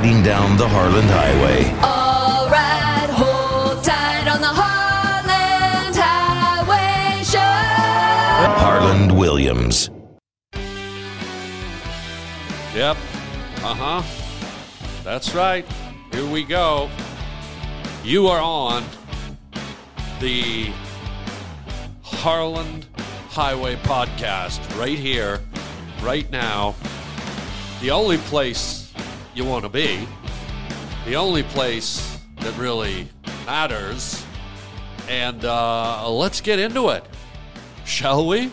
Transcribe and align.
riding 0.00 0.22
down 0.22 0.56
the 0.56 0.66
Harland 0.66 1.10
Highway. 1.10 1.64
All 1.82 2.48
right, 2.48 3.10
hold 3.10 3.84
tight 3.84 4.26
on 4.28 4.40
the 4.40 4.46
Harland 4.46 5.94
Highway 5.94 7.22
Show. 7.22 7.38
Harland 7.38 9.12
Williams. 9.18 9.90
Yep. 12.74 12.96
Uh 13.62 13.74
huh. 13.74 14.02
That's 15.04 15.34
right. 15.34 15.66
Here 16.12 16.26
we 16.26 16.44
go. 16.44 16.88
You 18.02 18.28
are 18.28 18.40
on 18.40 18.82
the 20.18 20.72
Harland 22.02 22.86
Highway 23.28 23.76
Podcast 23.76 24.60
right 24.80 24.98
here, 24.98 25.40
right 26.00 26.30
now. 26.30 26.74
The 27.82 27.90
only 27.90 28.16
place 28.16 28.79
you 29.40 29.46
want 29.46 29.64
to 29.64 29.70
be, 29.70 30.06
the 31.06 31.16
only 31.16 31.42
place 31.42 32.18
that 32.40 32.54
really 32.58 33.08
matters. 33.46 34.22
And 35.08 35.42
uh, 35.46 36.10
let's 36.10 36.42
get 36.42 36.58
into 36.58 36.90
it, 36.90 37.02
shall 37.86 38.26
we? 38.26 38.52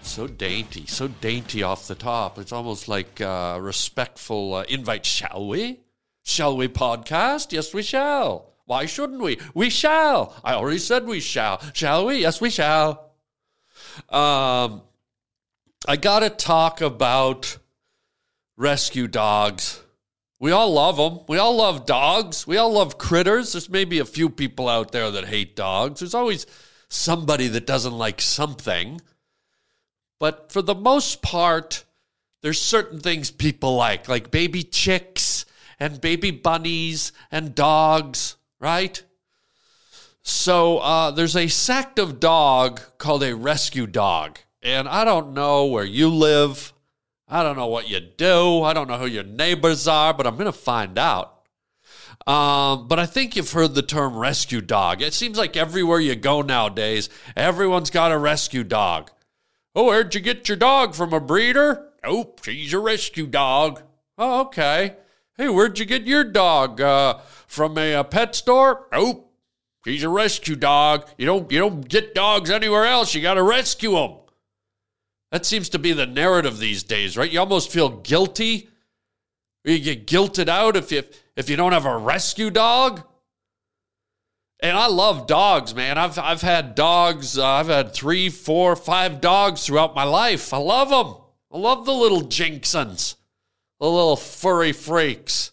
So 0.00 0.26
dainty, 0.26 0.86
so 0.86 1.08
dainty 1.08 1.62
off 1.62 1.88
the 1.88 1.94
top. 1.94 2.38
It's 2.38 2.52
almost 2.52 2.88
like 2.88 3.20
a 3.20 3.58
respectful 3.60 4.54
uh, 4.54 4.64
invite. 4.66 5.04
Shall 5.04 5.46
we? 5.46 5.80
Shall 6.22 6.56
we 6.56 6.68
podcast? 6.68 7.52
Yes, 7.52 7.74
we 7.74 7.82
shall. 7.82 8.54
Why 8.64 8.86
shouldn't 8.86 9.20
we? 9.20 9.38
We 9.52 9.68
shall. 9.68 10.34
I 10.42 10.54
already 10.54 10.78
said 10.78 11.04
we 11.04 11.20
shall. 11.20 11.60
Shall 11.74 12.06
we? 12.06 12.22
Yes, 12.22 12.40
we 12.40 12.48
shall. 12.48 13.10
Um, 14.08 14.80
I 15.86 15.98
got 16.00 16.20
to 16.20 16.30
talk 16.30 16.80
about 16.80 17.58
rescue 18.56 19.06
dogs. 19.06 19.82
We 20.38 20.50
all 20.50 20.72
love 20.72 20.96
them. 20.96 21.24
We 21.28 21.38
all 21.38 21.56
love 21.56 21.86
dogs. 21.86 22.46
We 22.46 22.56
all 22.56 22.72
love 22.72 22.98
critters. 22.98 23.52
There's 23.52 23.70
maybe 23.70 23.98
a 23.98 24.04
few 24.04 24.28
people 24.28 24.68
out 24.68 24.92
there 24.92 25.10
that 25.10 25.26
hate 25.26 25.56
dogs. 25.56 26.00
There's 26.00 26.14
always 26.14 26.46
somebody 26.88 27.48
that 27.48 27.66
doesn't 27.66 27.96
like 27.96 28.20
something. 28.20 29.00
But 30.18 30.52
for 30.52 30.62
the 30.62 30.74
most 30.74 31.22
part, 31.22 31.84
there's 32.42 32.60
certain 32.60 33.00
things 33.00 33.30
people 33.30 33.76
like, 33.76 34.08
like 34.08 34.30
baby 34.30 34.62
chicks 34.62 35.46
and 35.78 36.00
baby 36.00 36.30
bunnies 36.30 37.12
and 37.30 37.54
dogs, 37.54 38.36
right? 38.60 39.02
So 40.22 40.78
uh, 40.78 41.12
there's 41.12 41.36
a 41.36 41.48
sect 41.48 41.98
of 41.98 42.20
dog 42.20 42.80
called 42.98 43.22
a 43.22 43.34
rescue 43.34 43.86
dog. 43.86 44.38
And 44.62 44.88
I 44.88 45.04
don't 45.04 45.34
know 45.34 45.66
where 45.66 45.84
you 45.84 46.08
live. 46.08 46.72
I 47.28 47.42
don't 47.42 47.56
know 47.56 47.66
what 47.66 47.88
you 47.88 48.00
do. 48.00 48.62
I 48.62 48.72
don't 48.72 48.88
know 48.88 48.98
who 48.98 49.06
your 49.06 49.24
neighbors 49.24 49.88
are, 49.88 50.14
but 50.14 50.26
I'm 50.26 50.34
going 50.34 50.46
to 50.46 50.52
find 50.52 50.96
out. 50.98 51.32
Um, 52.26 52.88
but 52.88 52.98
I 52.98 53.06
think 53.06 53.36
you've 53.36 53.52
heard 53.52 53.74
the 53.74 53.82
term 53.82 54.16
rescue 54.16 54.60
dog. 54.60 55.02
It 55.02 55.14
seems 55.14 55.36
like 55.36 55.56
everywhere 55.56 56.00
you 56.00 56.14
go 56.14 56.42
nowadays, 56.42 57.08
everyone's 57.36 57.90
got 57.90 58.12
a 58.12 58.18
rescue 58.18 58.64
dog. 58.64 59.10
Oh, 59.74 59.86
where'd 59.86 60.14
you 60.14 60.20
get 60.20 60.48
your 60.48 60.56
dog 60.56 60.94
from 60.94 61.12
a 61.12 61.20
breeder? 61.20 61.88
Oh, 62.02 62.34
she's 62.42 62.72
a 62.72 62.78
rescue 62.78 63.26
dog. 63.26 63.82
Oh, 64.16 64.42
okay. 64.42 64.96
Hey, 65.36 65.48
where'd 65.48 65.78
you 65.78 65.84
get 65.84 66.06
your 66.06 66.24
dog? 66.24 66.80
Uh, 66.80 67.18
from 67.46 67.76
a, 67.76 67.94
a 67.94 68.04
pet 68.04 68.34
store? 68.34 68.88
Oh, 68.92 69.26
she's 69.84 70.02
a 70.02 70.08
rescue 70.08 70.56
dog. 70.56 71.08
You 71.18 71.26
don't 71.26 71.50
you 71.52 71.58
don't 71.58 71.86
get 71.86 72.14
dogs 72.14 72.50
anywhere 72.50 72.86
else. 72.86 73.14
You 73.14 73.20
got 73.20 73.34
to 73.34 73.42
rescue 73.42 73.92
them. 73.92 74.12
That 75.32 75.44
seems 75.44 75.68
to 75.70 75.78
be 75.78 75.92
the 75.92 76.06
narrative 76.06 76.58
these 76.58 76.82
days, 76.82 77.16
right? 77.16 77.30
You 77.30 77.40
almost 77.40 77.70
feel 77.70 77.88
guilty. 77.88 78.68
You 79.64 79.78
get 79.80 80.06
guilted 80.06 80.48
out 80.48 80.76
if 80.76 80.92
you 80.92 81.02
if 81.34 81.50
you 81.50 81.56
don't 81.56 81.72
have 81.72 81.86
a 81.86 81.96
rescue 81.96 82.50
dog. 82.50 83.02
And 84.60 84.76
I 84.76 84.86
love 84.86 85.26
dogs, 85.26 85.74
man. 85.74 85.98
I've 85.98 86.18
I've 86.18 86.42
had 86.42 86.74
dogs. 86.74 87.36
Uh, 87.36 87.44
I've 87.44 87.66
had 87.66 87.92
three, 87.92 88.28
four, 88.28 88.76
five 88.76 89.20
dogs 89.20 89.66
throughout 89.66 89.94
my 89.94 90.04
life. 90.04 90.54
I 90.54 90.58
love 90.58 90.90
them. 90.90 91.22
I 91.52 91.58
love 91.58 91.86
the 91.86 91.92
little 91.92 92.22
jinxons, 92.22 93.16
the 93.80 93.86
little 93.86 94.16
furry 94.16 94.72
freaks. 94.72 95.52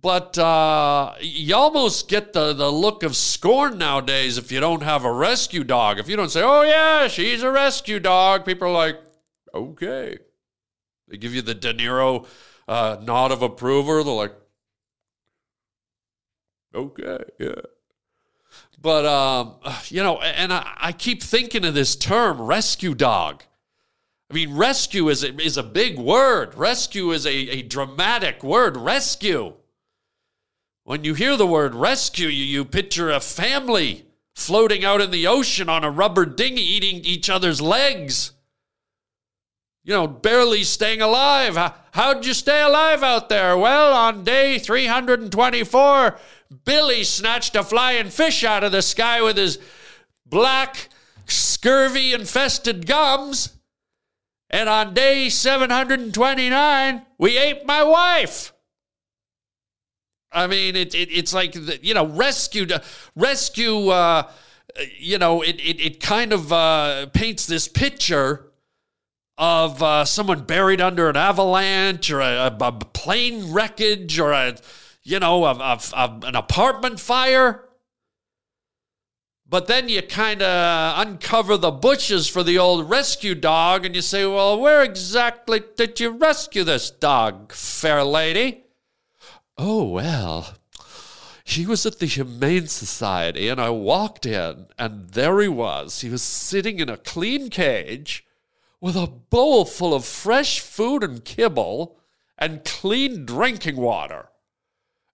But 0.00 0.38
uh, 0.38 1.14
you 1.20 1.56
almost 1.56 2.08
get 2.08 2.32
the, 2.32 2.52
the 2.52 2.70
look 2.70 3.02
of 3.02 3.16
scorn 3.16 3.78
nowadays 3.78 4.38
if 4.38 4.52
you 4.52 4.60
don't 4.60 4.82
have 4.82 5.04
a 5.04 5.12
rescue 5.12 5.64
dog. 5.64 5.98
If 5.98 6.08
you 6.08 6.14
don't 6.14 6.30
say, 6.30 6.42
oh, 6.42 6.62
yeah, 6.62 7.08
she's 7.08 7.42
a 7.42 7.50
rescue 7.50 7.98
dog, 7.98 8.44
people 8.44 8.68
are 8.68 8.72
like, 8.72 9.00
okay. 9.52 10.18
They 11.08 11.16
give 11.16 11.34
you 11.34 11.42
the 11.42 11.54
De 11.54 11.74
Niro 11.74 12.26
uh, 12.68 12.98
nod 13.02 13.32
of 13.32 13.42
approval. 13.42 14.04
They're 14.04 14.14
like, 14.14 14.34
okay, 16.74 17.24
yeah. 17.40 17.62
But, 18.80 19.04
um, 19.04 19.56
you 19.88 20.04
know, 20.04 20.20
and 20.20 20.52
I, 20.52 20.74
I 20.76 20.92
keep 20.92 21.22
thinking 21.24 21.64
of 21.64 21.74
this 21.74 21.96
term, 21.96 22.40
rescue 22.40 22.94
dog. 22.94 23.42
I 24.30 24.34
mean, 24.34 24.54
rescue 24.54 25.08
is 25.08 25.24
a, 25.24 25.34
is 25.42 25.56
a 25.56 25.62
big 25.64 25.98
word. 25.98 26.54
Rescue 26.54 27.10
is 27.10 27.26
a, 27.26 27.32
a 27.32 27.62
dramatic 27.62 28.44
word. 28.44 28.76
Rescue. 28.76 29.54
When 30.88 31.04
you 31.04 31.12
hear 31.12 31.36
the 31.36 31.46
word 31.46 31.74
rescue, 31.74 32.28
you, 32.28 32.64
picture 32.64 33.10
a 33.10 33.20
family 33.20 34.06
floating 34.34 34.86
out 34.86 35.02
in 35.02 35.10
the 35.10 35.26
ocean 35.26 35.68
on 35.68 35.84
a 35.84 35.90
rubber 35.90 36.24
dinghy 36.24 36.62
eating 36.62 37.04
each 37.04 37.28
other's 37.28 37.60
legs. 37.60 38.32
You 39.84 39.92
know, 39.92 40.06
barely 40.06 40.64
staying 40.64 41.02
alive. 41.02 41.56
How, 41.56 41.74
how'd 41.90 42.24
you 42.24 42.32
stay 42.32 42.62
alive 42.62 43.02
out 43.02 43.28
there? 43.28 43.58
Well, 43.58 43.92
on 43.92 44.24
day 44.24 44.58
324, 44.58 46.18
Billy 46.64 47.04
snatched 47.04 47.54
a 47.54 47.62
flying 47.62 48.08
fish 48.08 48.42
out 48.42 48.64
of 48.64 48.72
the 48.72 48.80
sky 48.80 49.20
with 49.20 49.36
his 49.36 49.58
black, 50.24 50.88
scurvy 51.26 52.14
infested 52.14 52.86
gums. 52.86 53.52
And 54.48 54.70
on 54.70 54.94
day 54.94 55.28
729, 55.28 57.02
we 57.18 57.36
ate 57.36 57.66
my 57.66 57.82
wife. 57.82 58.54
I 60.32 60.46
mean, 60.46 60.76
it, 60.76 60.94
it 60.94 61.10
it's 61.10 61.32
like, 61.32 61.52
the, 61.52 61.78
you 61.82 61.94
know, 61.94 62.06
rescue, 62.06 62.66
rescue, 63.16 63.88
uh, 63.88 64.30
you 64.98 65.18
know, 65.18 65.42
it, 65.42 65.56
it, 65.60 65.80
it 65.80 66.00
kind 66.00 66.32
of 66.32 66.52
uh, 66.52 67.06
paints 67.12 67.46
this 67.46 67.68
picture 67.68 68.46
of 69.38 69.82
uh, 69.82 70.04
someone 70.04 70.44
buried 70.44 70.80
under 70.80 71.08
an 71.08 71.16
avalanche 71.16 72.10
or 72.10 72.20
a, 72.20 72.54
a 72.60 72.72
plane 72.72 73.52
wreckage 73.52 74.18
or 74.18 74.32
a, 74.32 74.56
you 75.02 75.18
know, 75.20 75.44
a, 75.44 75.54
a, 75.54 75.80
a, 75.94 76.20
an 76.24 76.36
apartment 76.36 77.00
fire. 77.00 77.64
But 79.50 79.66
then 79.66 79.88
you 79.88 80.02
kind 80.02 80.42
of 80.42 81.06
uncover 81.06 81.56
the 81.56 81.70
bushes 81.70 82.28
for 82.28 82.42
the 82.42 82.58
old 82.58 82.90
rescue 82.90 83.34
dog 83.34 83.86
and 83.86 83.94
you 83.94 84.02
say, 84.02 84.26
well, 84.26 84.60
where 84.60 84.82
exactly 84.82 85.62
did 85.76 85.98
you 86.00 86.10
rescue 86.10 86.64
this 86.64 86.90
dog, 86.90 87.52
fair 87.52 88.04
lady? 88.04 88.64
Oh, 89.60 89.82
well, 89.82 90.54
he 91.42 91.66
was 91.66 91.84
at 91.84 91.98
the 91.98 92.06
Humane 92.06 92.68
Society 92.68 93.48
and 93.48 93.60
I 93.60 93.70
walked 93.70 94.24
in 94.24 94.66
and 94.78 95.08
there 95.08 95.40
he 95.40 95.48
was. 95.48 96.02
He 96.02 96.08
was 96.08 96.22
sitting 96.22 96.78
in 96.78 96.88
a 96.88 96.96
clean 96.96 97.50
cage 97.50 98.24
with 98.80 98.94
a 98.94 99.08
bowl 99.08 99.64
full 99.64 99.94
of 99.94 100.04
fresh 100.04 100.60
food 100.60 101.02
and 101.02 101.24
kibble 101.24 101.98
and 102.38 102.64
clean 102.64 103.26
drinking 103.26 103.76
water. 103.76 104.28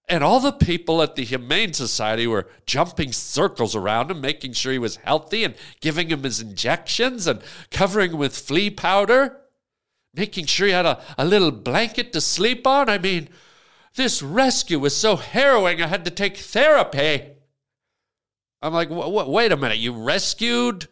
And 0.07 0.23
all 0.23 0.41
the 0.41 0.53
people 0.53 1.01
at 1.01 1.15
the 1.17 1.25
Humane 1.25 1.73
Society 1.73 2.27
were 2.27 2.49
jumping 2.67 3.13
circles 3.13 3.75
around 3.75 4.11
him, 4.11 4.21
making 4.21 4.53
sure 4.53 4.73
he 4.73 4.79
was 4.79 4.97
healthy 4.97 5.45
and 5.45 5.55
giving 5.81 6.09
him 6.09 6.25
his 6.25 6.43
injections 6.43 7.27
and 7.27 7.41
covering 7.71 8.11
him 8.11 8.19
with 8.19 8.37
flea 8.37 8.69
powder, 8.69 9.39
making 10.13 10.45
sure 10.45 10.67
he 10.67 10.75
had 10.75 10.85
a, 10.85 11.03
a 11.17 11.25
little 11.25 11.51
blanket 11.51 12.13
to 12.13 12.21
sleep 12.21 12.67
on. 12.67 12.91
I 12.91 12.99
mean, 12.99 13.31
this 13.95 14.23
rescue 14.23 14.79
was 14.79 14.97
so 14.97 15.17
harrowing, 15.17 15.81
I 15.81 15.87
had 15.87 16.05
to 16.05 16.11
take 16.11 16.37
therapy. 16.37 17.35
I'm 18.63 18.73
like, 18.73 18.89
wait 18.91 19.53
a 19.53 19.57
minute, 19.57 19.79
you 19.79 19.93
rescued 19.93 20.89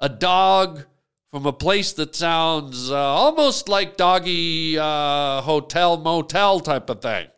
a 0.00 0.08
dog 0.08 0.84
from 1.30 1.46
a 1.46 1.52
place 1.52 1.92
that 1.94 2.14
sounds 2.14 2.90
uh, 2.90 2.96
almost 2.96 3.68
like 3.68 3.96
doggy 3.96 4.78
uh, 4.78 5.40
hotel 5.40 5.96
motel 5.96 6.60
type 6.60 6.90
of 6.90 7.00
thing. 7.00 7.28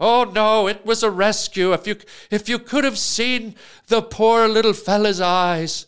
Oh 0.00 0.24
no, 0.24 0.66
it 0.66 0.86
was 0.86 1.02
a 1.02 1.10
rescue. 1.10 1.72
If 1.72 1.86
you 1.86 1.96
if 2.30 2.48
you 2.48 2.58
could 2.58 2.84
have 2.84 2.98
seen 2.98 3.54
the 3.88 4.02
poor 4.02 4.48
little 4.48 4.72
fella's 4.72 5.20
eyes. 5.20 5.86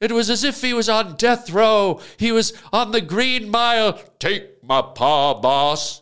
It 0.00 0.12
was 0.12 0.30
as 0.30 0.44
if 0.44 0.62
he 0.62 0.72
was 0.72 0.88
on 0.88 1.16
death 1.16 1.50
row. 1.50 2.00
He 2.16 2.32
was 2.32 2.54
on 2.72 2.92
the 2.92 3.02
green 3.02 3.50
mile. 3.50 4.00
Take 4.18 4.64
my 4.64 4.80
paw, 4.80 5.38
boss. 5.38 5.99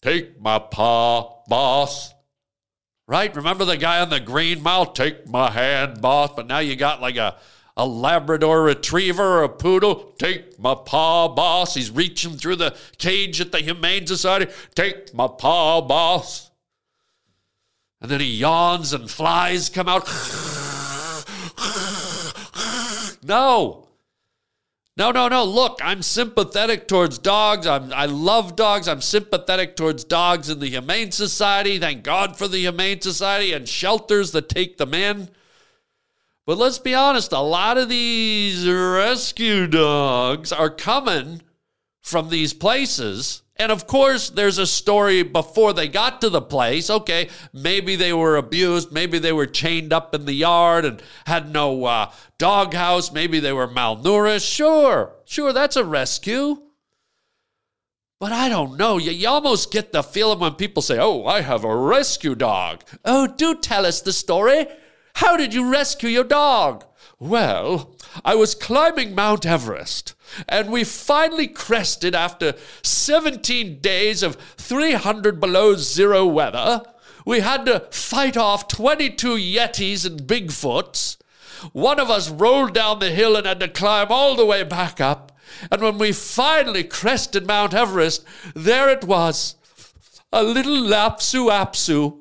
Take 0.00 0.40
my 0.40 0.58
paw, 0.58 1.42
boss. 1.48 2.14
Right? 3.06 3.34
Remember 3.34 3.64
the 3.64 3.76
guy 3.76 4.00
on 4.00 4.10
the 4.10 4.20
green 4.20 4.62
mile? 4.62 4.86
Take 4.86 5.28
my 5.28 5.50
hand, 5.50 6.00
boss. 6.00 6.30
But 6.36 6.46
now 6.46 6.58
you 6.58 6.76
got 6.76 7.00
like 7.00 7.16
a, 7.16 7.36
a 7.76 7.86
Labrador 7.86 8.62
retriever 8.62 9.40
or 9.40 9.44
a 9.44 9.48
poodle. 9.48 10.14
Take 10.18 10.58
my 10.58 10.74
paw, 10.74 11.28
boss. 11.28 11.74
He's 11.74 11.90
reaching 11.90 12.36
through 12.36 12.56
the 12.56 12.76
cage 12.98 13.40
at 13.40 13.50
the 13.50 13.58
Humane 13.58 14.06
Society. 14.06 14.52
Take 14.74 15.12
my 15.14 15.26
paw, 15.26 15.80
boss. 15.80 16.50
And 18.00 18.10
then 18.10 18.20
he 18.20 18.36
yawns 18.36 18.92
and 18.92 19.10
flies 19.10 19.68
come 19.68 19.88
out. 19.88 20.06
no. 23.24 23.87
No, 24.98 25.12
no, 25.12 25.28
no. 25.28 25.44
Look, 25.44 25.78
I'm 25.80 26.02
sympathetic 26.02 26.88
towards 26.88 27.18
dogs. 27.18 27.68
I'm, 27.68 27.92
I 27.92 28.06
love 28.06 28.56
dogs. 28.56 28.88
I'm 28.88 29.00
sympathetic 29.00 29.76
towards 29.76 30.02
dogs 30.02 30.50
in 30.50 30.58
the 30.58 30.66
Humane 30.66 31.12
Society. 31.12 31.78
Thank 31.78 32.02
God 32.02 32.36
for 32.36 32.48
the 32.48 32.58
Humane 32.58 33.00
Society 33.00 33.52
and 33.52 33.68
shelters 33.68 34.32
that 34.32 34.48
take 34.48 34.76
them 34.76 34.94
in. 34.94 35.28
But 36.46 36.58
let's 36.58 36.80
be 36.80 36.96
honest, 36.96 37.30
a 37.30 37.38
lot 37.38 37.78
of 37.78 37.88
these 37.88 38.68
rescue 38.68 39.68
dogs 39.68 40.50
are 40.50 40.70
coming 40.70 41.42
from 42.02 42.28
these 42.28 42.52
places. 42.52 43.42
And 43.60 43.72
of 43.72 43.88
course, 43.88 44.30
there's 44.30 44.58
a 44.58 44.66
story 44.66 45.24
before 45.24 45.72
they 45.72 45.88
got 45.88 46.20
to 46.20 46.30
the 46.30 46.40
place. 46.40 46.88
Okay, 46.88 47.28
maybe 47.52 47.96
they 47.96 48.12
were 48.12 48.36
abused. 48.36 48.92
Maybe 48.92 49.18
they 49.18 49.32
were 49.32 49.46
chained 49.46 49.92
up 49.92 50.14
in 50.14 50.26
the 50.26 50.32
yard 50.32 50.84
and 50.84 51.02
had 51.26 51.52
no 51.52 51.84
uh, 51.84 52.12
doghouse. 52.38 53.10
Maybe 53.10 53.40
they 53.40 53.52
were 53.52 53.66
malnourished. 53.66 54.48
Sure, 54.48 55.12
sure, 55.24 55.52
that's 55.52 55.74
a 55.74 55.84
rescue. 55.84 56.62
But 58.20 58.32
I 58.32 58.48
don't 58.48 58.76
know. 58.76 58.98
You, 58.98 59.10
you 59.10 59.28
almost 59.28 59.72
get 59.72 59.92
the 59.92 60.02
feeling 60.02 60.38
when 60.38 60.54
people 60.54 60.82
say, 60.82 60.98
Oh, 60.98 61.24
I 61.26 61.40
have 61.40 61.64
a 61.64 61.76
rescue 61.76 62.34
dog. 62.34 62.84
Oh, 63.04 63.26
do 63.26 63.56
tell 63.56 63.86
us 63.86 64.00
the 64.00 64.12
story. 64.12 64.66
How 65.14 65.36
did 65.36 65.52
you 65.52 65.70
rescue 65.70 66.08
your 66.08 66.24
dog? 66.24 66.84
Well, 67.18 67.96
I 68.24 68.36
was 68.36 68.54
climbing 68.54 69.14
Mount 69.14 69.44
Everest, 69.44 70.14
and 70.48 70.70
we 70.70 70.84
finally 70.84 71.46
crested 71.46 72.14
after 72.14 72.54
17 72.82 73.80
days 73.80 74.22
of 74.22 74.36
300 74.56 75.40
below 75.40 75.74
zero 75.74 76.26
weather. 76.26 76.82
We 77.24 77.40
had 77.40 77.66
to 77.66 77.80
fight 77.90 78.36
off 78.36 78.68
22 78.68 79.36
Yetis 79.36 80.06
and 80.06 80.22
Bigfoots. 80.22 81.16
One 81.72 81.98
of 82.00 82.10
us 82.10 82.30
rolled 82.30 82.74
down 82.74 83.00
the 83.00 83.10
hill 83.10 83.36
and 83.36 83.46
had 83.46 83.60
to 83.60 83.68
climb 83.68 84.08
all 84.10 84.36
the 84.36 84.46
way 84.46 84.62
back 84.62 85.00
up. 85.00 85.32
And 85.70 85.82
when 85.82 85.98
we 85.98 86.12
finally 86.12 86.84
crested 86.84 87.46
Mount 87.46 87.74
Everest, 87.74 88.24
there 88.54 88.88
it 88.88 89.04
was 89.04 89.56
a 90.32 90.42
little 90.42 90.76
Lapsu 90.76 91.50
Apsu, 91.50 92.18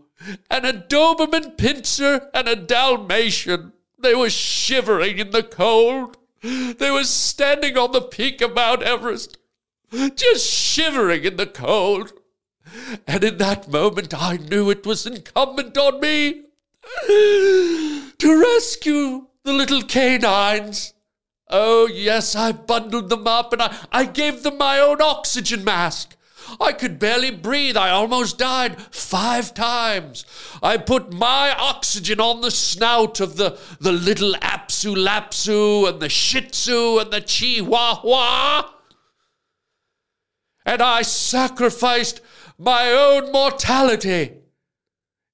and 0.49 0.65
a 0.65 0.73
Doberman 0.73 1.57
Pinscher, 1.57 2.29
and 2.33 2.47
a 2.47 2.55
Dalmatian. 2.55 3.73
They 3.99 4.15
were 4.15 4.29
shivering 4.29 5.17
in 5.17 5.31
the 5.31 5.43
cold. 5.43 6.17
They 6.41 6.91
were 6.91 7.03
standing 7.03 7.77
on 7.77 7.91
the 7.91 8.01
peak 8.01 8.41
of 8.41 8.53
Mount 8.53 8.83
Everest, 8.83 9.37
just 9.91 10.49
shivering 10.49 11.23
in 11.23 11.37
the 11.37 11.47
cold. 11.47 12.13
And 13.07 13.23
in 13.23 13.37
that 13.37 13.69
moment, 13.69 14.13
I 14.13 14.37
knew 14.37 14.69
it 14.69 14.85
was 14.85 15.05
incumbent 15.05 15.77
on 15.77 15.99
me 15.99 16.43
to 17.07 18.41
rescue 18.41 19.27
the 19.43 19.53
little 19.53 19.83
canines. 19.83 20.93
Oh, 21.49 21.87
yes, 21.87 22.35
I 22.35 22.51
bundled 22.51 23.09
them 23.09 23.25
up 23.25 23.53
and 23.53 23.61
I, 23.61 23.75
I 23.91 24.03
gave 24.03 24.43
them 24.43 24.57
my 24.57 24.79
own 24.79 25.01
oxygen 25.01 25.63
mask. 25.63 26.16
I 26.59 26.71
could 26.71 26.99
barely 26.99 27.31
breathe. 27.31 27.77
I 27.77 27.89
almost 27.89 28.37
died 28.37 28.81
five 28.81 29.53
times. 29.53 30.25
I 30.63 30.77
put 30.77 31.13
my 31.13 31.55
oxygen 31.57 32.19
on 32.19 32.41
the 32.41 32.51
snout 32.51 33.19
of 33.19 33.37
the, 33.37 33.59
the 33.79 33.91
little 33.91 34.33
Apsu 34.35 34.95
Lapsu 34.95 35.89
and 35.89 35.99
the 35.99 36.09
Shih 36.09 36.41
Tzu 36.41 36.99
and 36.99 37.11
the 37.11 37.21
Chihuahua. 37.21 38.69
And 40.65 40.81
I 40.81 41.01
sacrificed 41.01 42.21
my 42.57 42.91
own 42.91 43.31
mortality 43.31 44.33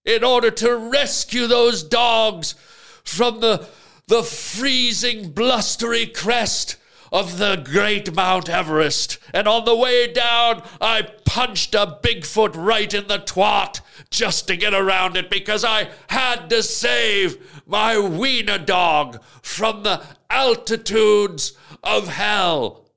in 0.06 0.24
order 0.24 0.52
to 0.52 0.76
rescue 0.76 1.48
those 1.48 1.84
dogs 1.84 2.56
from 3.04 3.40
the, 3.40 3.68
the 4.08 4.24
freezing, 4.24 5.32
blustery 5.32 6.06
crest 6.06 6.78
of 7.14 7.38
the 7.38 7.56
great 7.64 8.14
Mount 8.14 8.50
Everest. 8.50 9.20
And 9.34 9.48
on 9.48 9.66
the 9.66 9.76
way 9.76 10.12
down, 10.12 10.64
I 10.82 11.04
punched 11.26 11.76
a 11.76 12.00
Bigfoot 12.02 12.56
right 12.56 12.92
in 12.92 13.08
the 13.08 13.20
twat 13.20 13.82
just 14.10 14.48
to 14.48 14.58
get 14.58 14.74
around 14.74 15.16
it 15.16 15.30
because 15.30 15.64
I 15.64 15.92
had 16.08 16.50
to 16.50 16.64
save 16.64 17.64
my 17.68 18.00
wiener 18.00 18.58
dog 18.58 19.24
from 19.44 19.84
the 19.84 20.04
altitudes 20.32 21.54
of 21.84 22.08
hell. 22.08 22.90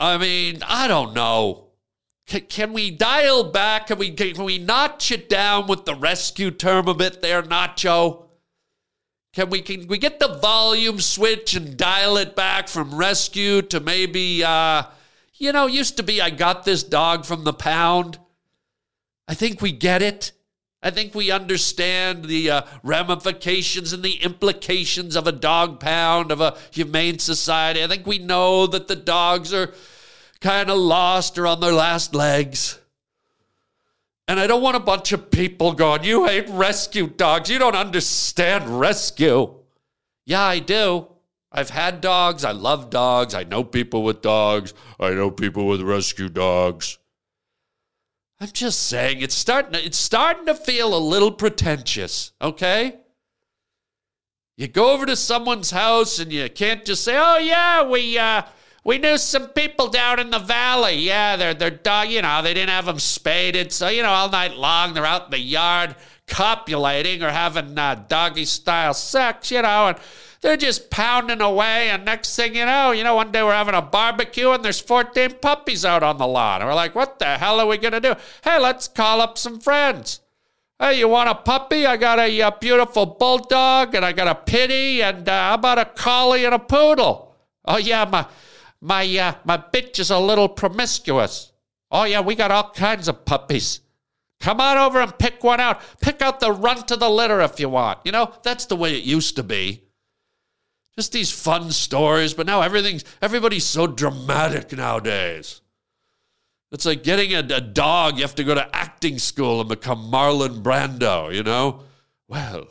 I 0.00 0.16
mean, 0.16 0.62
I 0.66 0.88
don't 0.88 1.12
know. 1.12 1.68
Can, 2.26 2.40
can 2.42 2.72
we 2.72 2.90
dial 2.90 3.44
back? 3.44 3.88
Can 3.88 3.98
we, 3.98 4.12
can 4.12 4.44
we 4.44 4.58
notch 4.58 5.12
it 5.12 5.28
down 5.28 5.66
with 5.66 5.84
the 5.84 5.94
rescue 5.94 6.50
term 6.50 6.88
a 6.88 6.94
bit 6.94 7.20
there, 7.20 7.42
Nacho? 7.42 8.21
Can 9.34 9.48
we 9.48 9.62
can 9.62 9.86
we 9.86 9.98
get 9.98 10.20
the 10.20 10.38
volume 10.38 11.00
switch 11.00 11.54
and 11.54 11.76
dial 11.76 12.16
it 12.18 12.36
back 12.36 12.68
from 12.68 12.94
rescue 12.94 13.62
to 13.62 13.80
maybe 13.80 14.44
uh 14.44 14.84
you 15.42 15.50
know, 15.50 15.66
used 15.66 15.96
to 15.96 16.04
be 16.04 16.20
I 16.20 16.30
got 16.30 16.64
this 16.64 16.84
dog 16.84 17.24
from 17.24 17.42
the 17.42 17.52
pound. 17.52 18.18
I 19.26 19.34
think 19.34 19.60
we 19.60 19.72
get 19.72 20.00
it. 20.00 20.30
I 20.80 20.90
think 20.90 21.14
we 21.14 21.32
understand 21.32 22.26
the 22.26 22.50
uh, 22.50 22.62
ramifications 22.84 23.92
and 23.92 24.04
the 24.04 24.22
implications 24.22 25.16
of 25.16 25.26
a 25.26 25.32
dog 25.32 25.80
pound, 25.80 26.30
of 26.30 26.40
a 26.40 26.56
humane 26.70 27.18
society. 27.18 27.82
I 27.82 27.88
think 27.88 28.06
we 28.06 28.18
know 28.18 28.68
that 28.68 28.86
the 28.86 28.96
dogs 28.96 29.52
are 29.52 29.72
kind 30.40 30.70
of 30.70 30.78
lost 30.78 31.36
or 31.38 31.46
on 31.48 31.60
their 31.60 31.72
last 31.72 32.14
legs. 32.14 32.78
And 34.28 34.38
I 34.38 34.46
don't 34.46 34.62
want 34.62 34.76
a 34.76 34.80
bunch 34.80 35.12
of 35.12 35.30
people 35.30 35.72
going, 35.72 36.04
You 36.04 36.26
hate 36.26 36.48
rescue 36.48 37.08
dogs. 37.08 37.50
You 37.50 37.58
don't 37.58 37.76
understand 37.76 38.80
rescue. 38.80 39.54
Yeah, 40.24 40.42
I 40.42 40.58
do. 40.60 41.08
I've 41.50 41.70
had 41.70 42.00
dogs. 42.00 42.44
I 42.44 42.52
love 42.52 42.88
dogs. 42.88 43.34
I 43.34 43.44
know 43.44 43.62
people 43.62 44.04
with 44.04 44.22
dogs. 44.22 44.72
I 44.98 45.10
know 45.10 45.30
people 45.30 45.66
with 45.66 45.82
rescue 45.82 46.28
dogs. 46.28 46.98
I'm 48.40 48.48
just 48.52 48.88
saying 48.88 49.20
it's 49.20 49.34
starting 49.34 49.72
to, 49.74 49.84
it's 49.84 49.98
starting 49.98 50.46
to 50.46 50.54
feel 50.54 50.96
a 50.96 50.98
little 50.98 51.30
pretentious, 51.30 52.32
okay? 52.40 52.96
You 54.56 54.66
go 54.66 54.92
over 54.92 55.06
to 55.06 55.14
someone's 55.14 55.70
house 55.70 56.18
and 56.18 56.32
you 56.32 56.48
can't 56.50 56.84
just 56.84 57.04
say, 57.04 57.16
"Oh 57.16 57.38
yeah, 57.38 57.88
we 57.88 58.18
uh 58.18 58.42
we 58.84 58.98
knew 58.98 59.16
some 59.16 59.48
people 59.48 59.88
down 59.88 60.18
in 60.18 60.30
the 60.30 60.38
valley. 60.38 60.96
Yeah, 60.96 61.36
they're 61.36 61.54
they're 61.54 61.70
dog. 61.70 62.08
You 62.08 62.22
know, 62.22 62.42
they 62.42 62.54
didn't 62.54 62.70
have 62.70 62.86
them 62.86 62.98
spaded, 62.98 63.72
so 63.72 63.88
you 63.88 64.02
know, 64.02 64.10
all 64.10 64.30
night 64.30 64.56
long 64.56 64.94
they're 64.94 65.06
out 65.06 65.26
in 65.26 65.30
the 65.30 65.38
yard 65.38 65.94
copulating 66.26 67.22
or 67.22 67.30
having 67.30 67.78
uh, 67.78 68.04
doggy 68.08 68.44
style 68.44 68.94
sex. 68.94 69.50
You 69.50 69.62
know, 69.62 69.88
and 69.88 69.98
they're 70.42 70.56
just 70.56 70.90
pounding 70.90 71.40
away. 71.40 71.90
And 71.90 72.04
next 72.04 72.34
thing 72.36 72.56
you 72.56 72.66
know, 72.66 72.90
you 72.90 73.04
know, 73.04 73.14
one 73.14 73.30
day 73.30 73.42
we're 73.42 73.52
having 73.52 73.74
a 73.74 73.82
barbecue 73.82 74.50
and 74.50 74.64
there's 74.64 74.80
14 74.80 75.34
puppies 75.40 75.84
out 75.84 76.02
on 76.02 76.18
the 76.18 76.26
lawn. 76.26 76.60
And 76.60 76.68
we're 76.68 76.74
like, 76.74 76.94
what 76.94 77.18
the 77.18 77.38
hell 77.38 77.60
are 77.60 77.66
we 77.66 77.78
gonna 77.78 78.00
do? 78.00 78.14
Hey, 78.42 78.58
let's 78.58 78.88
call 78.88 79.20
up 79.20 79.38
some 79.38 79.60
friends. 79.60 80.20
Hey, 80.80 80.98
you 80.98 81.06
want 81.06 81.30
a 81.30 81.34
puppy? 81.36 81.86
I 81.86 81.96
got 81.96 82.18
a, 82.18 82.40
a 82.40 82.50
beautiful 82.60 83.06
bulldog 83.06 83.94
and 83.94 84.04
I 84.04 84.10
got 84.10 84.26
a 84.26 84.34
pitty 84.34 85.00
and 85.00 85.28
uh, 85.28 85.50
how 85.50 85.54
about 85.54 85.78
a 85.78 85.84
collie 85.84 86.44
and 86.44 86.54
a 86.54 86.58
poodle? 86.58 87.36
Oh 87.64 87.76
yeah, 87.76 88.04
my 88.04 88.26
my 88.82 89.06
uh, 89.16 89.34
my 89.44 89.56
bitch 89.56 90.00
is 90.00 90.10
a 90.10 90.18
little 90.18 90.48
promiscuous. 90.48 91.52
Oh 91.90 92.02
yeah, 92.02 92.20
we 92.20 92.34
got 92.34 92.50
all 92.50 92.70
kinds 92.70 93.06
of 93.06 93.24
puppies. 93.24 93.80
Come 94.40 94.60
on 94.60 94.76
over 94.76 95.00
and 95.00 95.16
pick 95.18 95.44
one 95.44 95.60
out. 95.60 95.80
Pick 96.00 96.20
out 96.20 96.40
the 96.40 96.50
runt 96.50 96.90
of 96.90 96.98
the 96.98 97.08
litter 97.08 97.40
if 97.40 97.60
you 97.60 97.68
want. 97.68 98.00
You 98.04 98.10
know, 98.10 98.34
that's 98.42 98.66
the 98.66 98.74
way 98.74 98.96
it 98.96 99.04
used 99.04 99.36
to 99.36 99.44
be. 99.44 99.84
Just 100.96 101.12
these 101.12 101.30
fun 101.30 101.70
stories, 101.70 102.34
but 102.34 102.44
now 102.44 102.60
everything's 102.60 103.04
everybody's 103.22 103.64
so 103.64 103.86
dramatic 103.86 104.72
nowadays. 104.72 105.60
It's 106.72 106.84
like 106.84 107.04
getting 107.04 107.34
a, 107.34 107.54
a 107.54 107.60
dog. 107.60 108.16
You 108.16 108.22
have 108.22 108.34
to 108.34 108.44
go 108.44 108.56
to 108.56 108.76
acting 108.76 109.18
school 109.18 109.60
and 109.60 109.68
become 109.68 110.10
Marlon 110.10 110.62
Brando, 110.62 111.32
you 111.32 111.44
know? 111.44 111.82
Well, 112.26 112.66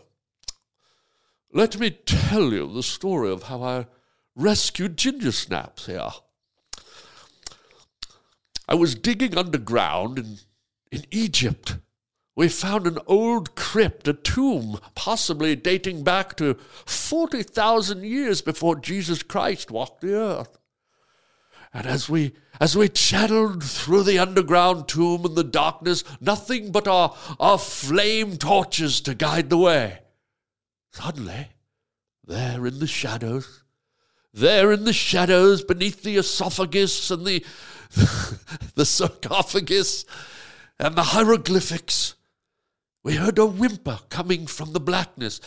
let 1.53 1.80
me 1.80 1.91
tell 1.91 2.51
you 2.51 2.72
the 2.74 2.84
story 2.84 3.32
of 3.32 3.44
how 3.44 3.63
I 3.63 3.86
rescued 4.35 4.97
ginger 4.97 5.31
snaps 5.31 5.85
here. 5.85 6.09
I 8.67 8.75
was 8.75 8.95
digging 8.95 9.38
underground 9.38 10.17
in, 10.17 10.38
in 10.91 11.05
Egypt. 11.11 11.77
We 12.35 12.47
found 12.47 12.88
an 12.88 12.97
old 13.07 13.55
crypt, 13.55 14.07
a 14.07 14.13
tomb, 14.13 14.79
possibly 14.95 15.55
dating 15.55 16.03
back 16.03 16.38
to 16.38 16.55
40,000 16.85 18.03
years 18.03 18.41
before 18.41 18.77
Jesus 18.77 19.21
Christ 19.21 19.69
walked 19.69 20.01
the 20.01 20.15
earth. 20.15 20.57
And 21.73 21.85
as 21.85 22.09
we 22.09 22.33
as 22.59 22.75
we 22.77 22.89
channeled 22.89 23.63
through 23.63 24.03
the 24.03 24.19
underground 24.19 24.88
tomb 24.88 25.25
in 25.25 25.35
the 25.35 25.43
darkness, 25.43 26.03
nothing 26.19 26.71
but 26.71 26.88
our, 26.88 27.15
our 27.39 27.57
flame 27.57 28.38
torches 28.38 29.01
to 29.01 29.15
guide 29.15 29.50
the 29.50 29.57
way. 29.57 30.00
Suddenly, 30.91 31.47
there 32.23 32.67
in 32.67 32.77
the 32.77 32.88
shadows, 32.88 33.63
there 34.33 34.71
in 34.71 34.85
the 34.85 34.93
shadows 34.93 35.63
beneath 35.63 36.03
the 36.03 36.17
esophagus 36.17 37.11
and 37.11 37.25
the, 37.25 37.45
the 38.75 38.85
sarcophagus 38.85 40.05
and 40.79 40.95
the 40.95 41.03
hieroglyphics, 41.03 42.15
we 43.03 43.15
heard 43.15 43.39
a 43.39 43.45
whimper 43.45 44.00
coming 44.09 44.47
from 44.47 44.73
the 44.73 44.79
blackness. 44.79 45.41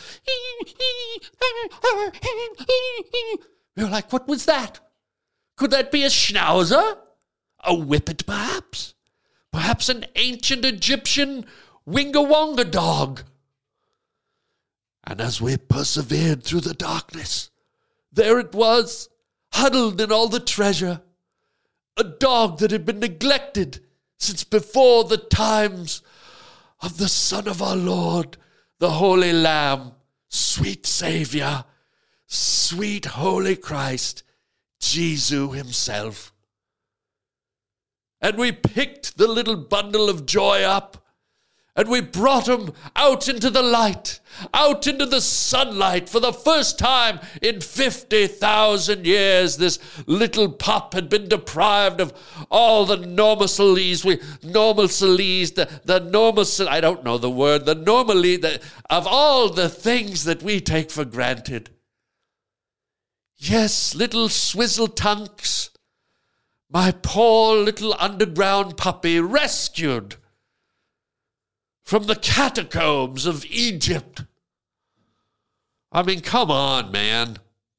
We 3.75 3.83
were 3.83 3.89
like, 3.89 4.11
what 4.11 4.27
was 4.27 4.45
that? 4.45 4.79
Could 5.57 5.71
that 5.71 5.91
be 5.91 6.03
a 6.03 6.07
schnauzer? 6.07 6.97
A 7.63 7.73
whippet, 7.73 8.25
perhaps? 8.25 8.93
Perhaps 9.51 9.89
an 9.89 10.05
ancient 10.15 10.65
Egyptian 10.65 11.45
Wingawonga 11.87 12.69
dog? 12.69 13.23
And 15.05 15.21
as 15.21 15.39
we 15.39 15.55
persevered 15.57 16.43
through 16.43 16.61
the 16.61 16.73
darkness, 16.73 17.51
there 18.15 18.39
it 18.39 18.53
was, 18.53 19.09
huddled 19.53 20.01
in 20.01 20.11
all 20.11 20.27
the 20.27 20.39
treasure, 20.39 21.01
a 21.97 22.03
dog 22.03 22.59
that 22.59 22.71
had 22.71 22.85
been 22.85 22.99
neglected 22.99 23.81
since 24.17 24.43
before 24.43 25.03
the 25.03 25.17
times 25.17 26.01
of 26.81 26.97
the 26.97 27.07
Son 27.07 27.47
of 27.47 27.61
our 27.61 27.75
Lord, 27.75 28.37
the 28.79 28.91
Holy 28.91 29.31
Lamb, 29.31 29.93
sweet 30.29 30.85
Savior, 30.85 31.65
sweet 32.25 33.05
Holy 33.05 33.55
Christ, 33.55 34.23
Jesus 34.79 35.53
Himself. 35.53 36.33
And 38.21 38.37
we 38.37 38.51
picked 38.51 39.17
the 39.17 39.27
little 39.27 39.57
bundle 39.57 40.09
of 40.09 40.25
joy 40.25 40.63
up 40.63 41.04
and 41.75 41.89
we 41.89 41.99
brought 41.99 42.47
him 42.47 42.71
out 42.95 43.27
into 43.27 43.49
the 43.49 43.61
light, 43.61 44.21
out 44.53 44.87
into 44.87 45.05
the 45.05 45.19
sunlight 45.19 46.07
for 46.07 46.21
the 46.21 46.31
first 46.31 46.79
time 46.79 47.19
in 47.41 47.59
50,000 47.59 49.05
years. 49.05 49.57
This 49.57 49.77
little 50.07 50.49
pup 50.49 50.93
had 50.93 51.09
been 51.09 51.27
deprived 51.27 51.99
of 51.99 52.13
all 52.49 52.85
the 52.85 52.97
normalcies, 52.97 54.05
we, 54.05 54.17
normalcies, 54.47 55.55
the, 55.55 55.69
the 55.83 55.99
normal, 55.99 56.45
I 56.69 56.79
don't 56.79 57.03
know 57.03 57.17
the 57.17 57.29
word, 57.29 57.65
the 57.65 57.75
normally, 57.75 58.37
the, 58.37 58.61
of 58.89 59.05
all 59.05 59.49
the 59.49 59.67
things 59.67 60.23
that 60.23 60.41
we 60.41 60.61
take 60.61 60.89
for 60.89 61.03
granted. 61.03 61.71
Yes, 63.37 63.93
little 63.93 64.29
swizzle 64.29 64.87
tunks, 64.87 65.71
my 66.69 66.91
poor 66.91 67.57
little 67.57 67.93
underground 67.99 68.77
puppy 68.77 69.19
rescued 69.19 70.15
from 71.85 72.05
the 72.05 72.15
catacombs 72.15 73.25
of 73.25 73.45
Egypt. 73.45 74.23
I 75.91 76.01
mean, 76.01 76.19
come 76.21 76.51
on, 76.51 76.91
man. 76.91 77.37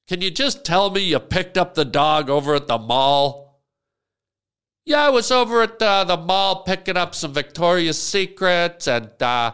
Can 0.09 0.23
you 0.23 0.31
just 0.31 0.65
tell 0.65 0.91
me 0.91 1.01
you 1.01 1.19
picked 1.19 1.59
up 1.59 1.75
the 1.75 1.85
dog 1.85 2.31
over 2.31 2.55
at 2.55 2.69
the 2.69 2.79
mall? 2.79 3.61
Yeah, 4.85 5.07
I 5.07 5.09
was 5.11 5.33
over 5.33 5.63
at 5.63 5.83
uh, 5.83 6.05
the 6.05 6.17
mall 6.17 6.63
picking 6.63 6.97
up 6.97 7.17
some 7.17 7.35
Victoria's 7.35 8.01
Secrets, 8.01 8.87
and, 8.87 9.11
uh, 9.21 9.51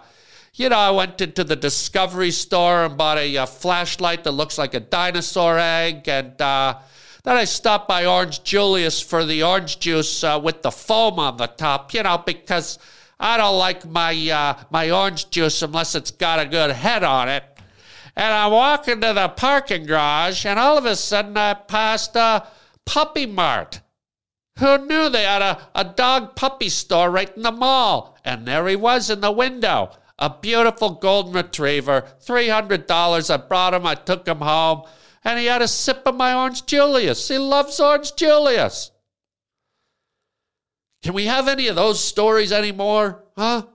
you 0.52 0.68
know, 0.68 0.76
I 0.76 0.90
went 0.90 1.22
into 1.22 1.42
the 1.42 1.56
Discovery 1.56 2.30
store 2.30 2.84
and 2.84 2.98
bought 2.98 3.16
a, 3.16 3.34
a 3.34 3.44
uh, 3.44 3.46
flashlight 3.46 4.24
that 4.24 4.32
looks 4.32 4.58
like 4.58 4.74
a 4.74 4.80
dinosaur 4.80 5.58
egg, 5.58 6.06
and 6.06 6.38
uh, 6.42 6.78
then 7.24 7.38
I 7.38 7.44
stopped 7.44 7.88
by 7.88 8.04
Orange 8.04 8.42
Julius 8.42 9.00
for 9.00 9.24
the 9.24 9.42
orange 9.42 9.78
juice 9.78 10.22
uh, 10.22 10.38
with 10.42 10.60
the 10.60 10.70
foam 10.70 11.18
on 11.18 11.38
the 11.38 11.46
top, 11.46 11.94
you 11.94 12.02
know, 12.02 12.18
because 12.18 12.78
I 13.22 13.36
don't 13.36 13.56
like 13.56 13.88
my 13.88 14.12
uh, 14.30 14.64
my 14.70 14.90
orange 14.90 15.30
juice 15.30 15.62
unless 15.62 15.94
it's 15.94 16.10
got 16.10 16.40
a 16.40 16.44
good 16.44 16.72
head 16.72 17.04
on 17.04 17.28
it. 17.28 17.44
And 18.16 18.34
I 18.34 18.48
walk 18.48 18.88
into 18.88 19.12
the 19.12 19.28
parking 19.28 19.86
garage, 19.86 20.44
and 20.44 20.58
all 20.58 20.76
of 20.76 20.84
a 20.84 20.96
sudden 20.96 21.36
I 21.36 21.54
passed 21.54 22.16
a 22.16 22.46
puppy 22.84 23.26
mart. 23.26 23.80
Who 24.58 24.86
knew 24.86 25.08
they 25.08 25.22
had 25.22 25.40
a, 25.40 25.68
a 25.74 25.84
dog 25.84 26.36
puppy 26.36 26.68
store 26.68 27.10
right 27.10 27.34
in 27.34 27.42
the 27.42 27.52
mall? 27.52 28.18
And 28.24 28.46
there 28.46 28.66
he 28.68 28.76
was 28.76 29.08
in 29.08 29.20
the 29.20 29.32
window. 29.32 29.92
A 30.18 30.28
beautiful 30.28 30.90
golden 30.90 31.32
retriever, 31.32 32.04
$300. 32.24 33.30
I 33.30 33.36
brought 33.38 33.74
him, 33.74 33.86
I 33.86 33.94
took 33.94 34.28
him 34.28 34.38
home, 34.38 34.82
and 35.24 35.38
he 35.38 35.46
had 35.46 35.62
a 35.62 35.68
sip 35.68 36.02
of 36.06 36.16
my 36.16 36.34
Orange 36.34 36.66
Julius. 36.66 37.28
He 37.28 37.38
loves 37.38 37.80
Orange 37.80 38.14
Julius. 38.14 38.91
Can 41.02 41.14
we 41.14 41.26
have 41.26 41.48
any 41.48 41.66
of 41.66 41.76
those 41.76 42.02
stories 42.02 42.52
anymore? 42.52 43.24
Huh? 43.36 43.66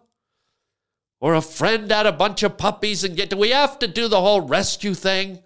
Or 1.19 1.33
a 1.33 1.41
friend 1.41 1.89
had 1.91 2.05
a 2.05 2.11
bunch 2.11 2.43
of 2.43 2.57
puppies 2.57 3.03
and 3.03 3.15
get. 3.17 3.29
Do 3.29 3.37
we 3.37 3.49
have 3.49 3.79
to 3.79 3.87
do 3.87 4.07
the 4.07 4.21
whole 4.21 4.41
rescue 4.41 4.93
thing? 4.93 5.39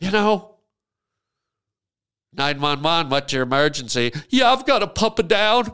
You 0.00 0.10
know? 0.10 0.56
911, 2.34 3.10
what's 3.10 3.32
your 3.32 3.42
emergency? 3.42 4.12
Yeah, 4.28 4.52
I've 4.52 4.66
got 4.66 4.82
a 4.82 4.86
puppy 4.86 5.24
down. 5.24 5.72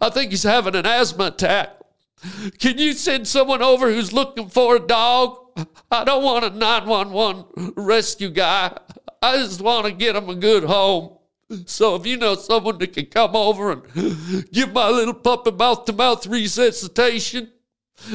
I 0.00 0.10
think 0.10 0.30
he's 0.30 0.42
having 0.42 0.74
an 0.74 0.86
asthma 0.86 1.26
attack. 1.26 1.70
Can 2.58 2.78
you 2.78 2.94
send 2.94 3.28
someone 3.28 3.62
over 3.62 3.90
who's 3.90 4.12
looking 4.12 4.48
for 4.48 4.76
a 4.76 4.80
dog? 4.80 5.38
I 5.90 6.04
don't 6.04 6.24
want 6.24 6.44
a 6.44 6.50
911 6.50 7.74
rescue 7.76 8.30
guy. 8.30 8.76
I 9.22 9.36
just 9.36 9.60
want 9.60 9.86
to 9.86 9.92
get 9.92 10.16
him 10.16 10.28
a 10.28 10.34
good 10.34 10.64
home. 10.64 11.17
So 11.64 11.94
if 11.94 12.06
you 12.06 12.18
know 12.18 12.34
someone 12.34 12.78
that 12.78 12.92
can 12.92 13.06
come 13.06 13.34
over 13.34 13.72
and 13.72 14.52
give 14.52 14.72
my 14.72 14.90
little 14.90 15.14
puppy 15.14 15.50
mouth 15.50 15.86
to 15.86 15.92
mouth 15.92 16.26
resuscitation, 16.26 17.50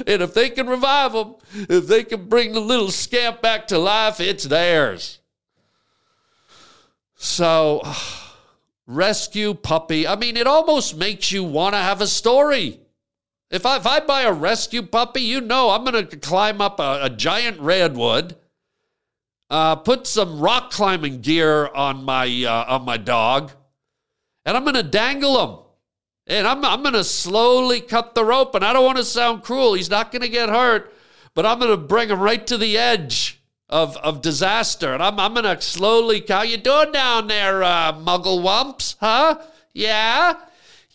and 0.07 0.21
if 0.21 0.33
they 0.33 0.49
can 0.49 0.67
revive 0.67 1.13
him, 1.13 1.35
if 1.53 1.87
they 1.87 2.03
can 2.03 2.29
bring 2.29 2.53
the 2.53 2.59
little 2.59 2.91
scamp 2.91 3.41
back 3.41 3.67
to 3.67 3.79
life, 3.79 4.19
it's 4.19 4.43
theirs. 4.43 5.19
So, 7.15 7.81
rescue 8.87 9.55
puppy. 9.55 10.07
I 10.07 10.15
mean, 10.15 10.37
it 10.37 10.47
almost 10.47 10.95
makes 10.95 11.31
you 11.31 11.43
want 11.43 11.73
to 11.73 11.79
have 11.79 12.01
a 12.01 12.07
story. 12.07 12.79
If 13.49 13.65
I, 13.65 13.77
if 13.77 13.87
I 13.87 13.99
buy 13.99 14.21
a 14.23 14.33
rescue 14.33 14.83
puppy, 14.83 15.21
you 15.21 15.41
know 15.41 15.71
I'm 15.71 15.83
going 15.83 16.07
to 16.07 16.17
climb 16.17 16.61
up 16.61 16.79
a, 16.79 16.99
a 17.03 17.09
giant 17.09 17.59
redwood 17.59 18.35
uh, 19.49 19.75
put 19.77 20.07
some 20.07 20.39
rock 20.39 20.71
climbing 20.71 21.21
gear 21.21 21.67
on 21.67 22.03
my 22.03 22.25
uh, 22.43 22.65
on 22.75 22.85
my 22.85 22.97
dog, 22.97 23.51
and 24.45 24.57
I'm 24.57 24.63
going 24.63 24.75
to 24.75 24.83
dangle 24.83 25.43
him. 25.43 25.59
And 26.25 26.47
I'm, 26.47 26.63
I'm 26.63 26.81
going 26.83 26.93
to 26.93 27.03
slowly 27.03 27.81
cut 27.81 28.15
the 28.15 28.23
rope. 28.23 28.55
And 28.55 28.63
I 28.63 28.71
don't 28.73 28.85
want 28.85 28.97
to 28.97 29.03
sound 29.03 29.43
cruel. 29.43 29.73
He's 29.73 29.89
not 29.89 30.11
going 30.11 30.21
to 30.21 30.29
get 30.29 30.49
hurt, 30.49 30.93
but 31.33 31.45
I'm 31.45 31.59
going 31.59 31.71
to 31.71 31.77
bring 31.77 32.09
him 32.09 32.19
right 32.19 32.45
to 32.47 32.57
the 32.57 32.77
edge 32.77 33.41
of, 33.69 33.97
of 33.97 34.21
disaster. 34.21 34.93
And 34.93 35.03
I'm, 35.03 35.19
I'm 35.19 35.33
going 35.33 35.43
to 35.43 35.61
slowly, 35.61 36.23
how 36.27 36.43
you 36.43 36.57
doing 36.57 36.91
down 36.93 37.27
there, 37.27 37.63
uh, 37.63 37.93
muggle 37.93 38.41
wumps? 38.41 38.95
Huh? 38.99 39.37
Yeah? 39.73 40.35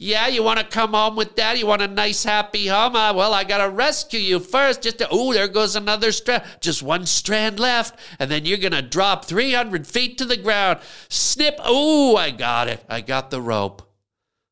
Yeah, 0.00 0.28
you 0.28 0.44
want 0.44 0.60
to 0.60 0.64
come 0.64 0.92
home 0.92 1.16
with 1.16 1.34
dad? 1.34 1.58
You 1.58 1.66
want 1.66 1.82
a 1.82 1.88
nice, 1.88 2.22
happy 2.22 2.68
home? 2.68 2.94
Uh, 2.94 3.12
well, 3.12 3.34
I 3.34 3.42
got 3.42 3.58
to 3.58 3.68
rescue 3.68 4.20
you 4.20 4.38
first. 4.38 4.82
Just 4.82 5.02
oh, 5.10 5.32
there 5.32 5.48
goes 5.48 5.74
another 5.74 6.12
strand. 6.12 6.44
Just 6.60 6.84
one 6.84 7.04
strand 7.04 7.58
left. 7.58 7.98
And 8.20 8.30
then 8.30 8.44
you're 8.44 8.58
going 8.58 8.72
to 8.72 8.82
drop 8.82 9.24
300 9.24 9.88
feet 9.88 10.16
to 10.18 10.24
the 10.24 10.36
ground. 10.36 10.78
Snip. 11.08 11.56
Oh, 11.58 12.16
I 12.16 12.30
got 12.30 12.68
it. 12.68 12.84
I 12.88 13.00
got 13.00 13.30
the 13.30 13.42
rope. 13.42 13.82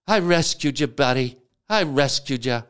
I 0.09 0.19
rescued 0.19 0.81
you, 0.81 0.89
buddy. 0.89 1.39
I 1.69 1.85
rescued 1.85 2.45
you. 2.45 2.65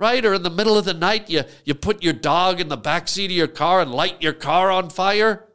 Right? 0.00 0.24
Or 0.24 0.34
in 0.34 0.42
the 0.42 0.50
middle 0.50 0.76
of 0.76 0.84
the 0.84 0.92
night, 0.92 1.30
you, 1.30 1.44
you 1.64 1.76
put 1.76 2.02
your 2.02 2.14
dog 2.14 2.60
in 2.60 2.68
the 2.68 2.76
back 2.76 3.06
seat 3.06 3.26
of 3.26 3.36
your 3.36 3.46
car 3.46 3.80
and 3.80 3.92
light 3.92 4.20
your 4.20 4.32
car 4.32 4.72
on 4.72 4.90
fire 4.90 5.46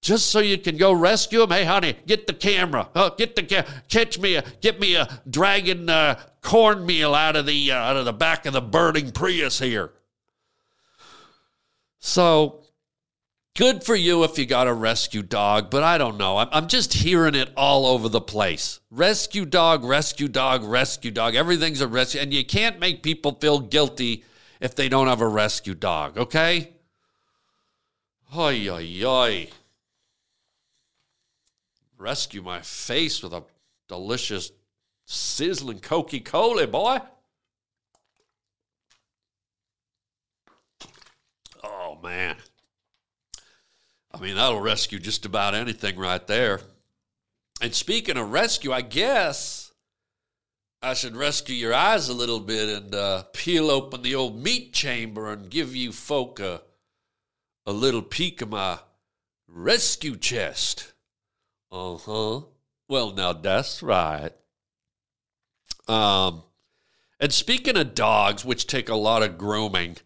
just 0.00 0.28
so 0.28 0.38
you 0.38 0.58
can 0.58 0.76
go 0.76 0.92
rescue 0.92 1.42
him. 1.42 1.50
Hey, 1.50 1.64
honey, 1.64 1.96
get 2.06 2.26
the 2.26 2.32
camera. 2.32 2.88
Oh, 2.94 3.14
get 3.16 3.36
the 3.36 3.42
ca- 3.42 3.66
catch 3.88 4.18
me 4.18 4.36
a 4.36 4.44
get 4.60 4.80
me 4.80 4.94
a 4.94 5.20
dragon 5.28 5.88
uh, 5.88 6.18
cornmeal 6.40 7.14
out 7.14 7.36
of 7.36 7.46
the 7.46 7.72
uh, 7.72 7.76
out 7.76 7.96
of 7.96 8.04
the 8.04 8.12
back 8.12 8.46
of 8.46 8.52
the 8.52 8.62
burning 8.62 9.12
Prius 9.12 9.58
here. 9.58 9.92
So 11.98 12.64
good 13.54 13.84
for 13.84 13.94
you 13.94 14.24
if 14.24 14.38
you 14.38 14.46
got 14.46 14.66
a 14.66 14.72
rescue 14.72 15.22
dog, 15.22 15.68
but 15.68 15.82
I 15.82 15.98
don't 15.98 16.16
know. 16.16 16.38
I'm, 16.38 16.48
I'm 16.50 16.66
just 16.66 16.94
hearing 16.94 17.34
it 17.34 17.52
all 17.54 17.84
over 17.84 18.08
the 18.08 18.22
place. 18.22 18.80
Rescue 18.90 19.44
dog, 19.44 19.84
rescue 19.84 20.28
dog, 20.28 20.64
rescue 20.64 21.10
dog. 21.10 21.34
Everything's 21.34 21.82
a 21.82 21.88
rescue, 21.88 22.22
and 22.22 22.32
you 22.32 22.44
can't 22.44 22.80
make 22.80 23.02
people 23.02 23.32
feel 23.38 23.60
guilty 23.60 24.24
if 24.60 24.74
they 24.74 24.88
don't 24.88 25.08
have 25.08 25.20
a 25.20 25.28
rescue 25.28 25.74
dog. 25.74 26.16
Okay. 26.16 26.72
Oi, 28.34 28.70
oi, 28.70 29.02
oi 29.04 29.48
rescue 32.00 32.42
my 32.42 32.62
face 32.62 33.22
with 33.22 33.34
a 33.34 33.44
delicious, 33.88 34.50
sizzling 35.06 35.80
Coca 35.80 36.20
Cola, 36.20 36.66
boy. 36.66 36.98
Oh, 41.62 41.98
man. 42.02 42.36
I 44.12 44.18
mean, 44.18 44.36
that'll 44.36 44.60
rescue 44.60 44.98
just 44.98 45.26
about 45.26 45.54
anything 45.54 45.98
right 45.98 46.26
there. 46.26 46.60
And 47.60 47.74
speaking 47.74 48.16
of 48.16 48.32
rescue, 48.32 48.72
I 48.72 48.80
guess 48.80 49.70
I 50.82 50.94
should 50.94 51.14
rescue 51.14 51.54
your 51.54 51.74
eyes 51.74 52.08
a 52.08 52.14
little 52.14 52.40
bit 52.40 52.68
and 52.70 52.94
uh, 52.94 53.24
peel 53.34 53.70
open 53.70 54.00
the 54.00 54.14
old 54.14 54.42
meat 54.42 54.72
chamber 54.72 55.30
and 55.30 55.50
give 55.50 55.76
you 55.76 55.92
folk 55.92 56.40
a, 56.40 56.62
a 57.66 57.72
little 57.72 58.02
peek 58.02 58.40
of 58.40 58.48
my 58.48 58.78
rescue 59.46 60.16
chest. 60.16 60.89
Uh 61.70 61.96
huh. 61.96 62.40
Well, 62.88 63.12
now 63.12 63.32
that's 63.32 63.82
right. 63.82 64.32
Um, 65.86 66.42
and 67.20 67.32
speaking 67.32 67.76
of 67.76 67.94
dogs, 67.94 68.44
which 68.44 68.66
take 68.66 68.88
a 68.88 68.94
lot 68.94 69.22
of 69.22 69.38
grooming, 69.38 69.98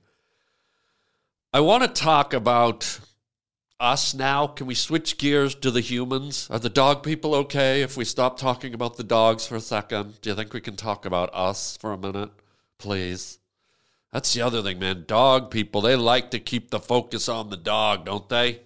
I 1.52 1.60
want 1.60 1.82
to 1.82 1.88
talk 1.88 2.34
about 2.34 3.00
us 3.80 4.14
now. 4.14 4.46
Can 4.46 4.66
we 4.66 4.74
switch 4.74 5.18
gears 5.18 5.54
to 5.56 5.70
the 5.70 5.80
humans? 5.80 6.48
Are 6.50 6.58
the 6.58 6.68
dog 6.68 7.02
people 7.02 7.34
okay 7.36 7.82
if 7.82 7.96
we 7.96 8.04
stop 8.04 8.38
talking 8.38 8.74
about 8.74 8.96
the 8.96 9.04
dogs 9.04 9.46
for 9.46 9.56
a 9.56 9.60
second? 9.60 10.20
Do 10.20 10.30
you 10.30 10.36
think 10.36 10.52
we 10.52 10.60
can 10.60 10.76
talk 10.76 11.06
about 11.06 11.30
us 11.32 11.76
for 11.76 11.92
a 11.92 11.98
minute, 11.98 12.30
please? 12.78 13.38
That's 14.12 14.32
the 14.32 14.42
other 14.42 14.62
thing, 14.62 14.78
man. 14.78 15.04
Dog 15.06 15.50
people, 15.50 15.80
they 15.80 15.96
like 15.96 16.30
to 16.32 16.38
keep 16.38 16.70
the 16.70 16.78
focus 16.78 17.28
on 17.28 17.50
the 17.50 17.56
dog, 17.56 18.04
don't 18.04 18.28
they? 18.28 18.60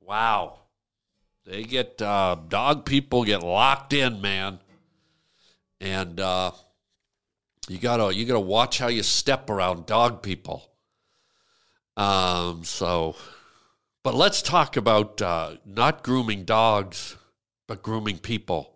Wow. 0.00 0.58
They 1.48 1.64
get, 1.64 2.02
uh, 2.02 2.36
dog 2.48 2.84
people 2.84 3.24
get 3.24 3.42
locked 3.42 3.94
in, 3.94 4.20
man. 4.20 4.60
And, 5.80 6.20
uh, 6.20 6.50
you 7.68 7.78
gotta, 7.78 8.14
you 8.14 8.26
gotta 8.26 8.38
watch 8.38 8.78
how 8.78 8.88
you 8.88 9.02
step 9.02 9.48
around 9.48 9.86
dog 9.86 10.22
people. 10.22 10.70
Um, 11.96 12.64
so, 12.64 13.16
but 14.04 14.14
let's 14.14 14.42
talk 14.42 14.76
about, 14.76 15.22
uh, 15.22 15.56
not 15.64 16.02
grooming 16.02 16.44
dogs, 16.44 17.16
but 17.66 17.82
grooming 17.82 18.18
people. 18.18 18.74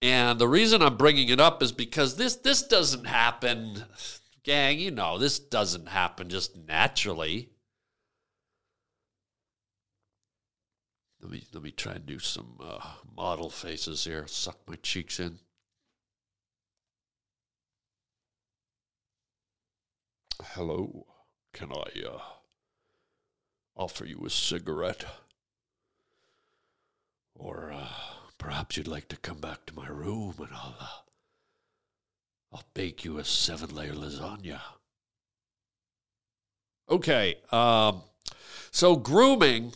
And 0.00 0.38
the 0.38 0.46
reason 0.46 0.80
I'm 0.80 0.96
bringing 0.96 1.28
it 1.28 1.40
up 1.40 1.60
is 1.60 1.72
because 1.72 2.14
this, 2.14 2.36
this 2.36 2.62
doesn't 2.62 3.06
happen 3.06 3.84
gang, 4.44 4.78
you 4.78 4.92
know, 4.92 5.18
this 5.18 5.40
doesn't 5.40 5.88
happen 5.88 6.28
just 6.28 6.56
naturally. 6.56 7.50
Let 11.28 11.34
me 11.34 11.44
let 11.52 11.62
me 11.62 11.70
try 11.72 11.92
and 11.92 12.06
do 12.06 12.18
some 12.18 12.54
uh, 12.58 12.80
model 13.14 13.50
faces 13.50 14.04
here. 14.04 14.26
Suck 14.26 14.56
my 14.66 14.76
cheeks 14.76 15.20
in. 15.20 15.40
Hello, 20.42 21.04
can 21.52 21.70
I 21.70 22.06
uh, 22.08 22.20
offer 23.76 24.06
you 24.06 24.24
a 24.24 24.30
cigarette? 24.30 25.04
Or 27.34 27.72
uh, 27.74 27.88
perhaps 28.38 28.78
you'd 28.78 28.88
like 28.88 29.08
to 29.08 29.16
come 29.18 29.38
back 29.38 29.66
to 29.66 29.76
my 29.76 29.88
room 29.88 30.34
and 30.38 30.48
I'll 30.50 30.76
uh, 30.80 30.86
I'll 32.54 32.64
bake 32.72 33.04
you 33.04 33.18
a 33.18 33.24
seven 33.26 33.74
layer 33.74 33.92
lasagna. 33.92 34.62
Okay, 36.88 37.34
um, 37.52 38.00
so 38.70 38.96
grooming. 38.96 39.74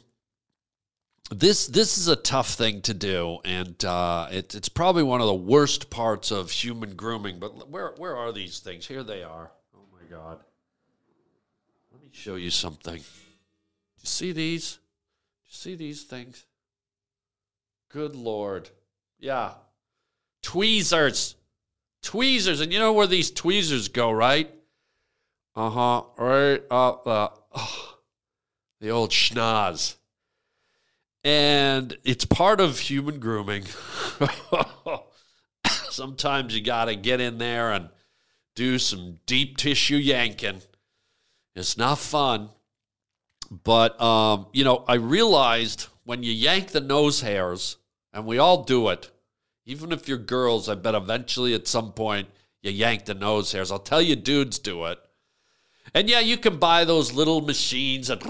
This 1.34 1.66
this 1.66 1.98
is 1.98 2.08
a 2.08 2.16
tough 2.16 2.50
thing 2.54 2.82
to 2.82 2.94
do, 2.94 3.38
and 3.44 3.82
uh, 3.84 4.28
it, 4.30 4.54
it's 4.54 4.68
probably 4.68 5.02
one 5.02 5.20
of 5.20 5.26
the 5.26 5.34
worst 5.34 5.88
parts 5.90 6.30
of 6.30 6.50
human 6.50 6.94
grooming. 6.94 7.38
But 7.38 7.70
where 7.70 7.94
where 7.96 8.16
are 8.16 8.32
these 8.32 8.60
things? 8.60 8.86
Here 8.86 9.02
they 9.02 9.22
are. 9.22 9.50
Oh 9.74 9.84
my 9.92 10.06
God! 10.10 10.40
Let 11.92 12.02
me 12.02 12.10
show 12.12 12.34
you 12.34 12.50
something. 12.50 12.96
Do 12.96 13.00
you 13.00 14.06
see 14.06 14.32
these? 14.32 14.72
Do 14.72 15.48
you 15.48 15.54
see 15.54 15.74
these 15.74 16.02
things? 16.02 16.44
Good 17.88 18.14
Lord! 18.14 18.70
Yeah, 19.18 19.52
tweezers 20.42 21.36
tweezers, 22.02 22.60
and 22.60 22.72
you 22.72 22.78
know 22.78 22.92
where 22.92 23.06
these 23.06 23.30
tweezers 23.30 23.88
go, 23.88 24.10
right? 24.10 24.52
Uh 25.54 25.70
huh. 25.70 26.02
Right 26.18 26.62
up 26.70 27.06
uh, 27.06 27.28
oh, 27.54 27.98
the 28.80 28.90
old 28.90 29.10
schnoz. 29.10 29.96
And 31.24 31.96
it's 32.04 32.24
part 32.24 32.60
of 32.60 32.78
human 32.78 33.20
grooming. 33.20 33.64
Sometimes 35.90 36.56
you 36.56 36.62
got 36.62 36.86
to 36.86 36.96
get 36.96 37.20
in 37.20 37.38
there 37.38 37.72
and 37.72 37.88
do 38.54 38.78
some 38.78 39.20
deep 39.26 39.56
tissue 39.56 39.96
yanking. 39.96 40.62
It's 41.54 41.76
not 41.76 41.98
fun. 41.98 42.50
But, 43.64 44.00
um, 44.00 44.46
you 44.52 44.64
know, 44.64 44.84
I 44.88 44.94
realized 44.94 45.86
when 46.04 46.22
you 46.22 46.32
yank 46.32 46.68
the 46.68 46.80
nose 46.80 47.20
hairs, 47.20 47.76
and 48.12 48.26
we 48.26 48.38
all 48.38 48.64
do 48.64 48.88
it, 48.88 49.10
even 49.64 49.92
if 49.92 50.08
you're 50.08 50.18
girls, 50.18 50.68
I 50.68 50.74
bet 50.74 50.94
eventually 50.94 51.54
at 51.54 51.68
some 51.68 51.92
point 51.92 52.28
you 52.62 52.70
yank 52.70 53.04
the 53.04 53.14
nose 53.14 53.52
hairs. 53.52 53.70
I'll 53.70 53.78
tell 53.78 54.02
you, 54.02 54.16
dudes 54.16 54.58
do 54.58 54.86
it. 54.86 54.98
And 55.94 56.08
yeah, 56.08 56.20
you 56.20 56.36
can 56.36 56.58
buy 56.58 56.84
those 56.84 57.12
little 57.12 57.40
machines 57.42 58.08
that 58.08 58.24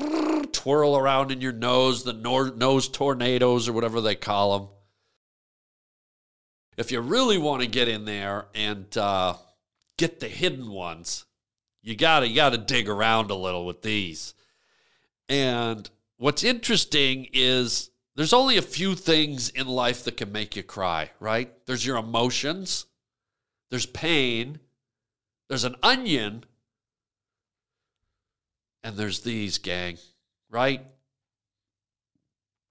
twirl 0.63 0.97
around 0.97 1.33
in 1.33 1.41
your 1.41 1.53
nose, 1.53 2.05
the 2.05 2.13
nose 2.13 2.89
tornadoes 2.89 3.69
or 3.69 3.73
whatever 3.73 4.01
they 4.01 4.15
call 4.15 4.59
them. 4.59 4.69
If 6.77 6.93
you 6.93 7.01
really 7.01 7.37
want 7.37 7.63
to 7.63 7.69
get 7.69 7.89
in 7.89 8.05
there 8.05 8.47
and 8.55 8.97
uh, 8.97 9.35
get 9.99 10.21
the 10.21 10.29
hidden 10.29 10.71
ones, 10.71 11.25
you 11.83 11.97
gotta 11.97 12.29
you 12.29 12.37
gotta 12.37 12.59
dig 12.59 12.89
around 12.89 13.33
a 13.33 13.35
little 13.35 13.67
with 13.67 13.83
these. 13.83 14.35
And 15.29 15.91
what's 16.17 16.45
interesting 16.45 17.27
is 17.33 17.91
there's 18.15 18.33
only 18.33 18.57
a 18.57 18.63
few 18.63 18.95
things 18.95 19.49
in 19.49 19.67
life 19.67 20.05
that 20.05 20.17
can 20.17 20.31
make 20.31 20.55
you 20.55 20.63
cry, 20.63 21.11
right? 21.19 21.53
There's 21.67 21.85
your 21.85 21.97
emotions, 21.97 22.87
there's 23.71 23.87
pain, 23.87 24.61
there's 25.49 25.65
an 25.65 25.75
onion, 25.83 26.45
and 28.85 28.97
there's 28.97 29.21
these, 29.23 29.59
gang, 29.59 29.99
right? 30.53 30.87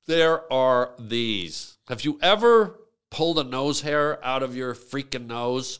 There 0.07 0.51
are 0.51 0.91
these. 0.97 1.77
Have 1.87 2.05
you 2.05 2.17
ever 2.21 2.79
pulled 3.09 3.39
a 3.39 3.43
nose 3.43 3.81
hair 3.81 4.23
out 4.23 4.43
of 4.43 4.55
your 4.55 4.73
freaking 4.73 5.27
nose? 5.27 5.79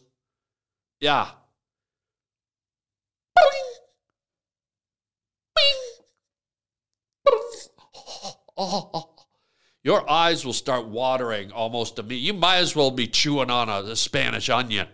Yeah. 0.99 1.29
Your 9.83 10.07
eyes 10.09 10.45
will 10.45 10.53
start 10.53 10.85
watering 10.87 11.51
almost 11.51 11.97
immediately. 11.97 12.27
You 12.27 12.33
might 12.33 12.57
as 12.57 12.75
well 12.75 12.91
be 12.91 13.07
chewing 13.07 13.49
on 13.49 13.69
a, 13.69 13.91
a, 13.91 13.95
Spanish 13.95 14.47
onion. 14.49 14.87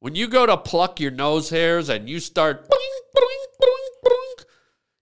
When 0.00 0.14
you 0.14 0.28
go 0.28 0.46
to 0.46 0.56
pluck 0.56 0.98
your 0.98 1.10
nose 1.10 1.50
hairs 1.50 1.90
and 1.90 2.08
you 2.08 2.20
start, 2.20 2.66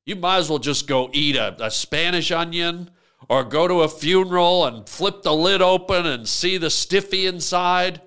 you 0.07 0.17
might 0.17 0.39
as 0.39 0.51
well 0.51 0.59
just 0.59 0.87
go 0.87 1.11
eat 1.13 1.37
a, 1.37 1.57
a 1.65 1.71
Spanish 1.71 2.31
onion 2.31 2.91
or 3.29 3.45
go 3.45 3.67
to 3.67 3.83
a 3.83 3.89
funeral 3.89 4.67
and 4.67 4.89
flip 4.89 5.23
the 5.23 5.35
lid 5.35 5.63
open 5.63 6.07
and 6.07 6.29
see 6.29 6.59
the 6.59 6.71
stiffy 6.71 7.27
inside. 7.27 8.01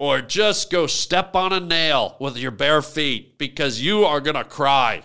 Or 0.00 0.20
just 0.20 0.70
go 0.70 0.86
step 0.86 1.34
on 1.34 1.52
a 1.52 1.58
nail 1.58 2.16
with 2.20 2.36
your 2.36 2.52
bare 2.52 2.82
feet 2.82 3.36
because 3.36 3.80
you 3.80 4.04
are 4.04 4.20
going 4.20 4.36
to 4.36 4.44
cry. 4.44 5.02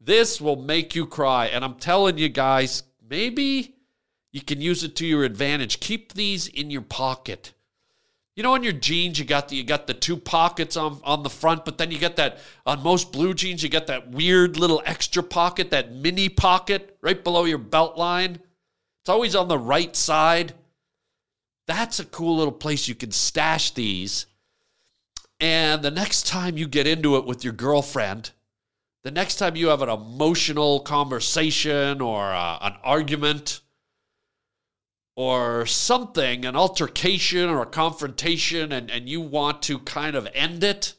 This 0.00 0.40
will 0.40 0.56
make 0.56 0.94
you 0.94 1.06
cry. 1.06 1.46
And 1.46 1.62
I'm 1.62 1.74
telling 1.74 2.16
you 2.16 2.30
guys, 2.30 2.84
maybe 3.06 3.76
you 4.30 4.40
can 4.40 4.62
use 4.62 4.82
it 4.82 4.96
to 4.96 5.06
your 5.06 5.24
advantage. 5.24 5.78
Keep 5.78 6.14
these 6.14 6.48
in 6.48 6.70
your 6.70 6.82
pocket. 6.82 7.52
You 8.42 8.48
know, 8.48 8.54
on 8.54 8.64
your 8.64 8.72
jeans, 8.72 9.20
you 9.20 9.24
got 9.24 9.50
the 9.50 9.54
you 9.54 9.62
got 9.62 9.86
the 9.86 9.94
two 9.94 10.16
pockets 10.16 10.76
on 10.76 11.00
on 11.04 11.22
the 11.22 11.30
front, 11.30 11.64
but 11.64 11.78
then 11.78 11.92
you 11.92 11.98
get 12.00 12.16
that 12.16 12.38
on 12.66 12.82
most 12.82 13.12
blue 13.12 13.34
jeans, 13.34 13.62
you 13.62 13.68
get 13.68 13.86
that 13.86 14.10
weird 14.10 14.56
little 14.56 14.82
extra 14.84 15.22
pocket, 15.22 15.70
that 15.70 15.94
mini 15.94 16.28
pocket 16.28 16.98
right 17.02 17.22
below 17.22 17.44
your 17.44 17.58
belt 17.58 17.96
line. 17.96 18.40
It's 19.00 19.08
always 19.08 19.36
on 19.36 19.46
the 19.46 19.60
right 19.60 19.94
side. 19.94 20.54
That's 21.68 22.00
a 22.00 22.04
cool 22.04 22.36
little 22.36 22.52
place 22.52 22.88
you 22.88 22.96
can 22.96 23.12
stash 23.12 23.70
these. 23.70 24.26
And 25.38 25.80
the 25.80 25.92
next 25.92 26.26
time 26.26 26.58
you 26.58 26.66
get 26.66 26.88
into 26.88 27.18
it 27.18 27.24
with 27.24 27.44
your 27.44 27.52
girlfriend, 27.52 28.32
the 29.04 29.12
next 29.12 29.36
time 29.36 29.54
you 29.54 29.68
have 29.68 29.82
an 29.82 29.88
emotional 29.88 30.80
conversation 30.80 32.00
or 32.00 32.32
uh, 32.32 32.58
an 32.60 32.74
argument 32.82 33.60
or 35.16 35.66
something, 35.66 36.44
an 36.44 36.56
altercation 36.56 37.48
or 37.48 37.62
a 37.62 37.66
confrontation, 37.66 38.72
and, 38.72 38.90
and 38.90 39.08
you 39.08 39.20
want 39.20 39.62
to 39.62 39.78
kind 39.80 40.16
of 40.16 40.28
end 40.34 40.64
it, 40.64 40.94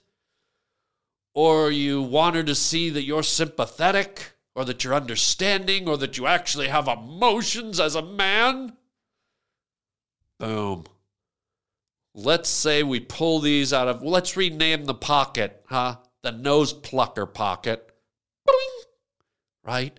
or 1.33 1.71
you 1.71 2.01
want 2.01 2.35
her 2.35 2.43
to 2.43 2.55
see 2.55 2.89
that 2.89 3.03
you're 3.03 3.23
sympathetic, 3.23 4.33
or 4.55 4.65
that 4.65 4.83
you're 4.83 4.93
understanding, 4.93 5.87
or 5.87 5.97
that 5.97 6.17
you 6.17 6.27
actually 6.27 6.67
have 6.67 6.87
emotions 6.87 7.79
as 7.79 7.95
a 7.95 8.01
man, 8.01 8.73
boom. 10.39 10.85
Let's 12.15 12.49
say 12.49 12.83
we 12.83 12.99
pull 12.99 13.39
these 13.39 13.73
out 13.73 13.87
of, 13.87 14.03
let's 14.03 14.37
rename 14.37 14.85
the 14.85 14.93
pocket, 14.93 15.63
huh? 15.67 15.97
The 16.21 16.31
nose 16.31 16.71
plucker 16.71 17.25
pocket 17.25 17.93
right? 19.63 19.97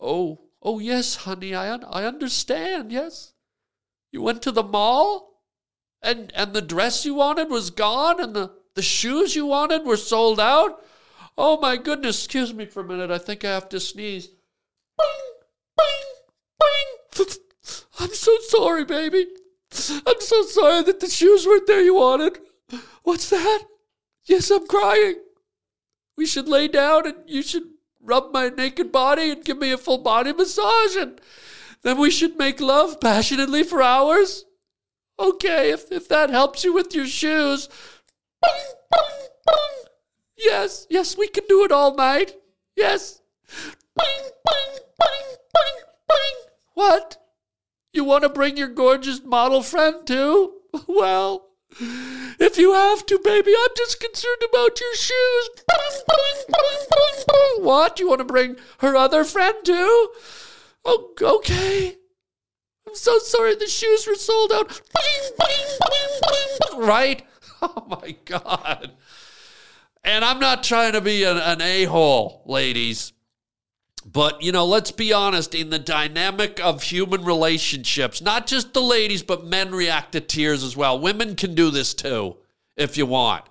Oh, 0.00 0.40
oh 0.62 0.78
yes, 0.78 1.16
honey, 1.16 1.54
I 1.54 1.72
un- 1.72 1.84
I 1.88 2.04
understand. 2.04 2.92
Yes, 2.92 3.32
you 4.12 4.22
went 4.22 4.42
to 4.42 4.52
the 4.52 4.62
mall, 4.62 5.42
and 6.02 6.32
and 6.34 6.52
the 6.52 6.62
dress 6.62 7.04
you 7.04 7.14
wanted 7.14 7.50
was 7.50 7.70
gone, 7.70 8.20
and 8.20 8.34
the 8.34 8.52
the 8.74 8.82
shoes 8.82 9.34
you 9.34 9.46
wanted 9.46 9.84
were 9.84 9.96
sold 9.96 10.40
out. 10.40 10.84
Oh 11.36 11.58
my 11.60 11.76
goodness, 11.76 12.24
excuse 12.24 12.52
me 12.52 12.64
for 12.66 12.80
a 12.80 12.84
minute. 12.84 13.10
I 13.10 13.18
think 13.18 13.44
I 13.44 13.50
have 13.50 13.68
to 13.70 13.80
sneeze. 13.80 14.28
Bing, 14.98 15.06
bing, 15.76 16.56
bing. 17.16 17.26
I'm 18.00 18.14
so 18.14 18.36
sorry, 18.48 18.84
baby. 18.84 19.26
I'm 20.06 20.20
so 20.20 20.42
sorry 20.42 20.82
that 20.84 21.00
the 21.00 21.08
shoes 21.08 21.46
weren't 21.46 21.66
there 21.66 21.82
you 21.82 21.94
wanted. 21.94 22.38
What's 23.02 23.30
that? 23.30 23.64
Yes, 24.24 24.50
I'm 24.50 24.66
crying. 24.66 25.16
We 26.16 26.26
should 26.26 26.48
lay 26.48 26.68
down 26.68 27.06
and 27.06 27.16
you 27.26 27.42
should 27.42 27.64
rub 28.08 28.32
my 28.32 28.48
naked 28.48 28.90
body 28.90 29.30
and 29.30 29.44
give 29.44 29.58
me 29.58 29.70
a 29.70 29.78
full 29.78 29.98
body 29.98 30.32
massage 30.32 30.96
and 30.96 31.20
then 31.82 31.98
we 31.98 32.10
should 32.10 32.36
make 32.36 32.60
love 32.60 33.00
passionately 33.00 33.62
for 33.62 33.82
hours. 33.82 34.44
Okay, 35.18 35.70
if, 35.70 35.90
if 35.92 36.08
that 36.08 36.30
helps 36.30 36.64
you 36.64 36.72
with 36.72 36.94
your 36.94 37.06
shoes. 37.06 37.68
Yes, 40.36 40.86
yes, 40.88 41.16
we 41.16 41.28
can 41.28 41.44
do 41.48 41.64
it 41.64 41.72
all 41.72 41.94
night. 41.94 42.34
Yes. 42.76 43.20
What? 46.74 47.16
You 47.92 48.04
want 48.04 48.22
to 48.22 48.28
bring 48.28 48.56
your 48.56 48.68
gorgeous 48.68 49.22
model 49.24 49.62
friend 49.62 50.06
too? 50.06 50.54
Well, 50.86 51.47
if 51.80 52.58
you 52.58 52.72
have 52.74 53.06
to, 53.06 53.18
baby, 53.18 53.52
I'm 53.56 53.70
just 53.76 54.00
concerned 54.00 54.42
about 54.48 54.80
your 54.80 54.94
shoes. 54.94 55.50
What? 57.58 57.98
You 58.00 58.08
want 58.08 58.20
to 58.20 58.24
bring 58.24 58.56
her 58.78 58.96
other 58.96 59.24
friend 59.24 59.54
too? 59.64 60.10
Oh, 60.84 61.12
okay. 61.20 61.96
I'm 62.86 62.94
so 62.94 63.18
sorry 63.18 63.54
the 63.54 63.66
shoes 63.66 64.06
were 64.06 64.14
sold 64.14 64.52
out. 64.52 64.80
Right? 66.76 67.22
Oh 67.60 67.84
my 67.88 68.16
God. 68.24 68.92
And 70.04 70.24
I'm 70.24 70.38
not 70.38 70.62
trying 70.62 70.92
to 70.92 71.00
be 71.00 71.24
an, 71.24 71.38
an 71.38 71.60
a 71.60 71.86
hole, 71.86 72.42
ladies. 72.46 73.12
But, 74.18 74.42
you 74.42 74.50
know, 74.50 74.66
let's 74.66 74.90
be 74.90 75.12
honest, 75.12 75.54
in 75.54 75.70
the 75.70 75.78
dynamic 75.78 76.58
of 76.58 76.82
human 76.82 77.24
relationships, 77.24 78.20
not 78.20 78.48
just 78.48 78.74
the 78.74 78.82
ladies, 78.82 79.22
but 79.22 79.44
men 79.44 79.70
react 79.70 80.10
to 80.10 80.20
tears 80.20 80.64
as 80.64 80.76
well. 80.76 80.98
Women 80.98 81.36
can 81.36 81.54
do 81.54 81.70
this 81.70 81.94
too, 81.94 82.36
if 82.76 82.96
you 82.96 83.06
want. 83.06 83.44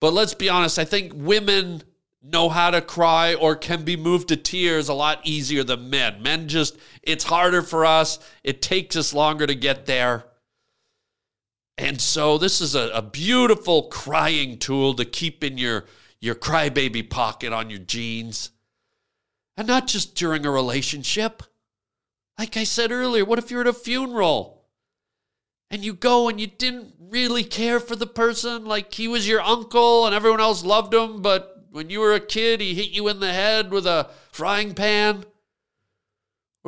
But 0.00 0.12
let's 0.12 0.34
be 0.34 0.48
honest, 0.48 0.78
I 0.78 0.84
think 0.84 1.14
women 1.16 1.82
know 2.22 2.48
how 2.48 2.70
to 2.70 2.80
cry 2.80 3.34
or 3.34 3.56
can 3.56 3.82
be 3.82 3.96
moved 3.96 4.28
to 4.28 4.36
tears 4.36 4.88
a 4.88 4.94
lot 4.94 5.18
easier 5.26 5.64
than 5.64 5.90
men. 5.90 6.22
Men 6.22 6.46
just, 6.46 6.78
it's 7.02 7.24
harder 7.24 7.62
for 7.62 7.84
us, 7.84 8.20
it 8.44 8.62
takes 8.62 8.94
us 8.94 9.12
longer 9.12 9.48
to 9.48 9.54
get 9.56 9.86
there. 9.86 10.26
And 11.76 12.00
so 12.00 12.38
this 12.38 12.60
is 12.60 12.76
a, 12.76 12.88
a 12.90 13.02
beautiful 13.02 13.88
crying 13.88 14.58
tool 14.58 14.94
to 14.94 15.04
keep 15.04 15.42
in 15.42 15.58
your, 15.58 15.86
your 16.20 16.36
crybaby 16.36 17.10
pocket 17.10 17.52
on 17.52 17.68
your 17.68 17.80
jeans. 17.80 18.52
And 19.58 19.68
not 19.68 19.86
just 19.86 20.14
during 20.14 20.46
a 20.46 20.50
relationship. 20.50 21.42
Like 22.38 22.56
I 22.56 22.64
said 22.64 22.92
earlier, 22.92 23.26
what 23.26 23.38
if 23.38 23.50
you're 23.50 23.60
at 23.60 23.66
a 23.66 23.74
funeral 23.74 24.62
and 25.70 25.84
you 25.84 25.92
go 25.92 26.30
and 26.30 26.40
you 26.40 26.46
didn't 26.46 26.94
really 26.98 27.44
care 27.44 27.80
for 27.80 27.96
the 27.96 28.06
person? 28.06 28.64
Like 28.64 28.94
he 28.94 29.06
was 29.06 29.28
your 29.28 29.42
uncle 29.42 30.06
and 30.06 30.14
everyone 30.14 30.40
else 30.40 30.64
loved 30.64 30.94
him, 30.94 31.20
but 31.20 31.66
when 31.70 31.90
you 31.90 32.00
were 32.00 32.14
a 32.14 32.20
kid, 32.20 32.62
he 32.62 32.72
hit 32.72 32.90
you 32.90 33.08
in 33.08 33.20
the 33.20 33.32
head 33.32 33.70
with 33.70 33.86
a 33.86 34.08
frying 34.32 34.72
pan? 34.72 35.26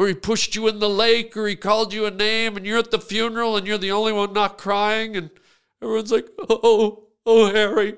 or 0.01 0.09
he 0.09 0.15
pushed 0.15 0.55
you 0.55 0.67
in 0.67 0.79
the 0.79 0.89
lake, 0.89 1.37
or 1.37 1.47
he 1.47 1.55
called 1.55 1.93
you 1.93 2.07
a 2.07 2.11
name, 2.11 2.57
and 2.57 2.65
you're 2.65 2.79
at 2.79 2.91
the 2.91 2.99
funeral 2.99 3.59
and 3.59 3.67
you're 3.67 3.77
the 3.77 3.93
only 3.93 4.13
one 4.13 4.33
not 4.33 4.57
crying, 4.57 5.15
and 5.15 5.29
everyone's 5.83 6.11
like, 6.11 6.27
oh, 6.49 7.05
oh, 7.27 7.53
Harry. 7.53 7.97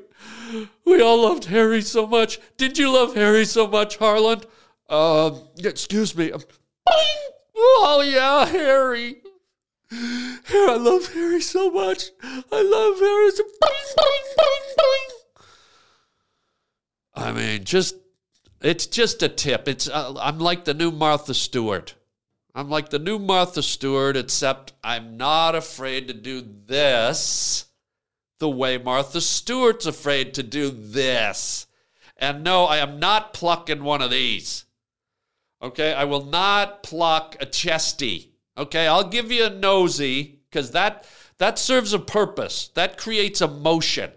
We 0.85 1.01
all 1.01 1.23
loved 1.23 1.45
Harry 1.45 1.81
so 1.81 2.07
much. 2.07 2.41
Did 2.57 2.77
you 2.77 2.93
love 2.93 3.15
Harry 3.15 3.45
so 3.45 3.69
much, 3.69 3.99
Harland? 3.99 4.47
Uh, 4.93 5.39
excuse 5.65 6.15
me. 6.15 6.31
Oh, 7.57 8.03
yeah, 8.07 8.45
Harry. 8.45 9.23
Harry, 9.91 10.71
I 10.71 10.77
love 10.77 11.11
Harry 11.15 11.41
so 11.41 11.71
much. 11.71 12.11
I 12.23 12.61
love 12.61 12.99
Harry 12.99 13.31
so 13.31 13.43
I 17.15 17.33
mean, 17.33 17.65
just 17.65 17.97
it's 18.61 18.87
just 18.87 19.23
a 19.23 19.29
tip. 19.29 19.67
It's 19.67 19.89
uh, 19.89 20.15
I'm 20.21 20.39
like 20.39 20.67
the 20.67 20.75
new 20.75 20.91
Martha 20.91 21.33
Stewart. 21.33 21.95
I'm 22.55 22.69
like 22.69 22.91
the 22.91 22.99
new 22.99 23.19
Martha 23.19 23.63
Stewart, 23.63 24.17
except 24.17 24.75
I'm 24.85 25.17
not 25.17 25.55
afraid 25.55 26.09
to 26.09 26.15
do 26.15 26.45
this 26.67 27.67
the 28.41 28.51
way 28.51 28.77
Martha 28.77 29.23
Stewart's 29.23 29.87
afraid 29.87 30.35
to 30.35 30.43
do 30.43 30.71
this. 30.71 31.67
And 32.19 32.45
no, 32.45 32.65
I 32.65 32.79
am 32.79 32.99
not 32.99 33.33
plucking 33.33 33.85
one 33.85 34.03
of 34.03 34.11
these. 34.11 34.67
Okay, 35.63 35.93
I 35.93 36.05
will 36.05 36.25
not 36.25 36.83
pluck 36.83 37.37
a 37.41 37.47
chesty. 37.47 38.33
Okay, 38.59 38.87
I'll 38.87 39.09
give 39.09 39.31
you 39.31 39.47
a 39.47 39.51
nosy 39.51 40.41
because 40.51 40.73
that 40.73 41.07
that 41.39 41.59
serves 41.59 41.93
a 41.93 41.99
purpose. 41.99 42.69
That 42.75 42.99
creates 42.99 43.41
emotion. 43.41 44.11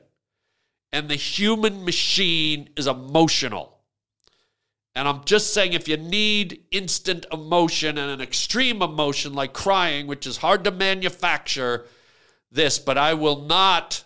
And 0.91 1.09
the 1.09 1.15
human 1.15 1.83
machine 1.83 2.69
is 2.75 2.87
emotional. 2.87 3.79
And 4.95 5.07
I'm 5.07 5.25
just 5.25 5.53
saying, 5.53 5.73
if 5.73 5.87
you 5.87 5.97
need 5.97 6.63
instant 6.71 7.25
emotion 7.31 7.97
and 7.97 8.09
an 8.09 8.21
extreme 8.21 8.81
emotion 8.81 9.33
like 9.33 9.53
crying, 9.53 10.07
which 10.07 10.25
is 10.25 10.37
hard 10.37 10.63
to 10.63 10.71
manufacture, 10.71 11.85
this, 12.49 12.79
but 12.79 12.97
I 12.97 13.13
will 13.13 13.41
not. 13.41 14.05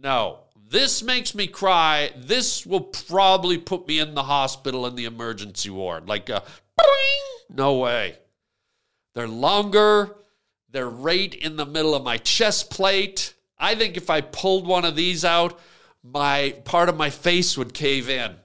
No, 0.00 0.40
this 0.70 1.02
makes 1.02 1.34
me 1.34 1.48
cry. 1.48 2.12
This 2.16 2.64
will 2.64 2.82
probably 2.82 3.58
put 3.58 3.88
me 3.88 3.98
in 3.98 4.14
the 4.14 4.22
hospital 4.22 4.86
in 4.86 4.94
the 4.94 5.06
emergency 5.06 5.70
ward. 5.70 6.08
Like, 6.08 6.28
a, 6.28 6.44
no 7.50 7.78
way. 7.78 8.16
They're 9.14 9.28
longer. 9.28 10.14
They're 10.70 10.88
right 10.88 11.34
in 11.34 11.56
the 11.56 11.66
middle 11.66 11.94
of 11.94 12.04
my 12.04 12.18
chest 12.18 12.70
plate. 12.70 13.34
I 13.58 13.74
think 13.74 13.96
if 13.96 14.10
I 14.10 14.20
pulled 14.20 14.66
one 14.66 14.84
of 14.84 14.94
these 14.94 15.24
out, 15.24 15.58
my 16.02 16.54
part 16.64 16.88
of 16.88 16.96
my 16.96 17.10
face 17.10 17.56
would 17.56 17.74
cave 17.74 18.08
in. 18.08 18.36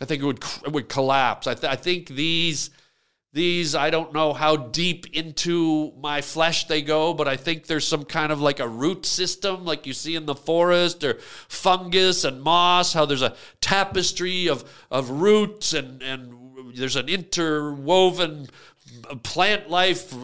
I 0.00 0.04
think 0.04 0.22
it 0.22 0.26
would 0.26 0.44
it 0.64 0.72
would 0.72 0.88
collapse. 0.88 1.46
I, 1.46 1.54
th- 1.54 1.72
I 1.72 1.76
think 1.76 2.08
these 2.08 2.70
these 3.32 3.74
I 3.74 3.90
don't 3.90 4.12
know 4.12 4.32
how 4.32 4.56
deep 4.56 5.06
into 5.12 5.92
my 6.00 6.20
flesh 6.20 6.66
they 6.66 6.82
go, 6.82 7.14
but 7.14 7.28
I 7.28 7.36
think 7.36 7.66
there's 7.66 7.86
some 7.86 8.04
kind 8.04 8.32
of 8.32 8.40
like 8.40 8.60
a 8.60 8.68
root 8.68 9.06
system, 9.06 9.64
like 9.64 9.86
you 9.86 9.92
see 9.92 10.16
in 10.16 10.26
the 10.26 10.34
forest, 10.34 11.04
or 11.04 11.18
fungus 11.48 12.24
and 12.24 12.42
moss. 12.42 12.92
How 12.92 13.04
there's 13.04 13.22
a 13.22 13.36
tapestry 13.60 14.48
of 14.48 14.64
of 14.90 15.10
roots 15.10 15.74
and 15.74 16.02
and 16.02 16.43
there's 16.74 16.96
an 16.96 17.08
interwoven 17.08 18.48
plant 19.22 19.70
life 19.70 20.14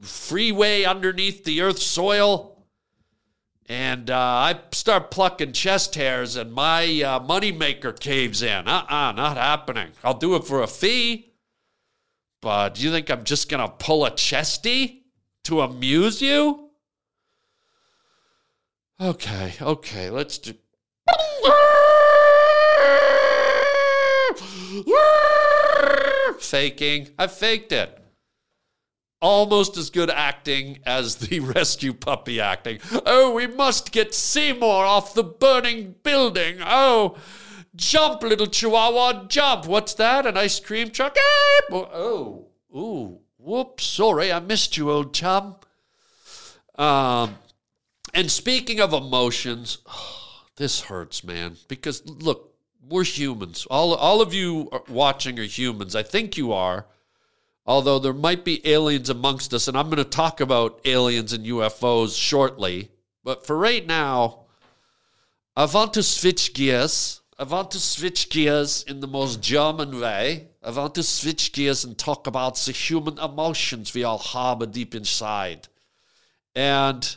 freeway 0.00 0.84
underneath 0.84 1.44
the 1.44 1.60
earth's 1.60 1.84
soil 1.86 2.52
and 3.68 4.10
uh, 4.10 4.16
I 4.16 4.60
start 4.72 5.10
plucking 5.10 5.52
chest 5.52 5.94
hairs, 5.94 6.36
and 6.36 6.52
my 6.52 6.82
uh, 6.84 7.20
moneymaker 7.20 7.98
caves 7.98 8.42
in. 8.42 8.68
Uh 8.68 8.84
uh-uh, 8.90 8.94
uh 8.94 9.12
not 9.12 9.36
happening. 9.38 9.92
I'll 10.04 10.18
do 10.18 10.34
it 10.34 10.44
for 10.44 10.62
a 10.62 10.66
fee. 10.66 11.32
But 12.42 12.74
do 12.74 12.82
you 12.82 12.90
think 12.90 13.08
I'm 13.08 13.24
just 13.24 13.48
going 13.48 13.66
to 13.66 13.72
pull 13.72 14.04
a 14.04 14.10
chesty 14.10 15.04
to 15.44 15.60
amuse 15.60 16.20
you? 16.20 16.70
Okay, 19.00 19.54
okay, 19.60 20.10
let's 20.10 20.38
do. 20.38 20.52
Faking. 26.38 27.10
I 27.18 27.26
faked 27.26 27.72
it 27.72 28.02
almost 29.22 29.76
as 29.76 29.88
good 29.88 30.10
acting 30.10 30.80
as 30.84 31.16
the 31.16 31.40
rescue 31.40 31.94
puppy 31.94 32.40
acting. 32.40 32.80
Oh, 33.06 33.32
we 33.32 33.46
must 33.46 33.92
get 33.92 34.12
Seymour 34.12 34.84
off 34.84 35.14
the 35.14 35.22
burning 35.22 35.94
building. 36.02 36.58
Oh, 36.60 37.16
jump, 37.74 38.22
little 38.22 38.48
chihuahua, 38.48 39.28
jump. 39.28 39.66
What's 39.66 39.94
that? 39.94 40.26
An 40.26 40.36
ice 40.36 40.60
cream 40.60 40.90
truck? 40.90 41.16
Oh, 41.70 42.48
ooh, 42.74 43.20
whoops, 43.38 43.84
sorry, 43.84 44.32
I 44.32 44.40
missed 44.40 44.76
you, 44.76 44.90
old 44.90 45.14
chum. 45.14 45.56
Um, 46.74 47.36
and 48.12 48.30
speaking 48.30 48.80
of 48.80 48.92
emotions, 48.92 49.78
oh, 49.86 50.18
this 50.56 50.82
hurts, 50.82 51.24
man, 51.24 51.56
because 51.68 52.04
look, 52.06 52.51
we're 52.88 53.04
humans. 53.04 53.66
All, 53.70 53.94
all 53.94 54.20
of 54.20 54.34
you 54.34 54.70
watching 54.88 55.38
are 55.38 55.44
humans. 55.44 55.94
I 55.94 56.02
think 56.02 56.36
you 56.36 56.52
are 56.52 56.86
although 57.66 57.98
there 57.98 58.12
might 58.12 58.44
be 58.44 58.66
aliens 58.68 59.08
amongst 59.08 59.54
us, 59.54 59.68
and 59.68 59.76
I'm 59.76 59.86
going 59.86 59.98
to 59.98 60.04
talk 60.04 60.40
about 60.40 60.80
aliens 60.84 61.32
and 61.32 61.46
UFOs 61.46 62.18
shortly. 62.18 62.90
But 63.24 63.46
for 63.46 63.56
right 63.56 63.86
now, 63.86 64.40
I 65.56 65.66
want 65.66 65.94
to 65.94 66.02
switch 66.02 66.54
gears. 66.54 67.20
I 67.38 67.44
want 67.44 67.70
to 67.72 67.80
switch 67.80 68.30
gears 68.30 68.82
in 68.82 69.00
the 69.00 69.06
most 69.06 69.40
German 69.40 70.00
way. 70.00 70.48
I 70.62 70.70
want 70.70 70.94
to 70.96 71.02
switch 71.02 71.52
gears 71.52 71.84
and 71.84 71.96
talk 71.96 72.26
about 72.26 72.56
the 72.56 72.72
human 72.72 73.18
emotions 73.18 73.94
we 73.94 74.04
all 74.04 74.18
harbor 74.18 74.66
deep 74.66 74.94
inside. 74.94 75.68
And 76.54 77.16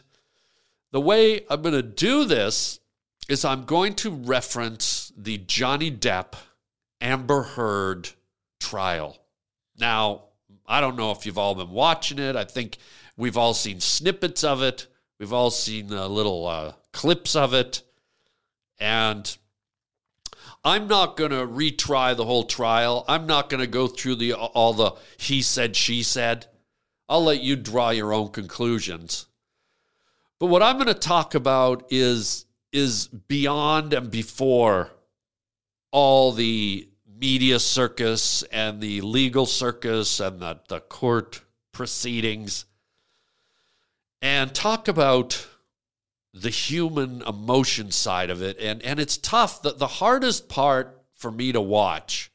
the 0.92 1.02
way 1.02 1.46
I'm 1.50 1.62
going 1.62 1.74
to 1.74 1.84
do 1.84 2.26
this 2.26 2.80
is 3.28 3.44
I'm 3.44 3.66
going 3.66 3.96
to 3.96 4.12
reference 4.12 5.05
the 5.16 5.38
Johnny 5.38 5.92
Depp 5.92 6.34
Amber 7.02 7.44
Heard 7.44 8.10
trial. 8.60 9.18
Now, 9.78 10.24
I 10.66 10.82
don't 10.82 10.98
know 10.98 11.12
if 11.12 11.26
you've 11.26 11.38
all 11.38 11.56
been 11.56 11.72
watching 11.72 12.20
it. 12.20 12.36
I 12.36 12.44
think 12.44 12.78
we've 13.18 13.38
all 13.38 13.54
seen 13.54 13.80
snippets 13.80 14.44
of 14.44 14.62
it. 14.62 14.88
We've 15.20 15.34
all 15.34 15.52
seen 15.52 15.94
uh, 15.94 16.08
little 16.08 16.48
uh, 16.48 16.74
clips 16.92 17.36
of 17.36 17.54
it. 17.54 17.84
And 18.80 19.38
I'm 20.64 20.88
not 20.88 21.16
going 21.16 21.32
to 21.32 21.46
retry 21.48 22.16
the 22.16 22.26
whole 22.26 22.44
trial. 22.44 23.06
I'm 23.08 23.28
not 23.28 23.50
going 23.50 23.62
to 23.62 23.68
go 23.68 23.88
through 23.88 24.16
the 24.16 24.34
all 24.34 24.74
the 24.74 24.94
he 25.18 25.42
said 25.42 25.76
she 25.76 26.04
said. 26.04 26.48
I'll 27.08 27.24
let 27.24 27.42
you 27.42 27.56
draw 27.56 27.92
your 27.92 28.14
own 28.14 28.30
conclusions. 28.30 29.28
But 30.40 30.48
what 30.48 30.64
I'm 30.64 30.76
going 30.76 30.88
to 30.88 30.94
talk 30.96 31.36
about 31.36 31.86
is 31.92 32.46
is 32.74 33.08
beyond 33.08 33.94
and 33.94 34.12
before 34.12 34.92
all 35.96 36.34
the 36.34 36.90
media 37.08 37.58
circus 37.58 38.44
and 38.52 38.82
the 38.82 39.00
legal 39.00 39.46
circus 39.46 40.20
and 40.20 40.42
the, 40.42 40.60
the 40.68 40.82
court 40.82 41.42
proceedings 41.72 42.66
and 44.22 44.54
talk 44.54 44.90
about 44.90 45.48
the 46.34 46.50
human 46.50 47.22
emotion 47.22 47.92
side 47.92 48.30
of 48.30 48.42
it. 48.42 48.60
And, 48.60 48.84
and 48.84 49.00
it's 49.00 49.16
tough. 49.16 49.62
The, 49.62 49.72
the 49.72 49.88
hardest 49.88 50.50
part 50.50 51.02
for 51.14 51.32
me 51.32 51.54
to 51.54 51.62
watch 51.62 52.30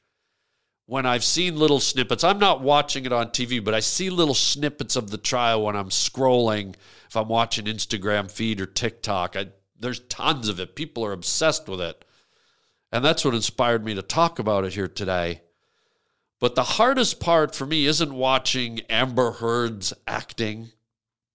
when 0.86 1.04
I've 1.04 1.22
seen 1.22 1.58
little 1.58 1.80
snippets, 1.80 2.24
I'm 2.24 2.38
not 2.38 2.62
watching 2.62 3.04
it 3.04 3.12
on 3.12 3.28
TV, 3.28 3.62
but 3.62 3.74
I 3.74 3.80
see 3.80 4.08
little 4.08 4.32
snippets 4.32 4.96
of 4.96 5.10
the 5.10 5.18
trial 5.18 5.64
when 5.64 5.76
I'm 5.76 5.90
scrolling, 5.90 6.76
if 7.08 7.14
I'm 7.14 7.28
watching 7.28 7.66
Instagram 7.66 8.30
feed 8.30 8.58
or 8.58 8.66
TikTok. 8.66 9.36
I, 9.36 9.48
there's 9.78 10.00
tons 10.08 10.48
of 10.48 10.60
it. 10.60 10.74
People 10.74 11.04
are 11.04 11.12
obsessed 11.12 11.68
with 11.68 11.82
it. 11.82 12.06
And 12.92 13.04
that's 13.04 13.24
what 13.24 13.34
inspired 13.34 13.84
me 13.84 13.94
to 13.94 14.02
talk 14.02 14.38
about 14.38 14.64
it 14.64 14.74
here 14.74 14.88
today. 14.88 15.42
But 16.40 16.54
the 16.54 16.62
hardest 16.62 17.20
part 17.20 17.54
for 17.54 17.66
me 17.66 17.86
isn't 17.86 18.12
watching 18.12 18.80
Amber 18.88 19.32
Heard's 19.32 19.92
acting 20.06 20.70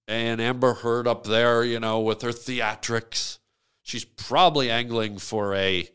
and 0.07 0.41
Amber 0.41 0.73
Heard 0.73 1.07
up 1.07 1.25
there, 1.25 1.63
you 1.63 1.79
know, 1.79 1.99
with 1.99 2.21
her 2.21 2.29
theatrics. 2.29 3.37
She's 3.81 4.05
probably 4.05 4.69
angling 4.69 5.19
for 5.19 5.53
a 5.53 5.89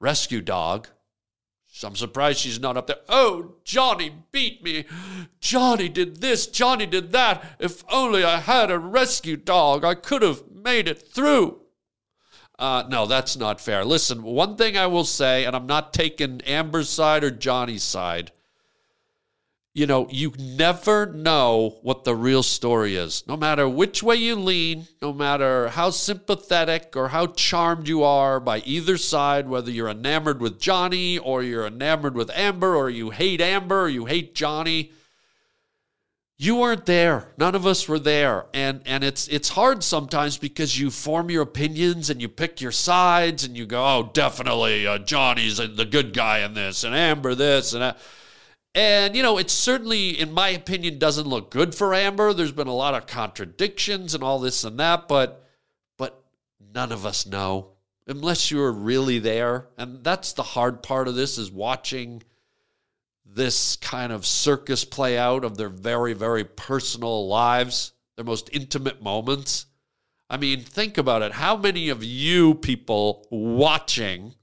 rescue 0.00 0.40
dog. 0.40 0.88
I'm 1.82 1.96
surprised 1.96 2.38
she's 2.38 2.60
not 2.60 2.76
up 2.76 2.86
there. 2.86 2.98
Oh, 3.08 3.56
Johnny 3.64 4.12
beat 4.30 4.62
me. 4.62 4.84
Johnny 5.40 5.88
did 5.88 6.20
this. 6.20 6.46
Johnny 6.46 6.86
did 6.86 7.10
that. 7.12 7.56
If 7.58 7.82
only 7.90 8.22
I 8.22 8.38
had 8.38 8.70
a 8.70 8.78
rescue 8.78 9.36
dog, 9.36 9.84
I 9.84 9.94
could 9.94 10.22
have 10.22 10.44
made 10.52 10.86
it 10.86 11.08
through. 11.08 11.60
Uh, 12.64 12.82
no, 12.88 13.04
that's 13.04 13.36
not 13.36 13.60
fair. 13.60 13.84
Listen, 13.84 14.22
one 14.22 14.56
thing 14.56 14.74
I 14.74 14.86
will 14.86 15.04
say, 15.04 15.44
and 15.44 15.54
I'm 15.54 15.66
not 15.66 15.92
taking 15.92 16.40
Amber's 16.46 16.88
side 16.88 17.22
or 17.22 17.30
Johnny's 17.30 17.82
side. 17.82 18.32
You 19.74 19.86
know, 19.86 20.08
you 20.08 20.32
never 20.38 21.04
know 21.04 21.76
what 21.82 22.04
the 22.04 22.16
real 22.16 22.42
story 22.42 22.96
is. 22.96 23.22
No 23.28 23.36
matter 23.36 23.68
which 23.68 24.02
way 24.02 24.16
you 24.16 24.36
lean, 24.36 24.86
no 25.02 25.12
matter 25.12 25.68
how 25.68 25.90
sympathetic 25.90 26.94
or 26.96 27.08
how 27.08 27.26
charmed 27.26 27.86
you 27.86 28.02
are 28.02 28.40
by 28.40 28.60
either 28.60 28.96
side, 28.96 29.46
whether 29.46 29.70
you're 29.70 29.90
enamored 29.90 30.40
with 30.40 30.58
Johnny 30.58 31.18
or 31.18 31.42
you're 31.42 31.66
enamored 31.66 32.14
with 32.14 32.30
Amber 32.30 32.74
or 32.74 32.88
you 32.88 33.10
hate 33.10 33.42
Amber 33.42 33.82
or 33.82 33.88
you 33.90 34.06
hate 34.06 34.34
Johnny, 34.34 34.90
you 36.36 36.56
weren't 36.56 36.86
there. 36.86 37.32
None 37.38 37.54
of 37.54 37.66
us 37.66 37.88
were 37.88 37.98
there. 37.98 38.46
And 38.52 38.82
and 38.86 39.04
it's 39.04 39.28
it's 39.28 39.50
hard 39.50 39.84
sometimes 39.84 40.36
because 40.36 40.78
you 40.78 40.90
form 40.90 41.30
your 41.30 41.42
opinions 41.42 42.10
and 42.10 42.20
you 42.20 42.28
pick 42.28 42.60
your 42.60 42.72
sides 42.72 43.44
and 43.44 43.56
you 43.56 43.66
go 43.66 43.84
oh 43.84 44.10
definitely 44.12 44.86
uh, 44.86 44.98
johnny's 44.98 45.58
the 45.58 45.88
good 45.88 46.12
guy 46.12 46.40
in 46.40 46.54
this 46.54 46.84
and 46.84 46.94
amber 46.94 47.34
this 47.34 47.72
and 47.72 47.82
that. 47.82 47.98
And 48.74 49.14
you 49.14 49.22
know 49.22 49.38
it 49.38 49.50
certainly 49.50 50.18
in 50.18 50.32
my 50.32 50.48
opinion 50.48 50.98
doesn't 50.98 51.28
look 51.28 51.50
good 51.50 51.74
for 51.74 51.94
amber. 51.94 52.32
There's 52.32 52.52
been 52.52 52.66
a 52.66 52.74
lot 52.74 52.94
of 52.94 53.06
contradictions 53.06 54.14
and 54.14 54.24
all 54.24 54.40
this 54.40 54.64
and 54.64 54.78
that 54.80 55.06
but 55.06 55.46
but 55.96 56.24
none 56.74 56.90
of 56.90 57.06
us 57.06 57.26
know. 57.26 57.70
Unless 58.06 58.50
you're 58.50 58.70
really 58.70 59.18
there. 59.18 59.68
And 59.78 60.04
that's 60.04 60.34
the 60.34 60.42
hard 60.42 60.82
part 60.82 61.08
of 61.08 61.14
this 61.14 61.38
is 61.38 61.50
watching 61.50 62.22
this 63.34 63.76
kind 63.76 64.12
of 64.12 64.24
circus 64.24 64.84
play 64.84 65.18
out 65.18 65.44
of 65.44 65.56
their 65.56 65.68
very, 65.68 66.12
very 66.12 66.44
personal 66.44 67.26
lives, 67.26 67.92
their 68.16 68.24
most 68.24 68.48
intimate 68.52 69.02
moments. 69.02 69.66
I 70.30 70.36
mean, 70.36 70.60
think 70.60 70.98
about 70.98 71.22
it. 71.22 71.32
How 71.32 71.56
many 71.56 71.88
of 71.88 72.04
you 72.04 72.54
people 72.54 73.26
watching 73.30 74.34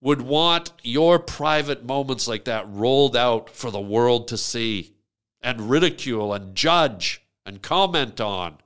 would 0.00 0.22
want 0.22 0.72
your 0.82 1.18
private 1.18 1.84
moments 1.84 2.28
like 2.28 2.44
that 2.44 2.68
rolled 2.68 3.16
out 3.16 3.50
for 3.50 3.70
the 3.70 3.80
world 3.80 4.28
to 4.28 4.38
see 4.38 4.94
and 5.40 5.68
ridicule 5.68 6.32
and 6.32 6.54
judge 6.54 7.22
and 7.44 7.60
comment 7.60 8.20
on? 8.20 8.58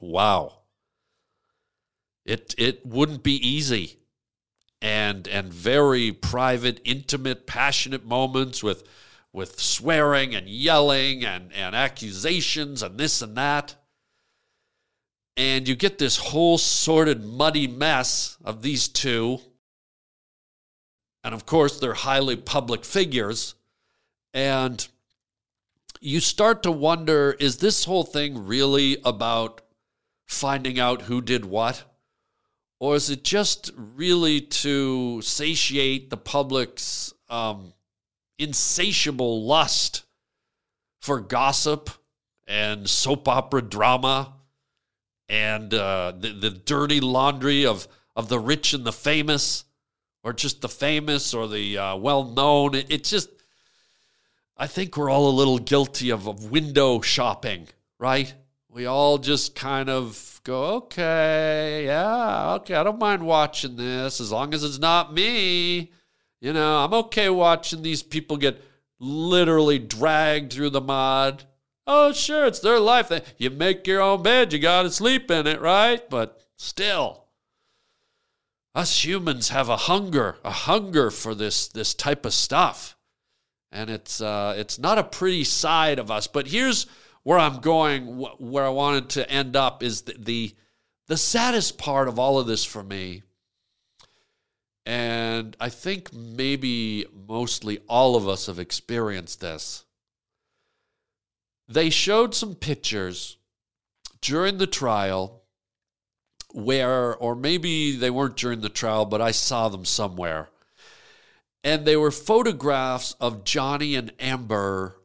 Wow. 0.00 0.58
It, 2.26 2.54
it 2.58 2.84
wouldn't 2.84 3.22
be 3.22 3.36
easy 3.36 4.00
and 4.80 5.26
and 5.28 5.52
very 5.52 6.12
private, 6.12 6.80
intimate, 6.84 7.46
passionate 7.46 8.04
moments 8.04 8.62
with 8.62 8.84
with 9.32 9.60
swearing 9.60 10.34
and 10.34 10.48
yelling 10.48 11.22
and, 11.22 11.52
and 11.52 11.76
accusations 11.76 12.82
and 12.82 12.96
this 12.98 13.20
and 13.20 13.36
that. 13.36 13.74
And 15.36 15.68
you 15.68 15.76
get 15.76 15.98
this 15.98 16.16
whole 16.16 16.56
sordid, 16.56 17.22
muddy 17.22 17.66
mess 17.66 18.38
of 18.42 18.62
these 18.62 18.88
two. 18.88 19.40
And 21.22 21.34
of 21.34 21.44
course, 21.44 21.78
they're 21.78 21.92
highly 21.92 22.36
public 22.36 22.84
figures. 22.84 23.54
And 24.32 24.86
you 26.00 26.20
start 26.20 26.62
to 26.62 26.70
wonder 26.70 27.36
is 27.38 27.58
this 27.58 27.84
whole 27.84 28.04
thing 28.04 28.46
really 28.46 28.96
about 29.04 29.60
finding 30.26 30.80
out 30.80 31.02
who 31.02 31.20
did 31.20 31.44
what? 31.44 31.84
Or 32.78 32.94
is 32.94 33.10
it 33.10 33.24
just 33.24 33.70
really 33.76 34.40
to 34.40 35.20
satiate 35.22 36.10
the 36.10 36.16
public's 36.16 37.14
um, 37.28 37.72
insatiable 38.38 39.44
lust 39.44 40.04
for 41.00 41.20
gossip 41.20 41.90
and 42.46 42.88
soap 42.88 43.28
opera 43.28 43.62
drama 43.62 44.34
and 45.28 45.72
uh, 45.72 46.12
the, 46.16 46.32
the 46.32 46.50
dirty 46.50 47.00
laundry 47.00 47.66
of, 47.66 47.88
of 48.14 48.28
the 48.28 48.38
rich 48.38 48.74
and 48.74 48.84
the 48.84 48.92
famous, 48.92 49.64
or 50.22 50.32
just 50.32 50.60
the 50.60 50.68
famous 50.68 51.34
or 51.34 51.48
the 51.48 51.78
uh, 51.78 51.96
well 51.96 52.24
known? 52.24 52.74
It, 52.74 52.86
it 52.90 53.04
just, 53.04 53.30
I 54.56 54.66
think 54.66 54.96
we're 54.96 55.10
all 55.10 55.28
a 55.28 55.30
little 55.30 55.58
guilty 55.58 56.10
of, 56.10 56.28
of 56.28 56.50
window 56.50 57.00
shopping, 57.00 57.68
right? 57.98 58.32
We 58.68 58.86
all 58.86 59.18
just 59.18 59.54
kind 59.54 59.88
of 59.88 60.35
go, 60.46 60.74
okay, 60.76 61.82
yeah, 61.86 62.54
okay, 62.54 62.74
I 62.74 62.84
don't 62.84 63.00
mind 63.00 63.26
watching 63.26 63.74
this 63.74 64.20
as 64.20 64.30
long 64.30 64.54
as 64.54 64.62
it's 64.62 64.78
not 64.78 65.12
me. 65.12 65.90
You 66.40 66.52
know, 66.52 66.84
I'm 66.84 66.94
okay 66.94 67.28
watching 67.28 67.82
these 67.82 68.02
people 68.02 68.36
get 68.36 68.62
literally 69.00 69.80
dragged 69.80 70.52
through 70.52 70.70
the 70.70 70.80
mud. 70.80 71.44
Oh, 71.86 72.12
sure, 72.12 72.46
it's 72.46 72.60
their 72.60 72.78
life. 72.78 73.10
You 73.38 73.50
make 73.50 73.86
your 73.86 74.00
own 74.00 74.22
bed, 74.22 74.52
you 74.52 74.60
got 74.60 74.82
to 74.82 74.90
sleep 74.90 75.30
in 75.30 75.48
it, 75.48 75.60
right? 75.60 76.08
But 76.08 76.40
still, 76.56 77.24
us 78.72 79.04
humans 79.04 79.48
have 79.48 79.68
a 79.68 79.76
hunger, 79.76 80.36
a 80.44 80.50
hunger 80.50 81.10
for 81.10 81.34
this 81.34 81.66
this 81.66 81.92
type 81.92 82.24
of 82.24 82.34
stuff. 82.34 82.96
And 83.72 83.90
it's 83.90 84.20
uh, 84.20 84.54
it's 84.56 84.78
not 84.78 84.98
a 84.98 85.04
pretty 85.04 85.42
side 85.42 85.98
of 85.98 86.10
us. 86.10 86.28
But 86.28 86.46
here's 86.46 86.86
where 87.26 87.40
I'm 87.40 87.58
going, 87.58 88.06
where 88.38 88.64
I 88.64 88.68
wanted 88.68 89.08
to 89.10 89.28
end 89.28 89.56
up 89.56 89.82
is 89.82 90.02
the, 90.02 90.14
the, 90.16 90.54
the 91.08 91.16
saddest 91.16 91.76
part 91.76 92.06
of 92.06 92.20
all 92.20 92.38
of 92.38 92.46
this 92.46 92.64
for 92.64 92.84
me. 92.84 93.24
And 94.86 95.56
I 95.58 95.68
think 95.68 96.12
maybe 96.12 97.04
mostly 97.26 97.80
all 97.88 98.14
of 98.14 98.28
us 98.28 98.46
have 98.46 98.60
experienced 98.60 99.40
this. 99.40 99.84
They 101.66 101.90
showed 101.90 102.32
some 102.32 102.54
pictures 102.54 103.38
during 104.20 104.58
the 104.58 104.68
trial 104.68 105.42
where, 106.52 107.16
or 107.16 107.34
maybe 107.34 107.96
they 107.96 108.10
weren't 108.10 108.36
during 108.36 108.60
the 108.60 108.68
trial, 108.68 109.04
but 109.04 109.20
I 109.20 109.32
saw 109.32 109.68
them 109.68 109.84
somewhere. 109.84 110.48
And 111.64 111.84
they 111.84 111.96
were 111.96 112.12
photographs 112.12 113.16
of 113.20 113.42
Johnny 113.42 113.96
and 113.96 114.12
Amber 114.20 115.00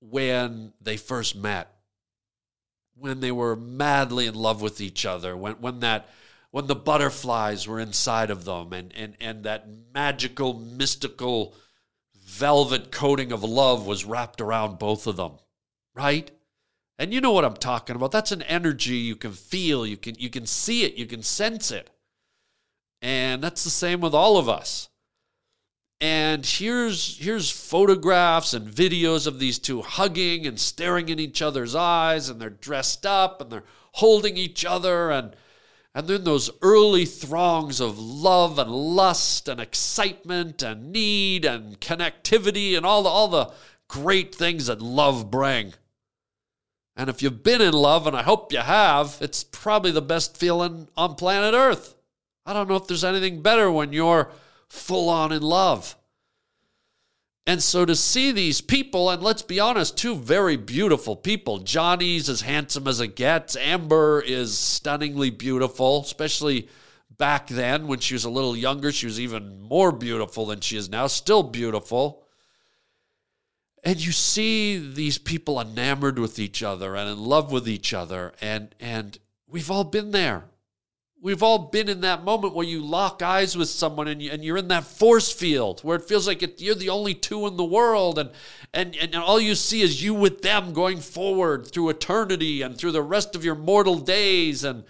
when 0.00 0.72
they 0.80 0.96
first 0.96 1.34
met, 1.36 1.72
when 2.94 3.20
they 3.20 3.32
were 3.32 3.56
madly 3.56 4.26
in 4.26 4.34
love 4.34 4.60
with 4.60 4.80
each 4.80 5.06
other, 5.06 5.36
when, 5.36 5.54
when 5.54 5.80
that 5.80 6.08
when 6.50 6.66
the 6.66 6.74
butterflies 6.74 7.68
were 7.68 7.78
inside 7.78 8.30
of 8.30 8.44
them 8.44 8.72
and, 8.72 8.92
and, 8.96 9.16
and 9.20 9.44
that 9.44 9.66
magical, 9.92 10.54
mystical 10.54 11.54
velvet 12.14 12.90
coating 12.90 13.32
of 13.32 13.44
love 13.44 13.86
was 13.86 14.04
wrapped 14.04 14.40
around 14.40 14.78
both 14.78 15.06
of 15.06 15.16
them, 15.16 15.32
right? 15.94 16.30
And 16.98 17.12
you 17.12 17.20
know 17.20 17.32
what 17.32 17.44
I'm 17.44 17.56
talking 17.56 17.96
about. 17.96 18.12
That's 18.12 18.32
an 18.32 18.42
energy 18.42 18.96
you 18.96 19.14
can 19.14 19.32
feel, 19.32 19.86
you 19.86 19.96
can 19.96 20.14
you 20.18 20.30
can 20.30 20.46
see 20.46 20.84
it, 20.84 20.94
you 20.94 21.06
can 21.06 21.22
sense 21.22 21.70
it. 21.70 21.90
And 23.00 23.42
that's 23.42 23.62
the 23.62 23.70
same 23.70 24.00
with 24.00 24.14
all 24.14 24.36
of 24.36 24.48
us. 24.48 24.88
And 26.00 26.46
here's 26.46 27.18
here's 27.18 27.50
photographs 27.50 28.54
and 28.54 28.68
videos 28.68 29.26
of 29.26 29.40
these 29.40 29.58
two 29.58 29.82
hugging 29.82 30.46
and 30.46 30.58
staring 30.58 31.08
in 31.08 31.18
each 31.18 31.42
other's 31.42 31.74
eyes 31.74 32.28
and 32.28 32.40
they're 32.40 32.50
dressed 32.50 33.04
up 33.04 33.40
and 33.40 33.50
they're 33.50 33.64
holding 33.92 34.36
each 34.36 34.64
other 34.64 35.10
and 35.10 35.34
and 35.94 36.06
then 36.06 36.22
those 36.22 36.50
early 36.62 37.04
throngs 37.04 37.80
of 37.80 37.98
love 37.98 38.60
and 38.60 38.70
lust 38.70 39.48
and 39.48 39.60
excitement 39.60 40.62
and 40.62 40.92
need 40.92 41.44
and 41.44 41.80
connectivity 41.80 42.76
and 42.76 42.86
all 42.86 43.02
the 43.02 43.08
all 43.08 43.26
the 43.26 43.52
great 43.88 44.32
things 44.32 44.66
that 44.66 44.80
love 44.80 45.30
bring. 45.30 45.74
And 46.94 47.08
if 47.08 47.22
you've 47.22 47.42
been 47.42 47.62
in 47.62 47.72
love, 47.72 48.06
and 48.06 48.16
I 48.16 48.22
hope 48.22 48.52
you 48.52 48.58
have, 48.58 49.18
it's 49.20 49.44
probably 49.44 49.92
the 49.92 50.02
best 50.02 50.36
feeling 50.36 50.88
on 50.96 51.14
planet 51.14 51.54
Earth. 51.54 51.94
I 52.44 52.52
don't 52.52 52.68
know 52.68 52.76
if 52.76 52.86
there's 52.88 53.04
anything 53.04 53.40
better 53.40 53.70
when 53.70 53.92
you're 53.92 54.30
full 54.68 55.08
on 55.08 55.32
in 55.32 55.42
love. 55.42 55.96
And 57.46 57.62
so 57.62 57.86
to 57.86 57.96
see 57.96 58.30
these 58.30 58.60
people, 58.60 59.08
and 59.08 59.22
let's 59.22 59.40
be 59.40 59.58
honest, 59.58 59.96
two 59.96 60.14
very 60.14 60.56
beautiful 60.56 61.16
people. 61.16 61.58
Johnny's 61.58 62.28
as 62.28 62.42
handsome 62.42 62.86
as 62.86 63.00
it 63.00 63.16
gets. 63.16 63.56
Amber 63.56 64.20
is 64.20 64.58
stunningly 64.58 65.30
beautiful, 65.30 66.02
especially 66.02 66.68
back 67.16 67.48
then 67.48 67.86
when 67.86 68.00
she 68.00 68.12
was 68.12 68.26
a 68.26 68.30
little 68.30 68.54
younger. 68.54 68.92
She 68.92 69.06
was 69.06 69.18
even 69.18 69.62
more 69.62 69.92
beautiful 69.92 70.44
than 70.44 70.60
she 70.60 70.76
is 70.76 70.90
now, 70.90 71.06
still 71.06 71.42
beautiful. 71.42 72.22
And 73.82 74.04
you 74.04 74.12
see 74.12 74.76
these 74.76 75.16
people 75.16 75.58
enamored 75.58 76.18
with 76.18 76.38
each 76.38 76.62
other 76.62 76.96
and 76.96 77.08
in 77.08 77.24
love 77.24 77.50
with 77.50 77.66
each 77.66 77.94
other. 77.94 78.34
And, 78.42 78.74
and 78.78 79.18
we've 79.48 79.70
all 79.70 79.84
been 79.84 80.10
there. 80.10 80.44
We've 81.20 81.42
all 81.42 81.70
been 81.70 81.88
in 81.88 82.02
that 82.02 82.22
moment 82.22 82.54
where 82.54 82.66
you 82.66 82.80
lock 82.80 83.22
eyes 83.22 83.56
with 83.56 83.68
someone 83.68 84.06
and, 84.06 84.22
you, 84.22 84.30
you're 84.40 84.56
in 84.56 84.68
that 84.68 84.84
force 84.84 85.32
field 85.32 85.80
where 85.80 85.96
it 85.96 86.04
feels 86.04 86.28
like 86.28 86.44
it, 86.44 86.60
you're 86.60 86.76
the 86.76 86.90
only 86.90 87.12
two 87.12 87.48
in 87.48 87.56
the 87.56 87.64
world, 87.64 88.20
and, 88.20 88.30
and, 88.72 88.94
and 88.94 89.16
all 89.16 89.40
you 89.40 89.56
see 89.56 89.80
is 89.82 90.00
you 90.00 90.14
with 90.14 90.42
them 90.42 90.72
going 90.72 90.98
forward 90.98 91.66
through 91.66 91.88
eternity 91.88 92.62
and 92.62 92.78
through 92.78 92.92
the 92.92 93.02
rest 93.02 93.34
of 93.34 93.44
your 93.44 93.56
mortal 93.56 93.98
days. 93.98 94.62
And 94.62 94.84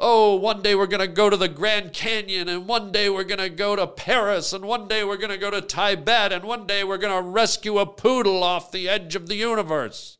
oh, 0.00 0.34
one 0.34 0.62
day 0.62 0.74
we're 0.74 0.88
going 0.88 0.98
to 1.00 1.06
go 1.06 1.30
to 1.30 1.36
the 1.36 1.48
Grand 1.48 1.92
Canyon, 1.92 2.48
and 2.48 2.66
one 2.66 2.90
day 2.90 3.08
we're 3.08 3.22
going 3.22 3.38
to 3.38 3.48
go 3.48 3.76
to 3.76 3.86
Paris, 3.86 4.52
and 4.52 4.64
one 4.64 4.88
day 4.88 5.04
we're 5.04 5.16
going 5.16 5.30
to 5.30 5.38
go 5.38 5.50
to 5.50 5.60
Tibet, 5.60 6.32
and 6.32 6.44
one 6.44 6.66
day 6.66 6.82
we're 6.82 6.98
going 6.98 7.22
to 7.22 7.30
rescue 7.30 7.78
a 7.78 7.86
poodle 7.86 8.42
off 8.42 8.72
the 8.72 8.88
edge 8.88 9.14
of 9.14 9.28
the 9.28 9.36
universe. 9.36 10.18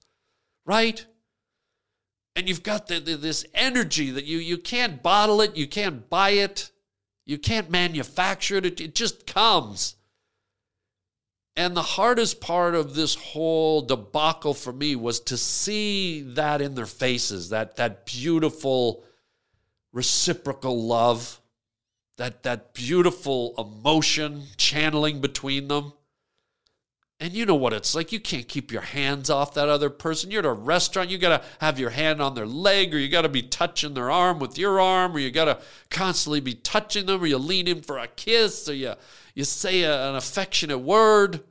Right? 0.65 1.05
And 2.39 2.49
you've 2.49 2.63
got 2.63 2.87
the, 2.87 3.01
the, 3.01 3.17
this 3.17 3.45
energy 3.53 4.13
that 4.13 4.25
you 4.25 4.39
you 4.39 4.57
can't 4.57 5.03
bottle 5.03 5.41
it, 5.41 5.57
you 5.57 5.67
can't 5.67 6.09
buy 6.09 6.31
it, 6.31 6.71
you 7.27 7.37
can't 7.37 7.69
manufacture 7.69 8.59
it. 8.59 8.65
It, 8.65 8.81
it 8.81 8.95
just 8.95 9.27
comes. 9.27 9.97
And 11.57 11.77
the 11.77 11.83
hardest 11.83 12.41
part 12.41 12.77
of 12.77 12.95
this 12.95 13.17
whole 13.17 13.83
debacle 13.83 14.55
for 14.55 14.73
me 14.73 14.95
was 14.95 15.19
to 15.23 15.37
see 15.37 16.23
that 16.35 16.61
in 16.61 16.77
their 16.77 16.87
faces, 16.87 17.49
that 17.49 17.75
that 17.75 18.07
beautiful 18.07 19.03
reciprocal 19.93 20.87
love, 20.87 21.41
that 22.19 22.45
that 22.45 22.73
beautiful 22.73 23.53
emotion 23.59 24.45
channeling 24.57 25.21
between 25.21 25.67
them. 25.67 25.93
And 27.21 27.33
you 27.33 27.47
know 27.47 27.57
what 27.57 27.73
it's 27.73 27.97
like. 27.97 28.13
You 28.13 28.21
can't 28.21 28.47
keep 28.47 28.71
your 28.71 28.83
hands 28.83 29.29
off 29.29 29.55
that 29.55 29.69
other 29.69 29.91
person. 29.91 30.31
You're 30.31 30.41
at 30.41 30.47
a 30.47 30.53
restaurant, 30.53 31.11
you 31.11 31.19
got 31.19 31.41
to 31.41 31.49
have 31.61 31.79
your 31.79 31.91
hand 31.91 32.23
on 32.23 32.35
their 32.35 32.47
leg, 32.47 32.95
or 32.95 32.99
you 32.99 33.09
got 33.09 33.23
to 33.23 33.29
be 33.29 33.43
touching 33.43 33.95
their 33.95 34.11
arm 34.11 34.39
with 34.39 34.57
your 34.57 34.81
arm, 34.81 35.17
or 35.17 35.19
you 35.19 35.33
got 35.33 35.47
to 35.47 35.59
constantly 35.91 36.41
be 36.41 36.55
touching 36.55 37.07
them, 37.07 37.21
or 37.21 37.27
you 37.27 37.39
lean 37.39 37.67
in 37.67 37.83
for 37.83 37.99
a 37.99 38.07
kiss, 38.07 38.69
or 38.69 38.75
you, 38.75 38.95
you 39.35 39.43
say 39.43 39.83
a, 39.83 40.11
an 40.11 40.15
affectionate 40.15 40.79
word. 40.79 41.43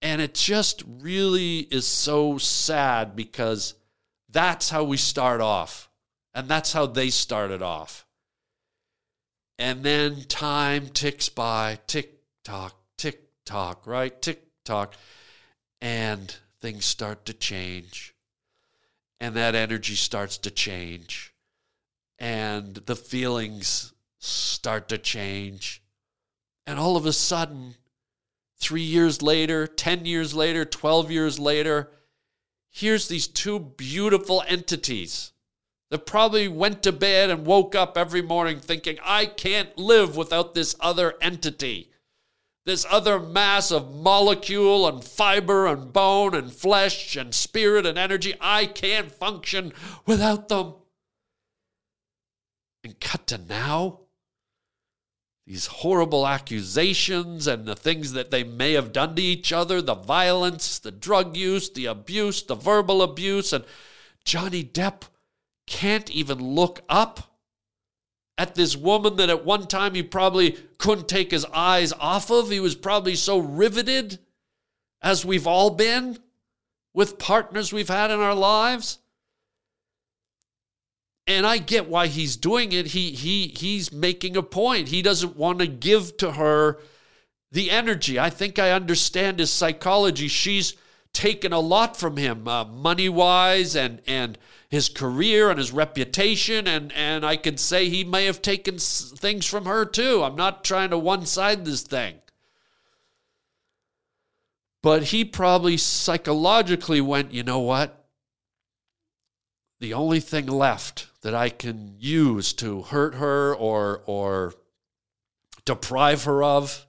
And 0.00 0.22
it 0.22 0.34
just 0.34 0.82
really 0.86 1.58
is 1.58 1.86
so 1.86 2.38
sad 2.38 3.14
because 3.14 3.74
that's 4.30 4.70
how 4.70 4.82
we 4.82 4.96
start 4.96 5.42
off. 5.42 5.90
And 6.34 6.48
that's 6.48 6.72
how 6.72 6.86
they 6.86 7.10
started 7.10 7.60
off. 7.60 8.06
And 9.58 9.82
then 9.82 10.22
time 10.24 10.88
ticks 10.88 11.28
by, 11.28 11.78
tick 11.86 12.14
tock, 12.42 12.74
tock, 13.52 13.86
right? 13.86 14.22
Tick 14.22 14.46
tock. 14.64 14.94
And 15.82 16.34
things 16.62 16.86
start 16.86 17.26
to 17.26 17.34
change. 17.34 18.14
And 19.20 19.34
that 19.34 19.54
energy 19.54 19.94
starts 19.94 20.38
to 20.38 20.50
change. 20.50 21.34
And 22.18 22.74
the 22.74 22.96
feelings 22.96 23.92
start 24.18 24.88
to 24.88 24.96
change. 24.96 25.82
And 26.66 26.78
all 26.78 26.96
of 26.96 27.04
a 27.04 27.12
sudden, 27.12 27.74
three 28.58 28.82
years 28.82 29.20
later, 29.20 29.66
10 29.66 30.06
years 30.06 30.34
later, 30.34 30.64
12 30.64 31.10
years 31.10 31.38
later, 31.38 31.90
here's 32.70 33.08
these 33.08 33.26
two 33.26 33.58
beautiful 33.58 34.42
entities 34.48 35.32
that 35.90 36.06
probably 36.06 36.48
went 36.48 36.82
to 36.84 36.92
bed 36.92 37.28
and 37.28 37.44
woke 37.44 37.74
up 37.74 37.98
every 37.98 38.22
morning 38.22 38.60
thinking, 38.60 38.96
I 39.04 39.26
can't 39.26 39.76
live 39.76 40.16
without 40.16 40.54
this 40.54 40.74
other 40.80 41.14
entity 41.20 41.91
this 42.64 42.86
other 42.88 43.18
mass 43.18 43.70
of 43.70 43.94
molecule 43.94 44.86
and 44.86 45.02
fiber 45.02 45.66
and 45.66 45.92
bone 45.92 46.34
and 46.34 46.52
flesh 46.52 47.16
and 47.16 47.34
spirit 47.34 47.84
and 47.86 47.98
energy. 47.98 48.34
I 48.40 48.66
can't 48.66 49.10
function 49.10 49.72
without 50.06 50.48
them. 50.48 50.74
And 52.84 52.98
cut 53.00 53.26
to 53.28 53.38
now, 53.38 54.00
these 55.46 55.66
horrible 55.66 56.26
accusations 56.26 57.46
and 57.46 57.66
the 57.66 57.74
things 57.74 58.12
that 58.12 58.30
they 58.30 58.44
may 58.44 58.72
have 58.74 58.92
done 58.92 59.16
to 59.16 59.22
each 59.22 59.52
other 59.52 59.82
the 59.82 59.94
violence, 59.94 60.78
the 60.78 60.92
drug 60.92 61.36
use, 61.36 61.68
the 61.70 61.86
abuse, 61.86 62.42
the 62.42 62.54
verbal 62.54 63.02
abuse. 63.02 63.52
And 63.52 63.64
Johnny 64.24 64.62
Depp 64.62 65.02
can't 65.66 66.10
even 66.10 66.38
look 66.38 66.80
up 66.88 67.31
at 68.38 68.54
this 68.54 68.76
woman 68.76 69.16
that 69.16 69.30
at 69.30 69.44
one 69.44 69.66
time 69.66 69.94
he 69.94 70.02
probably 70.02 70.52
couldn't 70.78 71.08
take 71.08 71.30
his 71.30 71.44
eyes 71.46 71.92
off 71.92 72.30
of. 72.30 72.50
He 72.50 72.60
was 72.60 72.74
probably 72.74 73.14
so 73.14 73.38
riveted, 73.38 74.18
as 75.02 75.24
we've 75.24 75.46
all 75.46 75.70
been 75.70 76.18
with 76.94 77.18
partners 77.18 77.72
we've 77.72 77.88
had 77.88 78.10
in 78.10 78.20
our 78.20 78.34
lives. 78.34 78.98
And 81.26 81.46
I 81.46 81.58
get 81.58 81.88
why 81.88 82.08
he's 82.08 82.36
doing 82.36 82.72
it. 82.72 82.88
He 82.88 83.12
he 83.12 83.48
he's 83.48 83.92
making 83.92 84.36
a 84.36 84.42
point. 84.42 84.88
He 84.88 85.02
doesn't 85.02 85.36
want 85.36 85.60
to 85.60 85.68
give 85.68 86.16
to 86.16 86.32
her 86.32 86.80
the 87.52 87.70
energy. 87.70 88.18
I 88.18 88.30
think 88.30 88.58
I 88.58 88.72
understand 88.72 89.38
his 89.38 89.52
psychology. 89.52 90.26
She's 90.26 90.74
taken 91.12 91.52
a 91.52 91.60
lot 91.60 91.96
from 91.96 92.16
him, 92.16 92.48
uh, 92.48 92.64
money 92.64 93.08
wise, 93.08 93.76
and 93.76 94.00
and 94.06 94.38
his 94.72 94.88
career 94.88 95.50
and 95.50 95.58
his 95.58 95.70
reputation. 95.70 96.66
And, 96.66 96.94
and 96.94 97.26
I 97.26 97.36
could 97.36 97.60
say 97.60 97.90
he 97.90 98.04
may 98.04 98.24
have 98.24 98.40
taken 98.40 98.78
things 98.78 99.44
from 99.44 99.66
her 99.66 99.84
too. 99.84 100.22
I'm 100.22 100.34
not 100.34 100.64
trying 100.64 100.88
to 100.90 100.98
one 100.98 101.26
side 101.26 101.66
this 101.66 101.82
thing. 101.82 102.14
But 104.82 105.04
he 105.04 105.26
probably 105.26 105.76
psychologically 105.76 107.02
went, 107.02 107.34
you 107.34 107.42
know 107.42 107.58
what? 107.58 108.06
The 109.78 109.92
only 109.92 110.20
thing 110.20 110.46
left 110.46 111.08
that 111.20 111.34
I 111.34 111.50
can 111.50 111.96
use 111.98 112.54
to 112.54 112.80
hurt 112.80 113.16
her 113.16 113.54
or, 113.54 114.02
or 114.06 114.54
deprive 115.66 116.24
her 116.24 116.42
of 116.42 116.86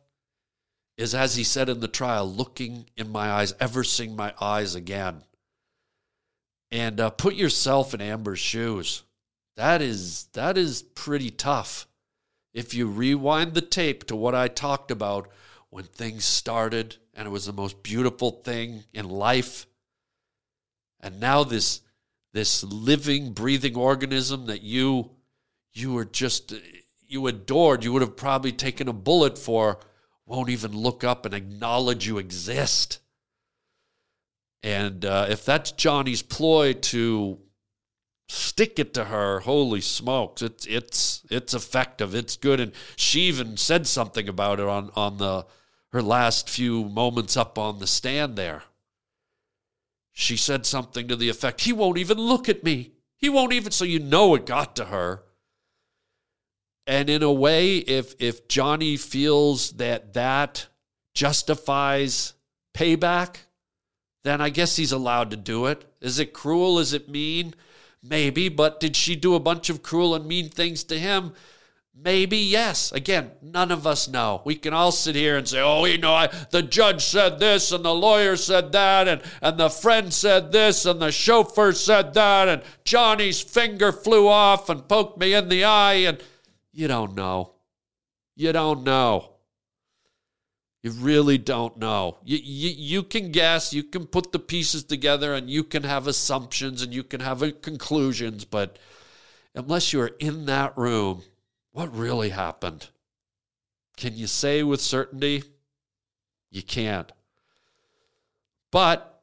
is, 0.98 1.16
as 1.16 1.36
he 1.36 1.44
said 1.44 1.70
in 1.70 1.80
the 1.80 1.88
trial, 1.88 2.32
looking 2.32 2.90
in 2.96 3.10
my 3.10 3.30
eyes, 3.30 3.54
ever 3.60 3.84
seeing 3.84 4.16
my 4.16 4.34
eyes 4.40 4.76
again 4.76 5.24
and 6.74 7.00
uh, 7.00 7.12
put 7.12 7.36
yourself 7.36 7.94
in 7.94 8.02
Amber's 8.02 8.40
shoes. 8.40 9.04
That 9.56 9.82
is 9.84 10.26
that 10.34 10.58
is 10.58 10.82
pretty 10.82 11.30
tough. 11.30 11.88
If 12.52 12.74
you 12.74 12.88
rewind 12.88 13.54
the 13.54 13.62
tape 13.62 14.06
to 14.06 14.16
what 14.16 14.34
I 14.34 14.48
talked 14.48 14.90
about 14.90 15.30
when 15.70 15.84
things 15.86 16.26
started 16.26 16.98
and 17.14 17.28
it 17.28 17.32
was 17.32 17.46
the 17.46 17.54
most 17.54 17.84
beautiful 17.84 18.32
thing 18.32 18.86
in 18.92 19.08
life, 19.08 19.68
and 21.00 21.20
now 21.20 21.44
this 21.44 21.82
this 22.34 22.64
living, 22.64 23.34
breathing 23.34 23.78
organism 23.78 24.48
that 24.48 24.64
you 24.64 25.12
you 25.74 25.94
were 25.94 26.06
just 26.06 26.56
you 27.08 27.28
adored, 27.28 27.84
you 27.84 27.94
would 27.94 28.02
have 28.02 28.18
probably 28.18 28.52
taken 28.52 28.88
a 28.88 28.94
bullet 28.94 29.38
for, 29.38 29.80
won't 30.26 30.50
even 30.50 30.72
look 30.72 31.04
up 31.04 31.26
and 31.26 31.34
acknowledge 31.34 32.08
you 32.08 32.18
exist. 32.18 33.00
And 34.62 35.04
uh, 35.04 35.28
if 35.30 35.44
that's 35.44 35.72
Johnny's 35.72 36.22
ploy 36.22 36.74
to 36.74 37.40
stick 38.30 38.80
it 38.80 38.94
to 38.94 39.06
her, 39.06 39.42
holy 39.42 39.82
smokes, 39.82 40.42
it's 40.42 40.66
it's 40.66 41.24
it's 41.30 41.54
effective. 41.54 42.16
It's 42.16 42.38
good. 42.38 42.60
And 42.60 42.72
she 42.96 43.22
even 43.24 43.58
said 43.58 43.88
something 43.88 44.30
about 44.30 44.60
it 44.60 44.68
on 44.68 44.90
on 44.96 45.18
the 45.18 45.46
her 45.92 46.02
last 46.02 46.50
few 46.50 46.86
moments 46.86 47.36
up 47.36 47.58
on 47.58 47.80
the 47.80 47.88
stand 47.88 48.36
there. 48.36 48.64
She 50.14 50.38
said 50.38 50.66
something 50.66 51.08
to 51.08 51.16
the 51.16 51.30
effect, 51.30 51.62
he 51.62 51.74
won't 51.74 51.98
even 51.98 52.18
look 52.18 52.48
at 52.48 52.64
me. 52.64 52.94
He 53.18 53.30
won't 53.30 53.54
even 53.54 53.72
so 53.72 53.84
you 53.86 54.00
know 54.00 54.36
it 54.36 54.46
got 54.46 54.76
to 54.78 54.86
her. 54.86 55.24
And 56.86 57.10
in 57.10 57.24
a 57.24 57.32
way, 57.32 57.78
if 57.78 58.16
if 58.20 58.48
Johnny 58.48 58.98
feels 58.98 59.72
that 59.74 60.14
that 60.14 60.68
justifies 61.14 62.34
payback, 62.74 63.38
then 64.24 64.42
I 64.42 64.50
guess 64.50 64.76
he's 64.76 64.92
allowed 64.92 65.32
to 65.32 65.38
do 65.38 65.68
it. 65.68 65.86
Is 66.02 66.20
it 66.20 66.34
cruel? 66.34 66.80
Is 66.80 66.94
it 66.94 67.10
mean? 67.10 67.54
Maybe, 68.02 68.50
but 68.50 68.82
did 68.82 68.98
she 68.98 69.16
do 69.16 69.36
a 69.36 69.40
bunch 69.40 69.70
of 69.70 69.82
cruel 69.82 70.14
and 70.14 70.26
mean 70.26 70.50
things 70.50 70.84
to 70.86 71.00
him? 71.00 71.34
Maybe 71.96 72.38
yes. 72.38 72.92
Again, 72.92 73.32
none 73.42 73.72
of 73.72 73.86
us 73.86 74.08
know. 74.08 74.42
We 74.44 74.56
can 74.56 74.74
all 74.74 74.92
sit 74.92 75.16
here 75.16 75.38
and 75.38 75.48
say, 75.48 75.62
"Oh, 75.62 75.86
you 75.86 76.00
know, 76.00 76.14
I, 76.14 76.28
the 76.50 76.64
judge 76.64 77.04
said 77.04 77.40
this, 77.40 77.72
and 77.72 77.86
the 77.86 77.94
lawyer 77.94 78.36
said 78.36 78.72
that, 78.72 79.08
and 79.08 79.22
and 79.42 79.58
the 79.58 79.70
friend 79.70 80.12
said 80.12 80.52
this, 80.52 80.86
and 80.86 81.00
the 81.00 81.12
chauffeur 81.12 81.72
said 81.72 82.14
that, 82.16 82.50
and 82.50 82.64
Johnny's 82.84 83.42
finger 83.42 83.92
flew 83.92 84.28
off 84.28 84.70
and 84.70 84.88
poked 84.88 85.20
me 85.20 85.34
in 85.34 85.50
the 85.50 85.64
eye." 85.64 85.94
And 85.94 86.18
you 86.74 86.88
don't 86.88 87.16
know. 87.16 87.54
You 88.36 88.52
don't 88.52 88.84
know. 88.84 89.30
You 90.82 90.92
really 90.92 91.38
don't 91.38 91.78
know. 91.78 92.18
You, 92.26 92.38
you, 92.44 92.70
you 92.76 93.04
can 93.04 93.32
guess, 93.32 93.74
you 93.74 93.84
can 93.84 94.06
put 94.06 94.34
the 94.34 94.40
pieces 94.40 94.84
together, 94.84 95.34
and 95.34 95.50
you 95.50 95.64
can 95.64 95.84
have 95.84 96.08
assumptions 96.08 96.82
and 96.82 96.94
you 96.94 97.04
can 97.04 97.22
have 97.22 97.62
conclusions, 97.62 98.44
but 98.44 98.78
unless 99.56 99.94
you're 99.94 100.12
in 100.20 100.46
that 100.48 100.78
room, 100.78 101.24
what 101.72 101.96
really 101.96 102.30
happened? 102.30 102.90
Can 103.96 104.18
you 104.18 104.28
say 104.28 104.62
with 104.64 104.82
certainty? 104.82 105.44
You 106.52 106.64
can't. 106.64 107.12
But 108.72 109.22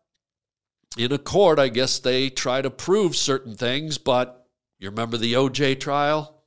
in 0.96 1.12
a 1.12 1.18
court, 1.18 1.58
I 1.58 1.68
guess 1.68 1.98
they 1.98 2.30
try 2.30 2.62
to 2.62 2.70
prove 2.70 3.16
certain 3.16 3.54
things, 3.54 3.98
but 3.98 4.46
you 4.78 4.88
remember 4.88 5.16
the 5.16 5.34
OJ 5.34 5.78
trial? 5.78 6.39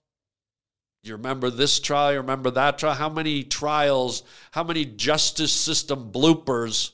You 1.03 1.13
remember 1.13 1.49
this 1.49 1.81
trial, 1.81 2.13
you 2.13 2.19
remember 2.19 2.49
that 2.51 2.77
trial. 2.77 2.93
How 2.93 3.09
many 3.09 3.43
trials, 3.43 4.23
how 4.51 4.63
many 4.63 4.85
justice 4.85 5.51
system 5.51 6.11
bloopers 6.13 6.91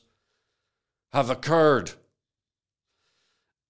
have 1.14 1.30
occurred? 1.30 1.92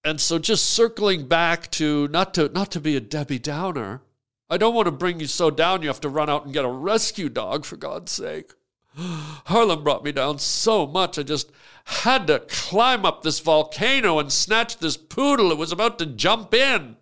And 0.02 0.18
so 0.18 0.38
just 0.38 0.70
circling 0.70 1.28
back 1.28 1.70
to 1.72 2.08
not 2.08 2.32
to 2.34 2.48
not 2.48 2.70
to 2.70 2.80
be 2.80 2.96
a 2.96 3.00
Debbie 3.00 3.38
Downer. 3.38 4.00
I 4.48 4.56
don't 4.56 4.74
want 4.74 4.86
to 4.86 4.92
bring 4.92 5.20
you 5.20 5.26
so 5.26 5.50
down 5.50 5.82
you 5.82 5.88
have 5.88 6.00
to 6.00 6.08
run 6.08 6.30
out 6.30 6.46
and 6.46 6.54
get 6.54 6.64
a 6.64 6.70
rescue 6.70 7.28
dog 7.28 7.66
for 7.66 7.76
God's 7.76 8.10
sake. 8.10 8.52
Harland 8.96 9.84
brought 9.84 10.04
me 10.04 10.10
down 10.10 10.38
so 10.38 10.86
much 10.86 11.18
I 11.18 11.22
just 11.22 11.52
had 11.84 12.26
to 12.28 12.40
climb 12.48 13.04
up 13.04 13.22
this 13.22 13.40
volcano 13.40 14.18
and 14.18 14.32
snatch 14.32 14.78
this 14.78 14.96
poodle. 14.96 15.52
It 15.52 15.58
was 15.58 15.70
about 15.70 15.98
to 15.98 16.06
jump 16.06 16.54
in. 16.54 16.96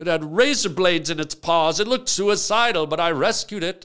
It 0.00 0.06
had 0.06 0.24
razor 0.24 0.70
blades 0.70 1.10
in 1.10 1.20
its 1.20 1.34
paws. 1.34 1.78
It 1.78 1.86
looked 1.86 2.08
suicidal, 2.08 2.86
but 2.86 2.98
I 2.98 3.10
rescued 3.10 3.62
it. 3.62 3.84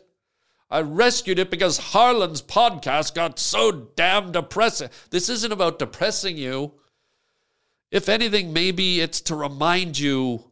I 0.70 0.82
rescued 0.82 1.40
it 1.40 1.52
because 1.52 1.78
Harland's 1.78 2.42
podcast 2.42 3.14
got 3.14 3.38
so 3.38 3.72
damn 3.96 4.32
depressing. 4.32 4.90
This 5.10 5.28
isn't 5.28 5.52
about 5.52 5.78
depressing 5.78 6.38
you. 6.38 6.74
If 7.92 8.08
anything, 8.08 8.54
maybe 8.54 9.02
it's 9.02 9.22
to 9.22 9.36
remind 9.36 10.00
you 10.00 10.46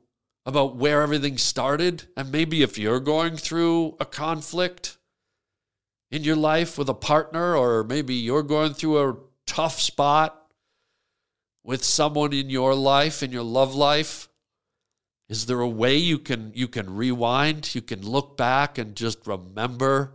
about 0.45 0.76
where 0.76 1.01
everything 1.01 1.38
started. 1.38 2.07
And 2.18 2.30
maybe 2.30 2.61
if 2.61 2.78
you're 2.78 2.99
going 2.99 3.38
through 3.38 3.95
a 4.01 4.05
conflict 4.05 4.97
in 6.11 6.24
your 6.24 6.36
life 6.36 6.78
with 6.78 6.89
a 6.89 6.93
partner, 6.93 7.55
or 7.55 7.86
maybe 7.86 8.16
you're 8.16 8.43
going 8.43 8.74
through 8.74 9.09
a 9.09 9.18
tough 9.47 9.80
spot 9.80 10.45
with 11.64 11.86
someone 11.86 12.34
in 12.34 12.49
your 12.49 12.76
life, 12.76 13.24
in 13.24 13.32
your 13.32 13.43
love 13.43 13.74
life, 13.74 14.28
is 15.30 15.46
there 15.46 15.62
a 15.62 15.68
way 15.68 15.98
you 15.98 16.20
can 16.20 16.52
you 16.54 16.68
can 16.68 16.96
rewind, 16.96 17.74
you 17.74 17.82
can 17.82 18.02
look 18.02 18.38
back 18.38 18.78
and 18.78 18.96
just 18.96 19.26
remember 19.26 20.14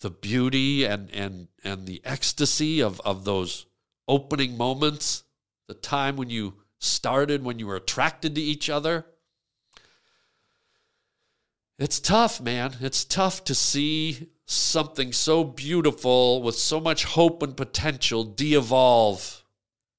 the 0.00 0.10
beauty 0.10 0.84
and 0.84 1.10
and 1.14 1.48
and 1.64 1.86
the 1.86 2.00
ecstasy 2.04 2.80
of 2.80 3.00
of 3.00 3.24
those 3.24 3.66
opening 4.06 4.56
moments, 4.56 5.24
the 5.68 5.74
time 5.74 6.16
when 6.16 6.30
you 6.30 6.54
started, 6.78 7.44
when 7.44 7.58
you 7.58 7.66
were 7.66 7.76
attracted 7.76 8.34
to 8.34 8.40
each 8.40 8.68
other? 8.68 9.06
It's 11.78 12.00
tough, 12.00 12.40
man. 12.40 12.76
It's 12.80 13.04
tough 13.04 13.44
to 13.44 13.54
see 13.54 14.28
something 14.44 15.12
so 15.12 15.44
beautiful 15.44 16.42
with 16.42 16.56
so 16.56 16.80
much 16.80 17.04
hope 17.04 17.42
and 17.42 17.56
potential 17.56 18.24
de 18.24 18.54
evolve 18.54 19.44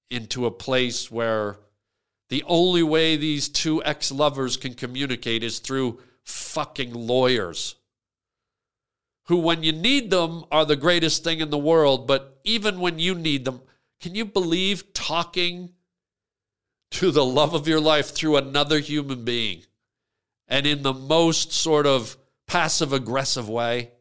into 0.10 0.46
a 0.46 0.52
place 0.52 1.10
where 1.10 1.58
the 2.32 2.44
only 2.48 2.82
way 2.82 3.18
these 3.18 3.50
two 3.50 3.84
ex 3.84 4.10
lovers 4.10 4.56
can 4.56 4.74
communicate 4.74 5.44
is 5.44 5.60
through 5.60 6.00
fucking 6.24 6.94
lawyers. 6.94 7.76
Who, 9.26 9.40
when 9.40 9.64
you 9.64 9.74
need 9.74 10.12
them, 10.12 10.46
are 10.50 10.64
the 10.64 10.78
greatest 10.78 11.26
thing 11.26 11.42
in 11.42 11.50
the 11.50 11.58
world, 11.58 12.08
but 12.08 12.40
even 12.46 12.80
when 12.80 13.00
you 13.00 13.16
need 13.16 13.44
them, 13.44 13.60
can 14.00 14.16
you 14.16 14.24
believe 14.24 14.94
talking 14.94 15.74
to 16.92 17.12
the 17.12 17.26
love 17.26 17.54
of 17.54 17.68
your 17.68 17.82
life 17.82 18.16
through 18.16 18.38
another 18.38 18.80
human 18.80 19.26
being 19.26 19.64
and 20.48 20.66
in 20.66 20.84
the 20.84 20.94
most 20.94 21.52
sort 21.52 21.86
of 21.86 22.16
passive 22.48 22.94
aggressive 22.94 23.50
way? 23.50 23.92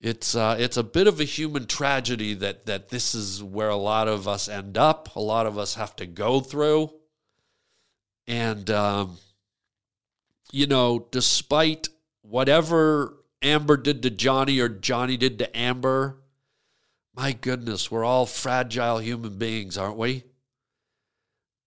It's 0.00 0.34
uh, 0.34 0.56
it's 0.58 0.76
a 0.76 0.82
bit 0.82 1.06
of 1.06 1.20
a 1.20 1.24
human 1.24 1.66
tragedy 1.66 2.34
that 2.34 2.66
that 2.66 2.90
this 2.90 3.14
is 3.14 3.42
where 3.42 3.70
a 3.70 3.76
lot 3.76 4.08
of 4.08 4.28
us 4.28 4.48
end 4.48 4.76
up. 4.76 5.16
A 5.16 5.20
lot 5.20 5.46
of 5.46 5.58
us 5.58 5.74
have 5.74 5.96
to 5.96 6.06
go 6.06 6.40
through, 6.40 6.92
and 8.26 8.68
um, 8.70 9.16
you 10.52 10.66
know, 10.66 11.06
despite 11.10 11.88
whatever 12.22 13.16
Amber 13.42 13.76
did 13.76 14.02
to 14.02 14.10
Johnny 14.10 14.60
or 14.60 14.68
Johnny 14.68 15.16
did 15.16 15.38
to 15.38 15.56
Amber, 15.56 16.18
my 17.14 17.32
goodness, 17.32 17.90
we're 17.90 18.04
all 18.04 18.26
fragile 18.26 18.98
human 18.98 19.38
beings, 19.38 19.78
aren't 19.78 19.96
we? 19.96 20.24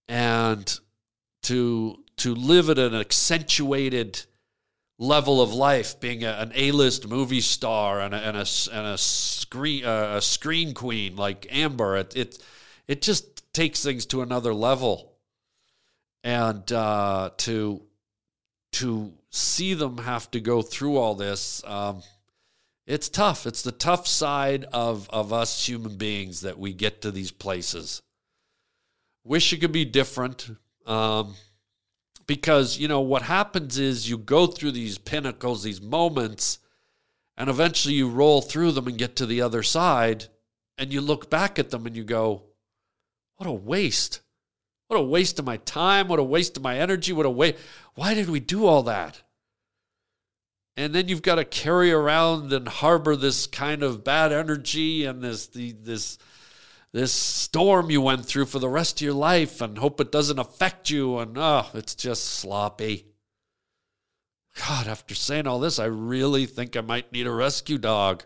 And 0.08 0.80
to 1.44 2.04
to 2.18 2.36
live 2.36 2.70
at 2.70 2.78
an 2.78 2.94
accentuated 2.94 4.24
level 5.00 5.42
of 5.42 5.54
life, 5.54 6.00
being 6.00 6.24
a, 6.24 6.32
an 6.34 6.52
A-list 6.54 7.08
movie 7.08 7.42
star 7.42 8.00
and 8.02 8.14
a, 8.14 8.18
and 8.18 8.38
a, 8.38 8.46
and 8.72 8.88
a 8.88 8.98
screen 8.98 9.86
uh, 9.86 10.18
a 10.18 10.22
screen 10.22 10.74
queen 10.76 11.16
like 11.16 11.48
Amber. 11.50 11.98
It, 11.98 12.16
it 12.16 12.40
it 12.88 13.02
just 13.02 13.52
takes 13.54 13.82
things 13.82 14.06
to 14.08 14.22
another 14.22 14.54
level, 14.54 15.14
and 16.24 16.72
uh, 16.72 17.32
to 17.38 17.82
to 18.74 19.14
see 19.32 19.74
them 19.74 19.98
have 20.00 20.30
to 20.32 20.40
go 20.40 20.62
through 20.62 20.98
all 20.98 21.16
this. 21.16 21.64
Um, 21.66 22.04
it's 22.86 23.10
tough. 23.10 23.46
It's 23.46 23.62
the 23.62 23.72
tough 23.72 24.08
side 24.08 24.66
of, 24.74 25.08
of 25.12 25.32
us 25.32 25.68
human 25.68 25.98
beings 25.98 26.42
that 26.42 26.58
we 26.58 26.74
get 26.74 27.04
to 27.04 27.12
these 27.12 27.32
places. 27.32 28.02
Wish 29.24 29.54
it 29.54 29.60
could 29.60 29.72
be 29.72 29.86
different. 29.86 30.50
Um, 30.88 31.36
because 32.30 32.78
you 32.78 32.88
know 32.88 33.02
what 33.02 33.24
happens 33.24 33.80
is 33.80 34.08
you 34.08 34.16
go 34.16 34.46
through 34.46 34.70
these 34.70 35.00
pinnacles 35.00 35.64
these 35.64 35.82
moments 35.82 36.60
and 37.36 37.50
eventually 37.50 37.96
you 37.96 38.08
roll 38.08 38.40
through 38.40 38.72
them 38.72 38.86
and 38.86 39.00
get 39.00 39.16
to 39.16 39.26
the 39.26 39.42
other 39.42 39.64
side 39.64 40.26
and 40.78 40.94
you 40.94 41.02
look 41.02 41.32
back 41.32 41.58
at 41.58 41.72
them 41.72 41.88
and 41.88 41.98
you 41.98 42.04
go 42.04 42.44
what 43.38 43.50
a 43.50 43.52
waste. 43.52 44.22
What 44.90 45.00
a 45.00 45.04
waste 45.04 45.40
of 45.40 45.46
my 45.46 45.58
time. 45.58 46.08
What 46.08 46.20
a 46.20 46.24
waste 46.24 46.56
of 46.56 46.62
my 46.62 46.78
energy. 46.78 47.14
What 47.14 47.26
a 47.26 47.32
waste 47.32 47.58
why 47.96 48.14
did 48.14 48.30
we 48.30 48.40
do 48.40 48.68
all 48.68 48.84
that? 48.84 49.24
And 50.78 50.94
then 50.94 51.08
you've 51.08 51.24
got 51.24 51.36
to 51.36 51.46
carry 51.46 51.92
around 51.92 52.54
and 52.54 52.68
harbor 52.68 53.16
this 53.16 53.48
kind 53.48 53.82
of 53.82 54.04
bad 54.04 54.32
energy 54.32 55.06
and 55.06 55.24
this 55.24 55.48
the, 55.48 55.72
this 55.72 56.20
this 56.92 57.12
storm 57.12 57.92
you 57.92 58.02
went 58.02 58.26
through 58.26 58.46
for 58.46 58.60
the 58.60 58.70
rest 58.70 59.00
of 59.00 59.06
your 59.06 59.14
life 59.14 59.62
and 59.62 59.78
hope 59.78 60.02
it 60.02 60.12
doesn't 60.12 60.40
affect 60.40 60.90
you. 60.90 61.20
And 61.20 61.38
oh, 61.38 61.68
it's 61.74 61.96
just 61.96 62.26
sloppy. 62.26 63.06
God, 64.68 64.88
after 64.88 65.14
saying 65.14 65.48
all 65.48 65.60
this, 65.60 65.80
I 65.80 65.86
really 65.86 66.46
think 66.46 66.76
I 66.76 66.82
might 66.82 67.12
need 67.12 67.28
a 67.28 67.32
rescue 67.32 67.78
dog. 67.78 68.24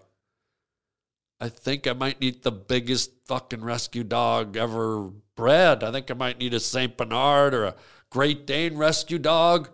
I 1.40 1.50
think 1.50 1.88
I 1.88 1.94
might 1.94 2.22
need 2.22 2.42
the 2.42 2.52
biggest 2.52 3.12
fucking 3.26 3.64
rescue 3.64 4.06
dog 4.06 4.56
ever 4.56 5.10
bred. 5.36 5.84
I 5.84 5.92
think 5.92 6.10
I 6.10 6.14
might 6.14 6.40
need 6.40 6.54
a 6.54 6.60
St. 6.60 6.96
Bernard 6.96 7.54
or 7.54 7.66
a 7.66 7.76
Great 8.10 8.48
Dane 8.48 8.78
rescue 8.78 9.20
dog. 9.20 9.70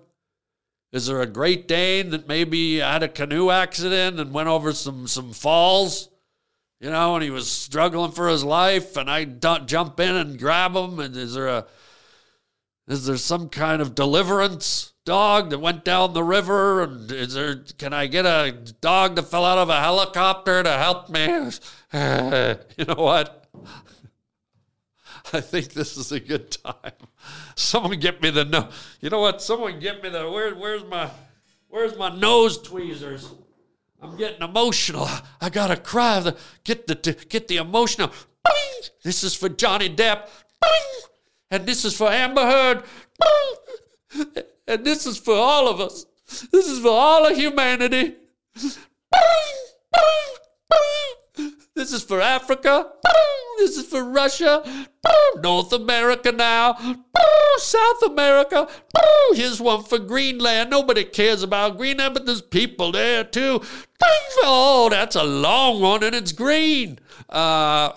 Is 0.92 1.06
there 1.06 1.22
a 1.22 1.28
Great 1.28 1.68
Dane 1.68 2.10
that 2.10 2.28
maybe 2.28 2.78
had 2.78 3.04
a 3.04 3.08
canoe 3.08 3.52
accident 3.52 4.20
and 4.20 4.34
went 4.34 4.50
over 4.50 4.74
some, 4.74 5.06
some 5.06 5.32
falls? 5.32 6.10
You 6.80 6.90
know, 6.90 7.16
and 7.16 7.24
he 7.24 7.30
was 7.30 7.52
struggling 7.52 8.12
for 8.12 8.30
his 8.30 8.44
life, 8.44 8.96
and 8.96 9.10
I 9.10 9.26
jump 9.26 10.00
in 10.00 10.16
and 10.16 10.40
grab 10.40 10.76
him. 10.76 11.00
And 11.00 11.16
is 11.16 11.34
there 11.34 11.48
a 11.48 11.66
is 12.88 13.06
there 13.06 13.18
some 13.18 13.50
kind 13.50 13.82
of 13.82 13.94
deliverance 13.94 14.94
dog 15.06 15.50
that 15.50 15.60
went 15.60 15.84
down 15.84 16.14
the 16.14 16.24
river? 16.24 16.84
And 16.84 17.12
is 17.12 17.34
there 17.34 17.64
can 17.78 17.94
I 17.94 18.08
get 18.08 18.26
a 18.26 18.52
dog 18.82 19.16
that 19.16 19.24
fell 19.24 19.46
out 19.46 19.58
of 19.58 19.70
a 19.70 19.80
helicopter 19.80 20.64
to 20.64 20.72
help 20.72 21.10
me? 21.10 21.26
you 22.78 22.86
know 22.86 22.96
what? 22.96 23.46
I 25.34 25.42
think 25.42 25.74
this 25.74 25.98
is 25.98 26.12
a 26.12 26.20
good 26.20 26.50
time. 26.52 26.94
Someone 27.56 28.00
get 28.00 28.22
me 28.22 28.30
the 28.30 28.46
no. 28.46 28.70
You 29.02 29.10
know 29.10 29.20
what? 29.20 29.42
Someone 29.42 29.80
get 29.80 30.02
me 30.02 30.10
the 30.10 30.30
where, 30.30 30.56
where's 30.56 30.86
my 30.86 31.10
where's 31.68 31.98
my 31.98 32.16
nose 32.16 32.58
tweezers? 32.58 33.30
I'm 34.02 34.16
getting 34.18 34.42
emotional. 34.42 35.08
I 35.42 35.50
gotta 35.50 35.76
cry. 35.76 36.34
Get 36.64 36.88
the 36.88 36.96
get 37.28 37.48
the 37.48 37.58
emotional. 37.58 38.12
This 39.04 39.24
is 39.24 39.36
for 39.36 39.50
Johnny 39.50 39.90
Depp. 39.94 40.30
And 41.52 41.66
this 41.66 41.84
is 41.84 41.96
for 41.96 42.10
Amber 42.10 42.46
Heard. 42.46 42.84
And 44.68 44.86
this 44.86 45.06
is 45.06 45.18
for 45.18 45.34
all 45.34 45.68
of 45.68 45.80
us. 45.80 46.06
This 46.52 46.68
is 46.68 46.80
for 46.80 46.92
all 46.92 47.26
of 47.26 47.36
humanity. 47.36 48.16
This 51.80 51.94
is 51.94 52.04
for 52.04 52.20
Africa. 52.20 52.92
This 53.58 53.78
is 53.78 53.86
for 53.86 54.04
Russia. 54.04 54.62
North 55.38 55.72
America 55.72 56.30
now. 56.30 56.74
South 57.56 58.04
America. 58.06 58.68
Here's 59.32 59.62
one 59.62 59.84
for 59.84 59.98
Greenland. 59.98 60.72
Nobody 60.72 61.06
cares 61.06 61.42
about 61.42 61.78
Greenland, 61.78 62.16
but 62.16 62.26
there's 62.26 62.42
people 62.42 62.92
there 62.92 63.24
too. 63.24 63.62
Oh, 64.44 64.90
that's 64.92 65.16
a 65.16 65.24
long 65.24 65.80
one 65.80 66.04
and 66.04 66.14
it's 66.14 66.34
green. 66.34 67.00
Uh, 67.30 67.94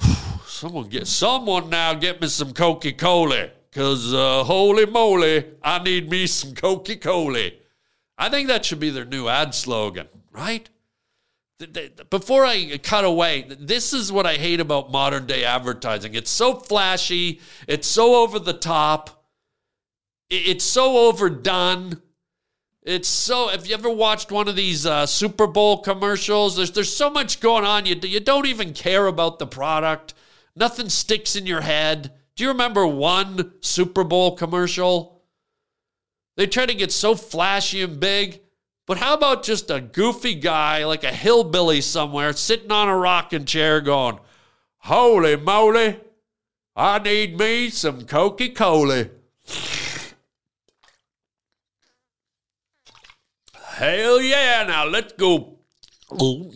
someone 0.46 0.88
get 0.88 1.08
someone 1.08 1.68
now 1.68 1.92
get 1.94 2.20
me 2.20 2.28
some 2.28 2.52
Coca 2.52 2.92
Cola. 2.92 3.50
Cause 3.72 4.14
uh, 4.14 4.44
holy 4.44 4.86
moly, 4.86 5.44
I 5.60 5.82
need 5.82 6.08
me 6.08 6.28
some 6.28 6.54
Coca 6.54 6.94
Cola. 6.94 7.50
I 8.16 8.28
think 8.28 8.46
that 8.46 8.64
should 8.64 8.78
be 8.78 8.90
their 8.90 9.04
new 9.04 9.26
ad 9.26 9.56
slogan, 9.56 10.06
right? 10.30 10.70
Before 12.10 12.44
I 12.44 12.78
cut 12.78 13.04
away, 13.04 13.44
this 13.58 13.92
is 13.92 14.12
what 14.12 14.26
I 14.26 14.34
hate 14.34 14.60
about 14.60 14.92
modern 14.92 15.26
day 15.26 15.44
advertising. 15.44 16.14
It's 16.14 16.30
so 16.30 16.54
flashy, 16.54 17.40
it's 17.66 17.88
so 17.88 18.22
over 18.22 18.38
the 18.38 18.52
top, 18.52 19.24
it's 20.30 20.64
so 20.64 21.08
overdone. 21.08 22.00
It's 22.82 23.08
so. 23.08 23.48
Have 23.48 23.66
you 23.66 23.74
ever 23.74 23.90
watched 23.90 24.30
one 24.30 24.48
of 24.48 24.56
these 24.56 24.86
uh, 24.86 25.04
Super 25.04 25.46
Bowl 25.46 25.82
commercials? 25.82 26.56
There's 26.56 26.70
there's 26.70 26.94
so 26.94 27.10
much 27.10 27.40
going 27.40 27.64
on. 27.64 27.84
You 27.86 27.96
you 28.02 28.20
don't 28.20 28.46
even 28.46 28.72
care 28.72 29.06
about 29.06 29.38
the 29.38 29.46
product. 29.46 30.14
Nothing 30.56 30.88
sticks 30.88 31.36
in 31.36 31.44
your 31.44 31.60
head. 31.60 32.12
Do 32.34 32.44
you 32.44 32.50
remember 32.50 32.86
one 32.86 33.52
Super 33.60 34.04
Bowl 34.04 34.36
commercial? 34.36 35.22
They 36.36 36.46
try 36.46 36.66
to 36.66 36.74
get 36.74 36.92
so 36.92 37.14
flashy 37.14 37.82
and 37.82 37.98
big, 37.98 38.40
but 38.88 38.96
how 38.96 39.12
about 39.12 39.42
just 39.42 39.70
a 39.70 39.82
goofy 39.82 40.34
guy 40.34 40.84
like 40.86 41.04
a 41.04 41.12
hillbilly 41.12 41.82
somewhere 41.82 42.32
sitting 42.32 42.72
on 42.72 42.88
a 42.88 42.96
rocking 42.96 43.44
chair 43.44 43.82
going, 43.82 44.18
"Holy 44.78 45.36
moly, 45.36 46.00
I 46.74 46.98
need 46.98 47.38
me 47.38 47.68
some 47.68 48.06
Coca 48.06 48.48
Cola." 48.48 49.10
Hell 53.52 54.22
yeah, 54.22 54.64
now 54.66 54.86
let's 54.86 55.12
go 55.12 55.58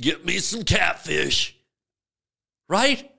get 0.01 0.25
me 0.25 0.39
some 0.39 0.65
catfish. 0.65 1.55
Right? 2.67 3.13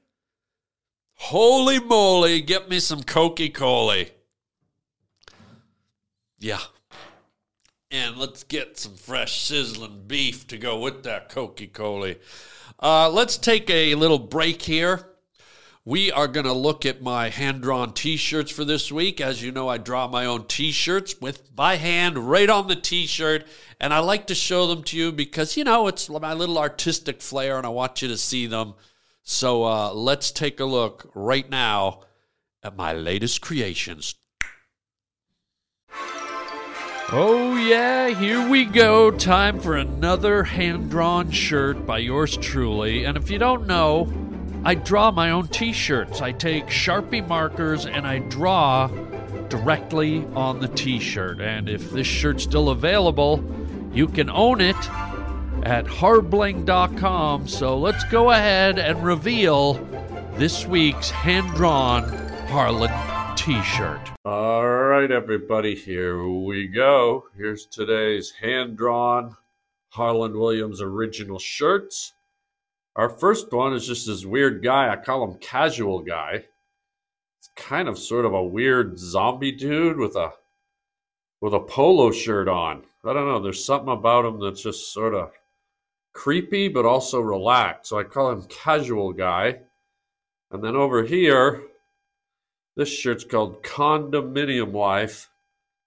Holy 1.13 1.79
moly, 1.79 2.41
get 2.41 2.67
me 2.67 2.79
some 2.79 3.03
Coca 3.03 3.47
Cola. 3.49 4.05
Yeah. 6.39 6.59
And 7.93 8.17
let's 8.17 8.43
get 8.43 8.79
some 8.79 8.95
fresh 8.95 9.39
sizzling 9.41 10.05
beef 10.07 10.47
to 10.47 10.57
go 10.57 10.79
with 10.79 11.03
that 11.03 11.29
Coca 11.29 11.67
Cola. 11.67 12.15
Uh, 12.79 13.07
let's 13.07 13.37
take 13.37 13.69
a 13.69 13.93
little 13.93 14.17
break 14.17 14.63
here. 14.63 15.05
We 15.85 16.11
are 16.11 16.27
going 16.27 16.47
to 16.47 16.53
look 16.53 16.87
at 16.87 17.03
my 17.03 17.29
hand 17.29 17.61
drawn 17.61 17.93
t 17.93 18.17
shirts 18.17 18.49
for 18.49 18.65
this 18.65 18.91
week. 18.91 19.21
As 19.21 19.43
you 19.43 19.51
know, 19.51 19.69
I 19.69 19.77
draw 19.77 20.07
my 20.07 20.25
own 20.25 20.47
t 20.47 20.71
shirts 20.71 21.21
with 21.21 21.55
by 21.55 21.75
hand 21.75 22.17
right 22.17 22.49
on 22.49 22.67
the 22.67 22.75
t 22.75 23.05
shirt. 23.05 23.45
And 23.79 23.93
I 23.93 23.99
like 23.99 24.25
to 24.27 24.35
show 24.35 24.65
them 24.65 24.81
to 24.85 24.97
you 24.97 25.11
because, 25.11 25.55
you 25.55 25.63
know, 25.63 25.85
it's 25.85 26.09
my 26.09 26.33
little 26.33 26.57
artistic 26.57 27.21
flair 27.21 27.57
and 27.57 27.65
I 27.67 27.69
want 27.69 28.01
you 28.01 28.07
to 28.07 28.17
see 28.17 28.47
them. 28.47 28.73
So 29.21 29.65
uh, 29.65 29.93
let's 29.93 30.31
take 30.31 30.59
a 30.59 30.65
look 30.65 31.11
right 31.13 31.47
now 31.47 32.01
at 32.63 32.75
my 32.75 32.93
latest 32.93 33.41
creations. 33.41 34.15
Oh, 37.15 37.55
yeah, 37.57 38.07
here 38.09 38.49
we 38.49 38.65
go. 38.65 39.11
Time 39.11 39.59
for 39.59 39.77
another 39.77 40.43
hand 40.43 40.89
drawn 40.89 41.29
shirt 41.29 41.85
by 41.85 41.99
yours 41.99 42.35
truly. 42.37 43.03
And 43.03 43.15
if 43.15 43.29
you 43.29 43.37
don't 43.37 43.67
know, 43.67 44.11
I 44.65 44.73
draw 44.73 45.11
my 45.11 45.29
own 45.29 45.47
t 45.47 45.73
shirts. 45.73 46.21
I 46.21 46.31
take 46.31 46.65
Sharpie 46.65 47.27
markers 47.27 47.85
and 47.85 48.07
I 48.07 48.17
draw 48.17 48.87
directly 49.47 50.25
on 50.33 50.59
the 50.59 50.69
t 50.69 50.97
shirt. 50.97 51.39
And 51.39 51.69
if 51.69 51.91
this 51.91 52.07
shirt's 52.07 52.45
still 52.45 52.69
available, 52.69 53.45
you 53.93 54.07
can 54.07 54.31
own 54.31 54.59
it 54.59 54.89
at 55.61 55.85
harbling.com. 55.85 57.47
So 57.47 57.77
let's 57.77 58.03
go 58.05 58.31
ahead 58.31 58.79
and 58.79 59.03
reveal 59.03 59.75
this 60.37 60.65
week's 60.65 61.11
hand 61.11 61.47
drawn 61.51 62.11
Harland 62.47 63.12
t 63.35 63.61
shirt. 63.63 64.11
All 64.25 64.67
right, 64.67 65.09
everybody, 65.09 65.75
here 65.75 66.27
we 66.27 66.67
go. 66.67 67.25
Here's 67.35 67.65
today's 67.65 68.31
hand 68.31 68.77
drawn 68.77 69.35
Harland 69.89 70.35
Williams 70.35 70.81
original 70.81 71.39
shirts. 71.39 72.13
Our 72.95 73.09
first 73.09 73.51
one 73.51 73.73
is 73.73 73.87
just 73.87 74.05
this 74.05 74.23
weird 74.23 74.63
guy. 74.63 74.89
I 74.89 74.97
call 74.97 75.23
him 75.23 75.39
Casual 75.39 76.01
Guy. 76.01 76.45
It's 77.39 77.49
kind 77.55 77.87
of 77.87 77.97
sort 77.97 78.25
of 78.25 78.33
a 78.33 78.43
weird 78.43 78.99
zombie 78.99 79.51
dude 79.51 79.97
with 79.97 80.15
a 80.15 80.33
with 81.41 81.53
a 81.53 81.59
polo 81.59 82.11
shirt 82.11 82.47
on. 82.47 82.83
I 83.03 83.13
don't 83.13 83.27
know. 83.27 83.39
There's 83.39 83.65
something 83.65 83.91
about 83.91 84.25
him 84.25 84.39
that's 84.39 84.61
just 84.61 84.93
sort 84.93 85.15
of 85.15 85.31
creepy, 86.13 86.67
but 86.67 86.85
also 86.85 87.19
relaxed. 87.19 87.89
So 87.89 87.99
I 87.99 88.03
call 88.03 88.31
him 88.31 88.43
Casual 88.43 89.11
Guy. 89.11 89.59
And 90.51 90.63
then 90.63 90.75
over 90.75 91.03
here, 91.03 91.63
this 92.75 92.89
shirt's 92.89 93.23
called 93.23 93.63
Condominium 93.63 94.73
Life. 94.73 95.29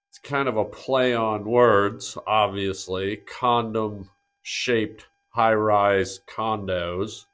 It's 0.09 0.19
kind 0.19 0.47
of 0.47 0.57
a 0.57 0.65
play 0.65 1.13
on 1.13 1.45
words, 1.45 2.17
obviously. 2.25 3.17
Condom 3.17 4.09
shaped 4.41 5.05
high 5.29 5.53
rise 5.53 6.21
condos. 6.27 7.25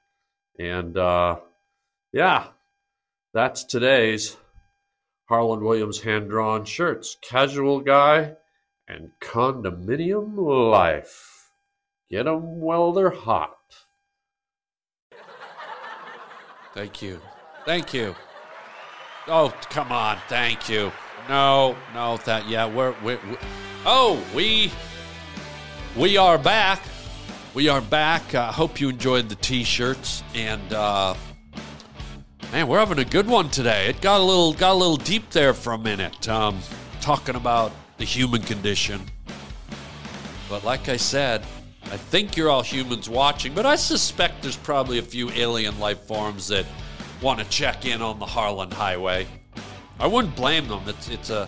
And 0.60 0.98
uh, 0.98 1.40
yeah, 2.12 2.48
that's 3.34 3.64
today's 3.64 4.38
Harland 5.30 5.64
Williams 5.64 6.02
hand 6.02 6.30
drawn 6.30 6.66
shirts. 6.66 7.18
Casual 7.22 7.80
Guy 7.80 8.36
and 8.88 9.12
Condominium 9.22 10.36
Life. 10.36 11.52
Get 12.10 12.28
'em 12.28 12.60
while 12.60 12.92
they're 12.92 13.10
hot. 13.10 13.58
Thank 16.74 17.02
you. 17.02 17.22
Thank 17.66 17.94
you. 17.94 18.16
Oh, 19.28 19.54
come 19.70 19.92
on. 19.92 20.18
Thank 20.28 20.68
you. 20.68 20.92
No, 21.30 21.78
no, 21.94 22.18
that, 22.26 22.50
yeah, 22.50 22.66
we're, 22.66 22.94
we 23.02 23.16
we 23.16 23.38
oh, 23.86 24.22
we, 24.36 24.70
we 25.96 26.18
are 26.18 26.38
back. 26.38 26.84
We 27.54 27.70
are 27.70 27.80
back. 27.80 28.36
I 28.36 28.48
uh, 28.48 28.52
hope 28.52 28.82
you 28.82 28.90
enjoyed 28.90 29.30
the 29.30 29.36
t-shirts 29.36 30.24
and, 30.36 30.74
uh, 30.74 31.16
man, 32.52 32.68
we're 32.68 32.80
having 32.80 33.00
a 33.00 33.06
good 33.06 33.28
one 33.28 33.50
today. 33.50 33.88
It 33.88 34.02
got 34.02 34.20
a 34.20 34.24
little, 34.24 34.54
got 34.54 34.74
a 34.74 34.76
little 34.76 34.98
deep 34.98 35.30
there 35.30 35.54
for 35.54 35.72
a 35.72 35.78
minute, 35.78 36.28
um, 36.28 36.60
talking 37.00 37.36
about 37.36 37.72
the 37.98 38.04
human 38.04 38.42
condition. 38.42 39.00
But 40.50 40.66
like 40.66 40.90
I 40.90 40.98
said, 40.98 41.46
I 41.86 41.96
think 41.96 42.36
you're 42.36 42.50
all 42.50 42.64
humans 42.64 43.10
watching, 43.10 43.54
but 43.54 43.66
I 43.66 43.78
suspect 43.78 44.42
there's 44.42 44.58
probably 44.58 44.98
a 44.98 45.04
few 45.04 45.30
alien 45.32 45.80
life 45.80 46.02
forms 46.02 46.50
that 46.50 46.66
want 47.24 47.40
to 47.40 47.46
check 47.46 47.86
in 47.86 48.02
on 48.02 48.20
the 48.20 48.26
Harland 48.26 48.74
Highway. 48.74 49.26
I 49.98 50.08
wouldn't 50.08 50.36
blame 50.36 50.68
them. 50.68 50.82
It's 50.88 51.08
it's 51.08 51.30
a 51.30 51.48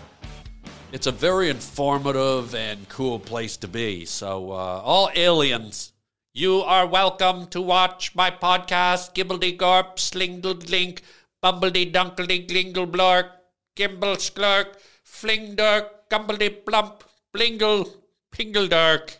it's 0.93 1.05
a 1.05 1.11
very 1.11 1.49
informative 1.49 2.55
and 2.55 2.87
cool 2.87 3.19
place 3.19 3.57
to 3.57 3.67
be. 3.67 4.05
So 4.05 4.51
uh, 4.51 4.81
all 4.85 5.09
aliens, 5.13 5.91
you 6.33 6.61
are 6.61 6.87
welcome 6.87 7.47
to 7.47 7.61
watch 7.61 8.15
my 8.15 8.31
podcast. 8.31 9.13
Gibbledy 9.13 9.57
gorp, 9.57 9.97
slingdle 9.97 10.63
glink, 10.63 11.01
bumbledy 11.43 11.91
dunkledy 11.91 12.47
glingle 12.47 12.89
blork, 12.89 13.31
gimble 13.75 14.15
sklurk, 14.15 14.77
fling 15.03 15.55
dark, 15.55 16.09
gumbledy 16.09 16.65
plump, 16.65 17.03
blingle, 17.35 17.93
pingle 18.31 18.69
dark. 18.69 19.17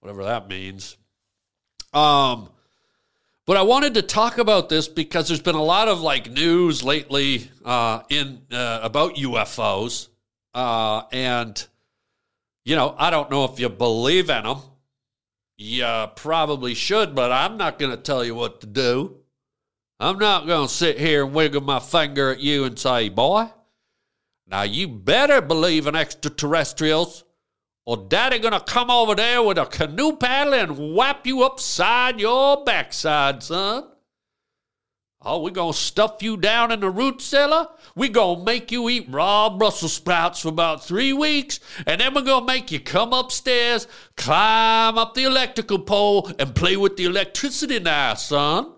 Whatever 0.00 0.24
that 0.24 0.48
means. 0.48 0.96
Um, 1.92 2.48
but 3.48 3.56
I 3.56 3.62
wanted 3.62 3.94
to 3.94 4.02
talk 4.02 4.36
about 4.36 4.68
this 4.68 4.88
because 4.88 5.26
there's 5.26 5.40
been 5.40 5.54
a 5.54 5.64
lot 5.64 5.88
of 5.88 6.02
like 6.02 6.30
news 6.30 6.84
lately 6.84 7.50
uh, 7.64 8.02
in 8.10 8.42
uh, 8.52 8.80
about 8.82 9.14
UFOs, 9.14 10.08
uh, 10.52 11.04
and 11.12 11.66
you 12.66 12.76
know 12.76 12.94
I 12.98 13.08
don't 13.08 13.30
know 13.30 13.44
if 13.44 13.58
you 13.58 13.70
believe 13.70 14.28
in 14.28 14.44
them. 14.44 14.58
You 15.56 16.08
probably 16.14 16.74
should, 16.74 17.14
but 17.14 17.32
I'm 17.32 17.56
not 17.56 17.78
going 17.78 17.90
to 17.90 17.96
tell 17.96 18.22
you 18.22 18.34
what 18.34 18.60
to 18.60 18.66
do. 18.66 19.16
I'm 19.98 20.18
not 20.18 20.46
going 20.46 20.68
to 20.68 20.72
sit 20.72 20.98
here 21.00 21.24
and 21.24 21.34
wiggle 21.34 21.62
my 21.62 21.80
finger 21.80 22.30
at 22.30 22.40
you 22.40 22.64
and 22.64 22.78
say, 22.78 23.08
boy, 23.08 23.48
now 24.46 24.62
you 24.62 24.88
better 24.88 25.40
believe 25.40 25.86
in 25.86 25.96
extraterrestrials, 25.96 27.24
or 27.88 27.96
daddy 27.96 28.38
to 28.52 28.60
come 28.60 28.90
over 28.90 29.14
there 29.14 29.42
with 29.42 29.56
a 29.56 29.64
canoe 29.64 30.14
paddle 30.14 30.52
and 30.52 30.94
whap 30.94 31.26
you 31.26 31.42
upside 31.42 32.20
your 32.20 32.62
backside, 32.62 33.42
son. 33.42 33.82
Oh, 35.22 35.40
going 35.50 35.72
to 35.72 35.78
stuff 35.78 36.22
you 36.22 36.36
down 36.36 36.70
in 36.70 36.80
the 36.80 36.90
root 36.90 37.22
cellar. 37.22 37.66
Going 37.96 38.40
to 38.40 38.44
make 38.44 38.70
you 38.70 38.90
eat 38.90 39.06
raw 39.08 39.48
Brussels 39.56 39.94
sprouts 39.94 40.40
for 40.40 40.48
about 40.48 40.84
three 40.84 41.14
weeks. 41.14 41.60
And 41.86 41.98
then 41.98 42.12
we're 42.12 42.20
to 42.42 42.46
make 42.46 42.70
you 42.70 42.78
come 42.78 43.14
upstairs, 43.14 43.86
climb 44.18 44.98
up 44.98 45.14
the 45.14 45.24
electrical 45.24 45.78
pole, 45.78 46.30
and 46.38 46.54
play 46.54 46.76
with 46.76 46.98
the 46.98 47.06
electricity 47.06 47.80
now, 47.80 48.12
son. 48.12 48.70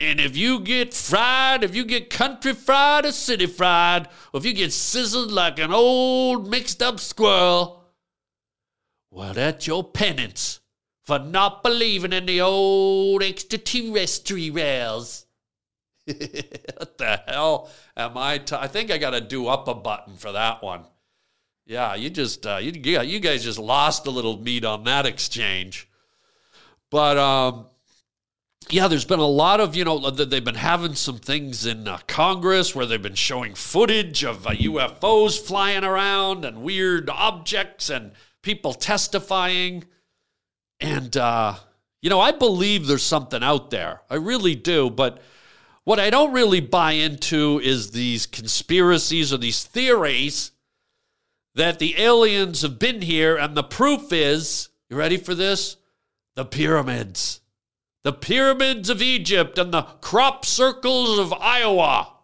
And 0.00 0.20
if 0.20 0.36
you 0.36 0.60
get 0.60 0.94
fried, 0.94 1.64
if 1.64 1.74
you 1.74 1.84
get 1.84 2.08
country 2.08 2.54
fried 2.54 3.04
or 3.04 3.12
city 3.12 3.46
fried, 3.46 4.08
or 4.32 4.38
if 4.38 4.44
you 4.44 4.52
get 4.52 4.72
sizzled 4.72 5.32
like 5.32 5.58
an 5.58 5.72
old 5.72 6.48
mixed 6.48 6.82
up 6.82 7.00
squirrel, 7.00 7.84
well, 9.10 9.34
that's 9.34 9.66
your 9.66 9.82
penance 9.82 10.60
for 11.04 11.18
not 11.18 11.64
believing 11.64 12.12
in 12.12 12.26
the 12.26 12.40
old 12.40 13.22
extraterrestrials. 13.22 15.26
what 16.06 16.98
the 16.98 17.20
hell 17.26 17.70
am 17.96 18.16
I? 18.16 18.38
T- 18.38 18.54
I 18.54 18.68
think 18.68 18.90
I 18.90 18.98
got 18.98 19.10
to 19.10 19.20
do 19.20 19.48
up 19.48 19.66
a 19.66 19.74
button 19.74 20.16
for 20.16 20.32
that 20.32 20.62
one. 20.62 20.84
Yeah, 21.66 21.96
you 21.96 22.08
just 22.08 22.46
uh, 22.46 22.58
you 22.58 22.72
you 22.72 23.20
guys 23.20 23.44
just 23.44 23.58
lost 23.58 24.06
a 24.06 24.10
little 24.10 24.38
meat 24.38 24.64
on 24.64 24.84
that 24.84 25.06
exchange. 25.06 25.88
But 26.90 27.18
um, 27.18 27.66
yeah, 28.72 28.88
there's 28.88 29.04
been 29.04 29.18
a 29.18 29.26
lot 29.26 29.60
of, 29.60 29.76
you 29.76 29.84
know, 29.84 30.10
they've 30.10 30.44
been 30.44 30.54
having 30.54 30.94
some 30.94 31.18
things 31.18 31.66
in 31.66 31.86
uh, 31.86 31.98
Congress 32.06 32.74
where 32.74 32.86
they've 32.86 33.00
been 33.02 33.14
showing 33.14 33.54
footage 33.54 34.24
of 34.24 34.46
uh, 34.46 34.50
UFOs 34.50 35.40
flying 35.40 35.84
around 35.84 36.44
and 36.44 36.62
weird 36.62 37.08
objects 37.10 37.88
and 37.90 38.12
people 38.42 38.74
testifying. 38.74 39.84
And, 40.80 41.16
uh, 41.16 41.56
you 42.02 42.10
know, 42.10 42.20
I 42.20 42.32
believe 42.32 42.86
there's 42.86 43.02
something 43.02 43.42
out 43.42 43.70
there. 43.70 44.02
I 44.10 44.16
really 44.16 44.54
do. 44.54 44.90
But 44.90 45.20
what 45.84 45.98
I 45.98 46.10
don't 46.10 46.32
really 46.32 46.60
buy 46.60 46.92
into 46.92 47.60
is 47.62 47.90
these 47.90 48.26
conspiracies 48.26 49.32
or 49.32 49.38
these 49.38 49.64
theories 49.64 50.52
that 51.54 51.78
the 51.78 52.00
aliens 52.00 52.62
have 52.62 52.78
been 52.78 53.02
here. 53.02 53.36
And 53.36 53.56
the 53.56 53.62
proof 53.62 54.12
is, 54.12 54.68
you 54.88 54.96
ready 54.96 55.16
for 55.16 55.34
this? 55.34 55.76
The 56.34 56.44
pyramids 56.44 57.40
the 58.08 58.12
pyramids 58.14 58.88
of 58.88 59.02
Egypt 59.02 59.58
and 59.58 59.70
the 59.70 59.82
crop 59.82 60.42
circles 60.42 61.18
of 61.18 61.30
Iowa. 61.30 62.14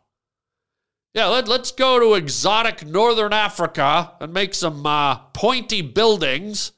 Yeah, 1.13 1.27
let, 1.27 1.47
us 1.47 1.73
go 1.73 2.01
to 2.01 2.15
exotic 2.15 2.87
northern 2.87 3.35
Africa 3.35 4.13
and 4.19 4.33
make 4.33 4.55
some 4.55 4.87
uh, 4.87 5.17
pointy 5.35 5.83
buildings. 5.83 6.73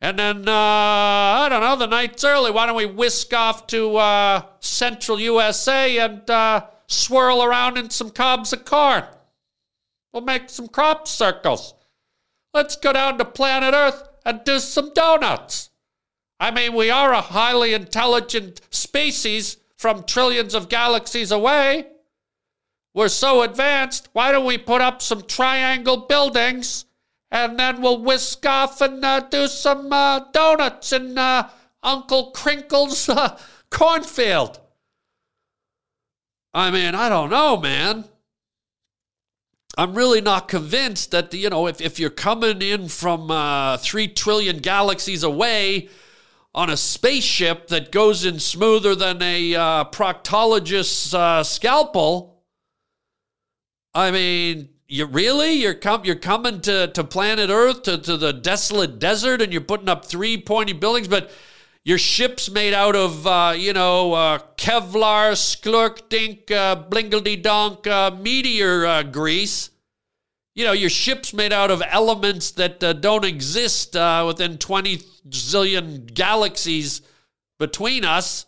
And 0.00 0.20
then, 0.20 0.48
uh, 0.48 0.52
I 0.52 1.48
don't 1.50 1.62
know, 1.62 1.74
the 1.74 1.88
night's 1.88 2.22
early. 2.22 2.52
Why 2.52 2.66
don't 2.66 2.76
we 2.76 2.86
whisk 2.86 3.34
off 3.34 3.66
to 3.68 3.96
uh, 3.96 4.42
central 4.60 5.18
USA 5.18 5.98
and 5.98 6.30
uh, 6.30 6.66
swirl 6.86 7.42
around 7.42 7.76
in 7.76 7.90
some 7.90 8.10
cobs 8.10 8.52
of 8.52 8.64
corn? 8.64 9.02
We'll 10.12 10.22
make 10.22 10.48
some 10.48 10.68
crop 10.68 11.08
circles. 11.08 11.74
Let's 12.54 12.76
go 12.76 12.92
down 12.92 13.18
to 13.18 13.24
planet 13.24 13.74
Earth 13.74 14.00
and 14.24 14.44
do 14.44 14.60
some 14.60 14.94
donuts. 14.94 15.70
I 16.38 16.50
mean, 16.50 16.74
we 16.74 16.90
are 16.90 17.12
a 17.12 17.20
highly 17.20 17.72
intelligent 17.72 18.60
species 18.70 19.56
from 19.76 20.04
trillions 20.04 20.54
of 20.54 20.68
galaxies 20.68 21.30
away. 21.30 21.86
We're 22.94 23.08
so 23.08 23.42
advanced. 23.42 24.08
Why 24.12 24.32
don't 24.32 24.46
we 24.46 24.58
put 24.58 24.80
up 24.80 25.02
some 25.02 25.22
triangle 25.22 25.98
buildings 25.98 26.86
and 27.30 27.58
then 27.58 27.82
we'll 27.82 28.02
whisk 28.02 28.44
off 28.46 28.80
and 28.80 29.04
uh, 29.04 29.20
do 29.20 29.48
some 29.48 29.92
uh, 29.92 30.20
donuts 30.32 30.92
in 30.92 31.18
uh, 31.18 31.50
Uncle 31.82 32.30
Crinkle's 32.30 33.08
uh, 33.08 33.38
cornfield? 33.70 34.60
I 36.54 36.70
mean, 36.70 36.94
I 36.94 37.08
don't 37.10 37.30
know, 37.30 37.58
man. 37.58 38.04
I'm 39.76 39.94
really 39.94 40.22
not 40.22 40.48
convinced 40.48 41.10
that, 41.10 41.34
you 41.34 41.50
know, 41.50 41.66
if, 41.66 41.82
if 41.82 41.98
you're 41.98 42.08
coming 42.08 42.62
in 42.62 42.88
from 42.88 43.30
uh, 43.30 43.76
three 43.76 44.08
trillion 44.08 44.58
galaxies 44.58 45.22
away, 45.22 45.90
on 46.56 46.70
a 46.70 46.76
spaceship 46.76 47.68
that 47.68 47.92
goes 47.92 48.24
in 48.24 48.40
smoother 48.40 48.94
than 48.94 49.20
a 49.20 49.54
uh, 49.54 49.84
proctologist's 49.84 51.12
uh, 51.12 51.44
scalpel. 51.44 52.42
I 53.94 54.10
mean, 54.10 54.70
you 54.88 55.04
really 55.04 55.52
you're 55.52 55.74
com- 55.74 56.06
you're 56.06 56.16
coming 56.16 56.62
to, 56.62 56.86
to 56.88 57.04
planet 57.04 57.50
Earth 57.50 57.82
to, 57.82 57.98
to 57.98 58.16
the 58.16 58.32
desolate 58.32 58.98
desert 58.98 59.42
and 59.42 59.52
you're 59.52 59.60
putting 59.60 59.90
up 59.90 60.06
three 60.06 60.40
pointy 60.40 60.72
buildings, 60.72 61.08
but 61.08 61.30
your 61.84 61.98
ship's 61.98 62.50
made 62.50 62.72
out 62.72 62.96
of 62.96 63.26
uh, 63.26 63.52
you 63.54 63.74
know 63.74 64.14
uh, 64.14 64.38
Kevlar, 64.56 65.32
sklurk 65.32 66.08
dink, 66.08 66.50
uh, 66.50 66.84
blingledy 66.88 67.42
donk 67.42 67.86
uh, 67.86 68.12
meteor 68.18 69.02
grease 69.04 69.70
you 70.56 70.64
know, 70.64 70.72
your 70.72 70.90
ship's 70.90 71.34
made 71.34 71.52
out 71.52 71.70
of 71.70 71.82
elements 71.86 72.52
that 72.52 72.82
uh, 72.82 72.94
don't 72.94 73.26
exist 73.26 73.94
uh, 73.94 74.24
within 74.26 74.56
20 74.56 74.96
zillion 75.28 76.12
galaxies 76.12 77.02
between 77.58 78.06
us. 78.06 78.46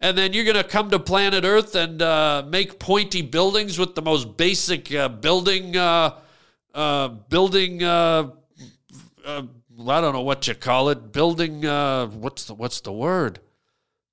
And 0.00 0.16
then 0.16 0.32
you're 0.32 0.46
going 0.46 0.56
to 0.56 0.64
come 0.64 0.88
to 0.90 0.98
planet 0.98 1.44
Earth 1.44 1.74
and 1.74 2.00
uh, 2.00 2.44
make 2.48 2.78
pointy 2.78 3.20
buildings 3.20 3.78
with 3.78 3.94
the 3.94 4.00
most 4.00 4.38
basic 4.38 4.92
uh, 4.94 5.10
building, 5.10 5.76
uh, 5.76 6.18
uh, 6.74 7.08
building, 7.08 7.84
I 7.84 8.30
don't 9.22 9.52
know 9.86 10.22
what 10.22 10.48
you 10.48 10.54
call 10.54 10.88
it, 10.88 11.12
building, 11.12 11.60
what's 11.60 12.46
the, 12.46 12.54
what's 12.54 12.80
the 12.80 12.92
word? 12.92 13.40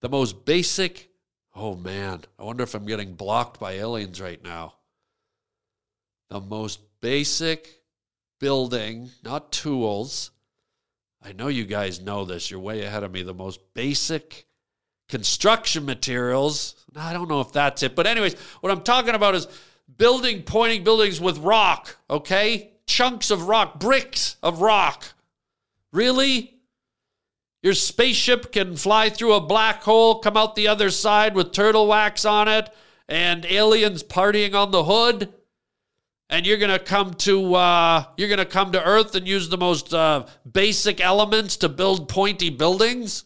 The 0.01 0.09
most 0.09 0.43
basic. 0.43 1.11
Oh 1.55 1.77
man, 1.77 2.23
I 2.37 2.43
wonder 2.43 2.63
if 2.63 2.75
I'm 2.75 2.85
getting 2.85 3.13
blocked 3.13 3.57
by 3.57 3.71
aliens 3.73 4.19
right 4.19 4.43
now 4.43 4.76
the 6.29 6.41
most 6.41 6.79
basic 7.01 7.81
building, 8.39 9.09
not 9.23 9.51
tools. 9.51 10.31
I 11.23 11.33
know 11.33 11.47
you 11.47 11.65
guys 11.65 12.01
know 12.01 12.25
this. 12.25 12.51
You're 12.51 12.59
way 12.59 12.83
ahead 12.83 13.03
of 13.03 13.11
me. 13.11 13.23
The 13.23 13.33
most 13.33 13.59
basic 13.73 14.45
construction 15.09 15.85
materials. 15.85 16.75
I 16.95 17.13
don't 17.13 17.29
know 17.29 17.41
if 17.41 17.51
that's 17.51 17.83
it. 17.83 17.95
But, 17.95 18.07
anyways, 18.07 18.35
what 18.61 18.71
I'm 18.71 18.81
talking 18.81 19.15
about 19.15 19.35
is 19.35 19.47
building, 19.97 20.43
pointing 20.43 20.83
buildings 20.83 21.19
with 21.19 21.37
rock, 21.39 21.97
okay? 22.09 22.71
Chunks 22.85 23.31
of 23.31 23.47
rock, 23.47 23.79
bricks 23.79 24.37
of 24.43 24.61
rock. 24.61 25.05
Really? 25.91 26.53
Your 27.63 27.73
spaceship 27.73 28.51
can 28.51 28.75
fly 28.75 29.09
through 29.09 29.33
a 29.33 29.41
black 29.41 29.83
hole, 29.83 30.19
come 30.19 30.37
out 30.37 30.55
the 30.55 30.67
other 30.67 30.89
side 30.89 31.35
with 31.35 31.51
turtle 31.51 31.87
wax 31.87 32.23
on 32.23 32.47
it, 32.47 32.69
and 33.09 33.45
aliens 33.45 34.03
partying 34.03 34.53
on 34.53 34.71
the 34.71 34.83
hood? 34.83 35.33
And 36.29 36.45
you're 36.45 36.57
going 36.57 36.71
to 36.71 36.79
come 36.79 37.13
to 37.13 37.55
uh, 37.55 38.05
you're 38.17 38.27
going 38.27 38.37
to 38.37 38.45
come 38.45 38.71
to 38.73 38.83
earth 38.83 39.15
and 39.15 39.27
use 39.27 39.49
the 39.49 39.57
most 39.57 39.93
uh, 39.93 40.25
basic 40.51 40.99
elements 40.99 41.57
to 41.57 41.69
build 41.69 42.09
pointy 42.09 42.49
buildings? 42.49 43.23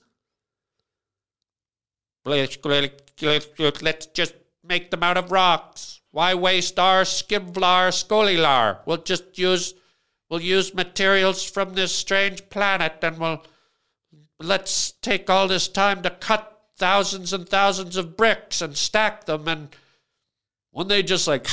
Let's 2.23 4.05
just 4.07 4.35
make 4.63 4.91
them 4.91 5.03
out 5.03 5.17
of 5.17 5.31
rocks. 5.31 6.01
Why 6.11 6.35
waste 6.35 6.77
our 6.77 7.03
skivlar 7.03 7.89
scolilar 7.89 8.79
we'll 8.85 8.97
just 8.97 9.37
use 9.37 9.73
we'll 10.29 10.41
use 10.41 10.73
materials 10.73 11.43
from 11.43 11.73
this 11.73 11.95
strange 11.95 12.49
planet 12.49 12.95
and 13.01 13.17
we'll 13.17 13.43
let's 14.39 14.91
take 15.01 15.29
all 15.29 15.47
this 15.47 15.67
time 15.67 16.01
to 16.01 16.09
cut 16.09 16.59
thousands 16.77 17.31
and 17.31 17.47
thousands 17.47 17.95
of 17.95 18.17
bricks 18.17 18.61
and 18.61 18.75
stack 18.75 19.25
them 19.25 19.47
and 19.47 19.69
when 20.71 20.87
they 20.87 21.01
just 21.01 21.27
like 21.27 21.47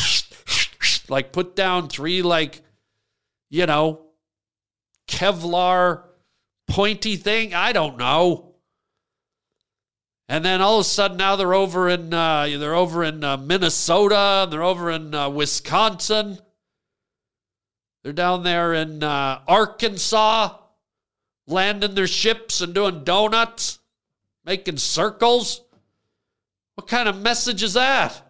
like 1.09 1.33
put 1.33 1.57
down 1.57 1.89
three 1.89 2.23
like 2.23 2.63
you 3.51 3.67
know 3.67 4.03
Kevlar 5.09 6.03
pointy 6.69 7.17
thing. 7.17 7.55
I 7.55 7.73
don't 7.73 7.97
know. 7.97 8.45
And 10.29 10.45
then 10.45 10.61
all 10.61 10.79
of 10.79 10.83
a 10.83 10.85
sudden 10.89 11.17
now 11.17 11.37
they're 11.37 11.55
over 11.55 11.89
in 11.89 12.13
uh, 12.13 12.47
they're 12.59 12.75
over 12.75 13.03
in 13.03 13.25
uh, 13.25 13.39
Minnesota. 13.39 14.47
They're 14.51 14.63
over 14.63 14.91
in 14.91 15.15
uh, 15.15 15.31
Wisconsin. 15.31 16.39
They're 18.05 18.13
down 18.13 18.43
there 18.43 18.75
in 18.75 19.03
uh, 19.03 19.41
Arkansas, 19.49 20.57
landing 21.47 21.95
their 21.95 22.07
ships 22.07 22.61
and 22.61 22.75
doing 22.75 23.05
donuts, 23.05 23.81
making 24.45 24.77
circles. 24.77 25.63
What 26.75 26.87
kind 26.87 27.09
of 27.09 27.21
message 27.21 27.63
is 27.63 27.75
that? 27.75 28.28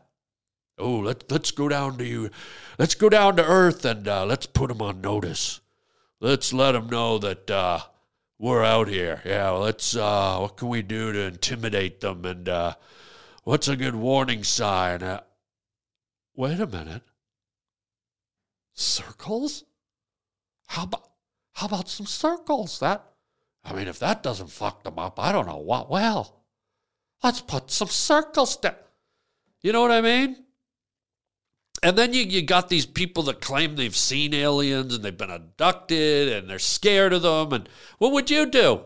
Oh, 0.78 0.98
let, 0.98 1.30
let's 1.30 1.50
go 1.50 1.68
down 1.68 1.98
to 1.98 2.04
you. 2.04 2.30
Let's 2.78 2.94
go 2.94 3.08
down 3.08 3.36
to 3.36 3.44
Earth 3.44 3.84
and 3.84 4.06
uh, 4.06 4.24
let's 4.24 4.46
put 4.46 4.68
them 4.68 4.82
on 4.82 5.00
notice. 5.00 5.60
Let's 6.20 6.52
let 6.52 6.72
them 6.72 6.88
know 6.88 7.18
that 7.18 7.50
uh, 7.50 7.80
we're 8.38 8.64
out 8.64 8.88
here. 8.88 9.22
Yeah, 9.24 9.50
let's. 9.50 9.96
Uh, 9.96 10.38
what 10.38 10.56
can 10.56 10.68
we 10.68 10.82
do 10.82 11.12
to 11.12 11.20
intimidate 11.20 12.00
them? 12.00 12.24
And 12.24 12.48
uh, 12.48 12.74
what's 13.44 13.68
a 13.68 13.76
good 13.76 13.94
warning 13.94 14.44
sign? 14.44 15.02
Uh, 15.02 15.20
wait 16.34 16.60
a 16.60 16.66
minute. 16.66 17.02
Circles? 18.74 19.64
How 20.66 20.84
about 20.84 21.08
how 21.52 21.66
about 21.66 21.88
some 21.88 22.06
circles? 22.06 22.78
That 22.80 23.04
I 23.64 23.72
mean, 23.72 23.88
if 23.88 23.98
that 23.98 24.22
doesn't 24.22 24.50
fuck 24.50 24.84
them 24.84 24.98
up, 24.98 25.18
I 25.18 25.32
don't 25.32 25.46
know 25.46 25.58
what. 25.58 25.90
Well, 25.90 26.42
let's 27.22 27.40
put 27.40 27.70
some 27.70 27.88
circles 27.88 28.56
down. 28.56 28.74
You 29.60 29.72
know 29.72 29.82
what 29.82 29.90
I 29.90 30.00
mean? 30.00 30.44
And 31.82 31.96
then 31.96 32.12
you, 32.12 32.22
you 32.22 32.42
got 32.42 32.68
these 32.68 32.86
people 32.86 33.22
that 33.24 33.40
claim 33.40 33.76
they've 33.76 33.94
seen 33.94 34.34
aliens 34.34 34.94
and 34.94 35.04
they've 35.04 35.16
been 35.16 35.30
abducted 35.30 36.28
and 36.28 36.50
they're 36.50 36.58
scared 36.58 37.12
of 37.12 37.22
them. 37.22 37.52
And 37.52 37.68
what 37.98 38.12
would 38.12 38.30
you 38.30 38.46
do? 38.46 38.82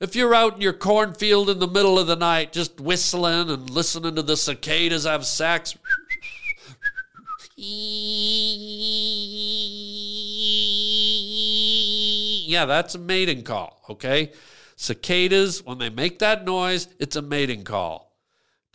If 0.00 0.14
you're 0.14 0.34
out 0.34 0.54
in 0.54 0.60
your 0.60 0.74
cornfield 0.74 1.50
in 1.50 1.58
the 1.58 1.66
middle 1.66 1.98
of 1.98 2.06
the 2.06 2.16
night 2.16 2.52
just 2.52 2.80
whistling 2.80 3.50
and 3.50 3.70
listening 3.70 4.14
to 4.16 4.22
the 4.22 4.36
cicadas 4.36 5.04
have 5.04 5.26
sex. 5.26 5.76
Yeah, 12.46 12.64
that's 12.66 12.94
a 12.94 12.98
mating 12.98 13.42
call, 13.42 13.82
okay? 13.90 14.32
Cicadas, 14.76 15.64
when 15.64 15.78
they 15.78 15.90
make 15.90 16.20
that 16.20 16.44
noise, 16.44 16.86
it's 17.00 17.16
a 17.16 17.22
mating 17.22 17.64
call. 17.64 18.07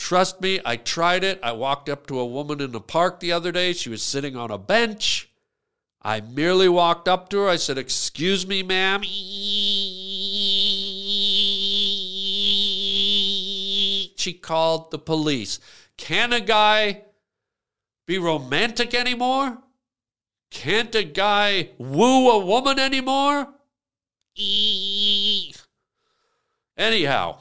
Trust 0.04 0.42
me, 0.42 0.60
I 0.66 0.76
tried 0.76 1.24
it. 1.24 1.40
I 1.42 1.54
walked 1.54 1.88
up 1.88 2.08
to 2.08 2.20
a 2.20 2.26
woman 2.26 2.60
in 2.60 2.74
the 2.74 2.82
park 2.82 3.22
the 3.22 3.32
other 3.32 3.54
day. 3.54 3.72
She 3.72 3.90
was 3.90 4.04
sitting 4.04 4.36
on 4.36 4.52
a 4.52 4.58
bench. 4.58 5.32
I 6.02 6.20
merely 6.20 6.68
walked 6.68 7.08
up 7.08 7.30
to 7.30 7.40
her. 7.40 7.48
I 7.48 7.56
said, 7.56 7.78
Excuse 7.78 8.46
me, 8.46 8.64
ma'am. 8.64 9.02
She 14.18 14.34
called 14.34 14.92
the 14.92 15.00
police. 15.00 15.62
Can 15.96 16.34
a 16.34 16.42
guy 16.42 17.04
be 18.06 18.18
romantic 18.18 18.94
anymore? 18.94 19.58
Can't 20.52 20.94
a 20.96 21.06
guy 21.06 21.70
woo 21.78 22.30
a 22.30 22.46
woman 22.46 22.78
anymore? 22.78 23.48
Anyhow, 26.76 27.38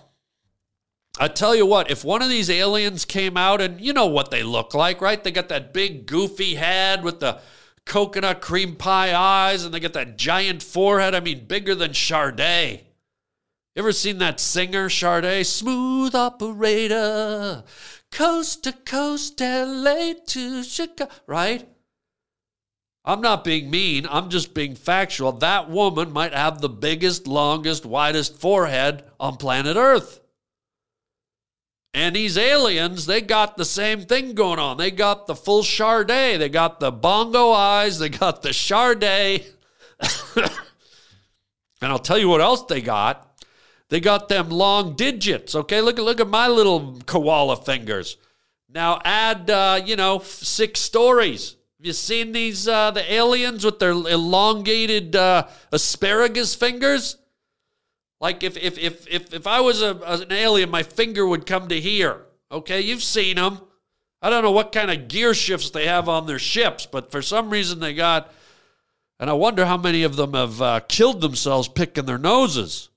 I 1.19 1.29
tell 1.29 1.55
you 1.55 1.67
what, 1.67 1.91
if 1.91 2.05
one 2.05 2.23
of 2.23 2.31
these 2.31 2.49
aliens 2.49 3.05
came 3.05 3.37
out 3.37 3.61
and 3.61 3.81
you 3.81 3.93
know 3.93 4.07
what 4.07 4.31
they 4.31 4.43
look 4.43 4.73
like, 4.73 5.01
right? 5.03 5.23
They 5.23 5.31
got 5.31 5.51
that 5.51 5.75
big 5.75 6.07
goofy 6.07 6.55
head 6.55 7.05
with 7.05 7.21
the 7.21 7.41
coconut 7.85 8.41
cream 8.41 8.77
pie 8.77 9.15
eyes 9.15 9.65
and 9.65 9.75
they 9.75 9.81
got 9.81 9.93
that 9.93 10.17
giant 10.17 10.63
forehead. 10.63 11.15
I 11.15 11.21
mean, 11.21 11.45
bigger 11.45 11.75
than 11.75 11.93
Sade. 11.93 12.85
You 13.75 13.83
ever 13.83 13.93
seen 13.93 14.19
that 14.19 14.41
singer, 14.41 14.89
Sade? 14.89 15.47
Smooth 15.47 16.15
operator, 16.15 17.65
coast 18.11 18.65
to 18.65 18.73
coast, 18.73 19.39
LA 19.41 20.15
to 20.29 20.63
Chicago, 20.65 21.13
right? 21.27 21.69
I'm 23.05 23.21
not 23.21 23.45
being 23.45 23.71
mean, 23.71 24.07
I'm 24.09 24.31
just 24.31 24.55
being 24.55 24.77
factual. 24.77 25.33
That 25.33 25.69
woman 25.69 26.13
might 26.13 26.33
have 26.33 26.61
the 26.61 26.69
biggest, 26.69 27.27
longest, 27.27 27.85
widest 27.85 28.39
forehead 28.41 29.05
on 29.19 29.37
planet 29.37 29.77
Earth. 29.77 30.21
And 31.95 32.17
these 32.17 32.39
aliens, 32.39 33.05
they 33.05 33.21
got 33.21 33.57
the 33.57 33.67
same 33.67 34.03
thing 34.03 34.35
going 34.35 34.59
on. 34.59 34.79
They 34.79 34.91
got 34.91 35.27
the 35.27 35.37
full 35.37 35.63
Sade. 35.63 36.41
They 36.41 36.49
got 36.49 36.81
the 36.81 36.91
bongo 36.91 37.53
eyes. 37.53 37.99
They 37.99 38.09
got 38.09 38.43
the 38.43 38.55
Sade. 38.55 39.45
and 40.37 40.51
I'll 41.83 41.99
tell 41.99 42.19
you 42.19 42.29
what 42.29 42.41
else 42.41 42.63
they 42.65 42.81
got. 42.81 43.29
They 43.91 44.01
got 44.01 44.31
them 44.31 44.49
long 44.49 44.97
digits. 44.97 45.55
Okay, 45.55 45.83
look 45.83 45.99
at 45.99 46.05
look 46.05 46.19
at 46.19 46.29
my 46.29 46.49
little 46.49 46.99
koala 47.05 47.57
fingers. 47.57 48.17
Now 48.71 49.03
add, 49.05 49.51
uh, 49.51 49.83
you 49.85 49.97
know, 49.97 50.21
six 50.21 50.81
stories. 50.81 51.57
Have 51.79 51.87
you 51.87 51.93
seen 51.93 52.33
these 52.33 52.67
uh, 52.67 52.93
the 52.93 53.13
aliens 53.13 53.67
with 53.67 53.79
their 53.79 53.91
elongated 53.91 55.15
uh, 55.15 55.47
asparagus 55.73 56.55
fingers? 56.55 57.19
Like 58.23 58.45
if 58.45 58.57
if 58.57 58.79
if 58.79 59.07
if 59.09 59.35
if 59.35 59.47
I 59.49 59.61
was 59.61 59.83
a, 59.83 59.97
an 59.97 60.31
alien, 60.31 60.71
my 60.71 60.85
finger 60.85 61.27
would 61.27 61.45
come 61.45 61.69
to 61.69 61.81
here. 61.81 62.21
Okay, 62.53 62.81
you've 62.81 63.03
seen 63.03 63.35
them. 63.35 63.59
I 64.23 64.31
don't 64.31 64.45
know 64.45 64.53
what 64.53 64.71
kind 64.71 64.93
of 64.93 65.09
gear 65.09 65.35
shifts 65.35 65.71
they 65.71 65.89
have 65.89 66.09
on 66.09 66.27
their 66.27 66.39
ships, 66.39 66.87
but 66.87 67.11
for 67.11 67.21
some 67.21 67.51
reason 67.51 67.81
they 67.81 67.95
got. 67.95 68.33
And 69.19 69.29
I 69.29 69.33
wonder 69.33 69.67
how 69.67 69.77
many 69.77 70.05
of 70.05 70.15
them 70.15 70.35
have 70.35 70.63
uh, 70.63 70.81
killed 70.89 71.21
themselves 71.21 71.67
picking 71.67 72.07
their 72.07 72.19
noses. 72.19 72.91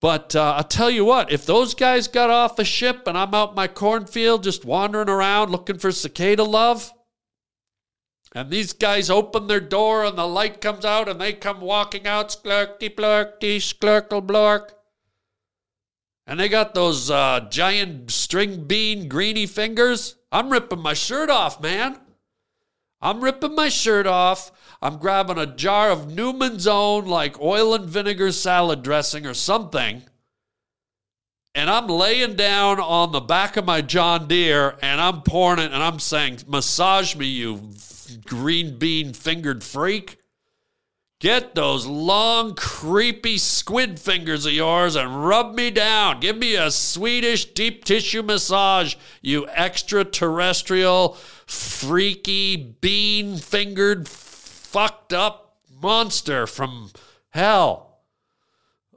But 0.00 0.34
uh, 0.34 0.54
I'll 0.56 0.64
tell 0.64 0.90
you 0.90 1.04
what, 1.04 1.30
if 1.30 1.44
those 1.44 1.74
guys 1.74 2.08
got 2.08 2.30
off 2.30 2.58
a 2.58 2.64
ship 2.64 3.06
and 3.06 3.18
I'm 3.18 3.34
out 3.34 3.50
in 3.50 3.54
my 3.56 3.66
cornfield 3.66 4.44
just 4.44 4.64
wandering 4.64 5.08
around 5.10 5.50
looking 5.50 5.78
for 5.78 5.90
cicada 5.92 6.44
love, 6.44 6.90
and 8.34 8.50
these 8.50 8.72
guys 8.72 9.08
open 9.08 9.46
their 9.46 9.60
door 9.60 10.04
and 10.04 10.18
the 10.18 10.26
light 10.26 10.60
comes 10.60 10.84
out 10.84 11.08
and 11.08 11.20
they 11.20 11.32
come 11.32 11.60
walking 11.60 12.06
out, 12.06 12.28
sklurky 12.28 12.94
blurky, 12.94 13.56
sklurkle 13.56 14.26
blork. 14.26 14.70
And 16.26 16.38
they 16.38 16.50
got 16.50 16.74
those 16.74 17.10
uh, 17.10 17.48
giant 17.50 18.10
string 18.10 18.64
bean 18.64 19.08
greeny 19.08 19.46
fingers. 19.46 20.16
I'm 20.30 20.50
ripping 20.50 20.80
my 20.82 20.92
shirt 20.92 21.30
off, 21.30 21.62
man. 21.62 21.98
I'm 23.00 23.22
ripping 23.22 23.54
my 23.54 23.70
shirt 23.70 24.06
off. 24.06 24.52
I'm 24.82 24.98
grabbing 24.98 25.38
a 25.38 25.46
jar 25.46 25.90
of 25.90 26.12
Newman's 26.12 26.66
Own, 26.66 27.06
like 27.06 27.40
oil 27.40 27.74
and 27.74 27.86
vinegar 27.86 28.30
salad 28.32 28.82
dressing 28.82 29.24
or 29.24 29.34
something. 29.34 30.02
And 31.54 31.70
I'm 31.70 31.86
laying 31.86 32.34
down 32.34 32.78
on 32.78 33.10
the 33.10 33.20
back 33.20 33.56
of 33.56 33.64
my 33.64 33.80
John 33.80 34.28
Deere 34.28 34.76
and 34.82 35.00
I'm 35.00 35.22
pouring 35.22 35.60
it 35.60 35.72
and 35.72 35.82
I'm 35.82 35.98
saying, 35.98 36.40
Massage 36.46 37.16
me, 37.16 37.26
you 37.26 37.70
green 38.16 38.78
bean 38.78 39.12
fingered 39.12 39.62
freak. 39.62 40.18
Get 41.20 41.56
those 41.56 41.84
long, 41.84 42.54
creepy 42.54 43.38
squid 43.38 43.98
fingers 43.98 44.46
of 44.46 44.52
yours 44.52 44.94
and 44.94 45.26
rub 45.26 45.52
me 45.52 45.70
down. 45.72 46.20
Give 46.20 46.36
me 46.36 46.54
a 46.54 46.70
Swedish 46.70 47.44
deep 47.46 47.84
tissue 47.84 48.22
massage, 48.22 48.94
you 49.20 49.48
extraterrestrial, 49.48 51.14
freaky, 51.44 52.56
bean 52.80 53.36
fingered, 53.36 54.08
fucked 54.08 55.12
up 55.12 55.56
monster 55.82 56.46
from 56.46 56.90
hell. 57.30 57.98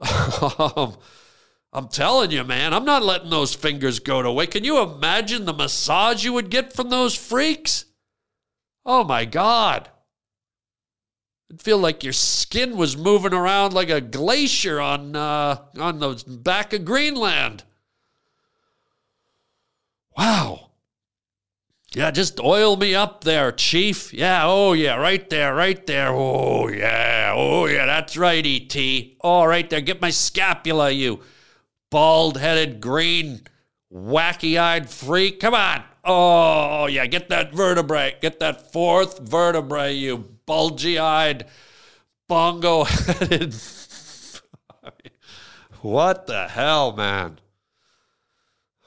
I'm 1.72 1.88
telling 1.88 2.30
you, 2.30 2.44
man, 2.44 2.72
I'm 2.74 2.84
not 2.84 3.02
letting 3.02 3.30
those 3.30 3.54
fingers 3.54 3.98
go 3.98 4.22
to 4.22 4.30
waste. 4.30 4.52
Can 4.52 4.62
you 4.62 4.80
imagine 4.80 5.44
the 5.44 5.52
massage 5.52 6.24
you 6.24 6.32
would 6.34 6.50
get 6.50 6.72
from 6.72 6.90
those 6.90 7.16
freaks? 7.16 7.86
Oh 8.84 9.04
my 9.04 9.24
God. 9.24 9.88
It'd 11.48 11.62
feel 11.62 11.78
like 11.78 12.02
your 12.02 12.12
skin 12.12 12.76
was 12.76 12.96
moving 12.96 13.34
around 13.34 13.74
like 13.74 13.90
a 13.90 14.00
glacier 14.00 14.80
on 14.80 15.14
uh, 15.14 15.58
on 15.78 15.98
the 15.98 16.22
back 16.26 16.72
of 16.72 16.84
Greenland. 16.84 17.64
Wow. 20.16 20.70
Yeah, 21.94 22.10
just 22.10 22.40
oil 22.40 22.76
me 22.76 22.94
up 22.94 23.22
there, 23.22 23.52
Chief. 23.52 24.14
Yeah, 24.14 24.44
oh 24.46 24.72
yeah, 24.72 24.96
right 24.96 25.28
there, 25.28 25.54
right 25.54 25.86
there. 25.86 26.08
Oh 26.08 26.68
yeah, 26.68 27.34
oh 27.36 27.66
yeah, 27.66 27.84
that's 27.84 28.16
right, 28.16 28.44
E.T. 28.44 29.18
Oh, 29.20 29.44
right 29.44 29.68
there. 29.68 29.82
Get 29.82 30.00
my 30.00 30.08
scapula, 30.08 30.90
you 30.90 31.20
bald 31.90 32.38
headed, 32.38 32.80
green, 32.80 33.42
wacky 33.92 34.58
eyed 34.58 34.88
freak. 34.88 35.38
Come 35.38 35.52
on. 35.54 35.84
Oh 36.04 36.86
yeah, 36.86 37.06
get 37.06 37.28
that 37.28 37.54
vertebrae. 37.54 38.16
Get 38.20 38.40
that 38.40 38.72
fourth 38.72 39.20
vertebrae, 39.20 39.92
you 39.92 40.18
bulgy 40.46 40.98
eyed, 40.98 41.46
bongo 42.28 42.84
headed. 42.84 43.54
what 45.80 46.26
the 46.26 46.48
hell, 46.48 46.92
man? 46.92 47.38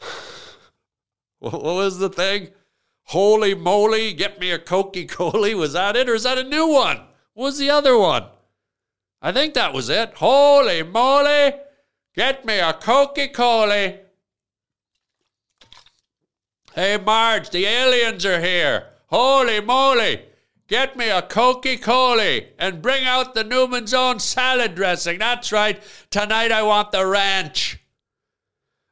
What 1.39 1.61
was 1.61 1.99
the 1.99 2.09
thing? 2.09 2.49
Holy 3.09 3.53
moly, 3.53 4.13
get 4.13 4.39
me 4.39 4.49
a 4.49 4.57
Coca 4.57 5.05
Cola. 5.05 5.55
Was 5.55 5.73
that 5.73 5.95
it? 5.95 6.09
Or 6.09 6.15
is 6.15 6.23
that 6.23 6.39
a 6.39 6.43
new 6.43 6.65
one? 6.65 7.01
What 7.33 7.45
was 7.45 7.57
the 7.59 7.69
other 7.69 7.95
one? 7.97 8.25
I 9.21 9.31
think 9.31 9.53
that 9.53 9.73
was 9.73 9.89
it. 9.89 10.13
Holy 10.15 10.81
moly, 10.81 11.53
get 12.15 12.45
me 12.45 12.59
a 12.59 12.73
Coca 12.73 13.27
Cola. 13.27 14.04
Hey, 16.75 16.97
Marge, 16.97 17.51
the 17.51 17.65
aliens 17.65 18.25
are 18.25 18.41
here. 18.41 18.87
Holy 19.07 19.61
moly, 19.61 20.23
get 20.67 20.97
me 20.97 21.09
a 21.09 21.21
Coca 21.21 21.77
Cola 21.77 22.41
and 22.59 22.81
bring 22.81 23.05
out 23.05 23.33
the 23.33 23.45
Newman's 23.45 23.93
Own 23.93 24.19
salad 24.19 24.75
dressing. 24.75 25.19
That's 25.19 25.53
right. 25.53 25.81
Tonight 26.09 26.51
I 26.51 26.63
want 26.63 26.91
the 26.91 27.07
ranch. 27.07 27.79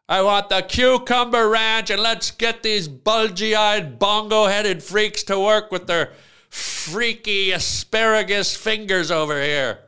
I 0.07 0.21
want 0.21 0.47
the 0.47 0.61
cucumber 0.61 1.49
ranch, 1.49 1.89
and 1.89 2.01
let's 2.01 2.31
get 2.31 2.63
these 2.63 2.87
bulgy 2.87 3.53
eyed, 3.53 3.99
bongo 3.99 4.45
headed 4.45 4.81
freaks 4.81 5.23
to 5.23 5.37
work 5.37 5.69
with 5.69 5.85
their 5.85 6.13
freaky 6.49 7.51
asparagus 7.51 8.55
fingers 8.55 9.11
over 9.11 9.41
here. 9.41 9.79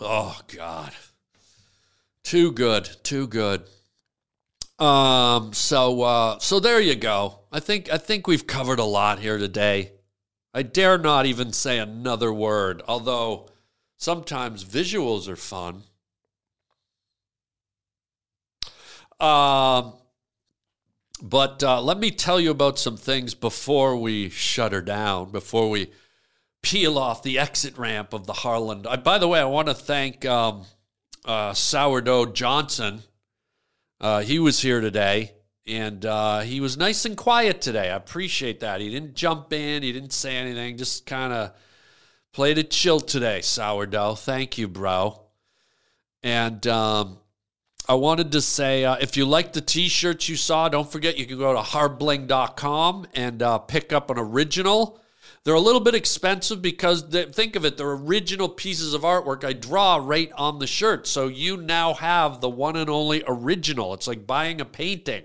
Oh 0.00 0.40
God. 0.48 0.94
Too 2.24 2.50
good. 2.50 2.88
Too 3.04 3.28
good. 3.28 3.62
Um 4.80 5.52
so 5.52 6.02
uh 6.02 6.38
so 6.38 6.58
there 6.58 6.80
you 6.80 6.96
go. 6.96 7.40
I 7.52 7.60
think 7.60 7.92
I 7.92 7.98
think 7.98 8.26
we've 8.26 8.46
covered 8.46 8.78
a 8.78 8.84
lot 8.84 9.18
here 9.18 9.38
today. 9.38 9.92
I 10.54 10.62
dare 10.62 10.98
not 10.98 11.26
even 11.26 11.52
say 11.52 11.78
another 11.78 12.32
word, 12.32 12.82
although 12.88 13.48
sometimes 13.96 14.64
visuals 14.64 15.28
are 15.28 15.36
fun. 15.36 15.82
Um 19.20 19.94
but 21.22 21.62
uh, 21.62 21.82
let 21.82 21.98
me 21.98 22.10
tell 22.10 22.40
you 22.40 22.50
about 22.50 22.78
some 22.78 22.96
things 22.96 23.34
before 23.34 23.96
we 23.96 24.30
shut 24.30 24.72
her 24.72 24.80
down, 24.80 25.30
before 25.30 25.68
we 25.68 25.92
peel 26.62 26.98
off 26.98 27.22
the 27.22 27.38
exit 27.38 27.76
ramp 27.76 28.12
of 28.12 28.26
the 28.26 28.32
Harland. 28.32 28.86
I, 28.86 28.96
by 28.96 29.18
the 29.18 29.28
way, 29.28 29.40
I 29.40 29.44
want 29.44 29.68
to 29.68 29.74
thank 29.74 30.24
um, 30.24 30.64
uh, 31.24 31.52
Sourdough 31.52 32.32
Johnson. 32.32 33.02
Uh, 34.00 34.20
he 34.20 34.38
was 34.38 34.60
here 34.60 34.80
today, 34.80 35.32
and 35.66 36.06
uh, 36.06 36.40
he 36.40 36.60
was 36.60 36.76
nice 36.76 37.04
and 37.04 37.16
quiet 37.16 37.60
today. 37.60 37.90
I 37.90 37.96
appreciate 37.96 38.60
that. 38.60 38.80
He 38.80 38.88
didn't 38.88 39.14
jump 39.14 39.52
in, 39.52 39.82
he 39.82 39.92
didn't 39.92 40.12
say 40.12 40.36
anything, 40.36 40.78
just 40.78 41.04
kind 41.04 41.32
of 41.32 41.52
played 42.32 42.56
it 42.56 42.70
chill 42.70 43.00
today, 43.00 43.40
Sourdough. 43.42 44.14
Thank 44.14 44.56
you, 44.56 44.68
bro. 44.68 45.20
And 46.22 46.66
um, 46.66 47.18
I 47.88 47.94
wanted 47.94 48.32
to 48.32 48.40
say 48.40 48.84
uh, 48.84 48.96
if 49.00 49.16
you 49.16 49.26
like 49.26 49.52
the 49.52 49.60
t 49.60 49.88
shirts 49.88 50.28
you 50.28 50.36
saw, 50.36 50.68
don't 50.68 50.90
forget 50.90 51.18
you 51.18 51.26
can 51.26 51.38
go 51.38 51.52
to 51.52 51.60
hardbling.com 51.60 53.06
and 53.14 53.42
uh, 53.42 53.58
pick 53.58 53.92
up 53.92 54.10
an 54.10 54.18
original. 54.18 54.99
They're 55.44 55.54
a 55.54 55.60
little 55.60 55.80
bit 55.80 55.94
expensive 55.94 56.60
because 56.60 57.08
they, 57.08 57.24
think 57.24 57.56
of 57.56 57.64
it, 57.64 57.76
they're 57.76 57.92
original 57.92 58.48
pieces 58.48 58.92
of 58.92 59.02
artwork 59.02 59.42
I 59.42 59.54
draw 59.54 59.96
right 59.96 60.30
on 60.36 60.58
the 60.58 60.66
shirt. 60.66 61.06
So 61.06 61.28
you 61.28 61.56
now 61.56 61.94
have 61.94 62.40
the 62.40 62.50
one 62.50 62.76
and 62.76 62.90
only 62.90 63.22
original. 63.26 63.94
It's 63.94 64.06
like 64.06 64.26
buying 64.26 64.60
a 64.60 64.66
painting. 64.66 65.24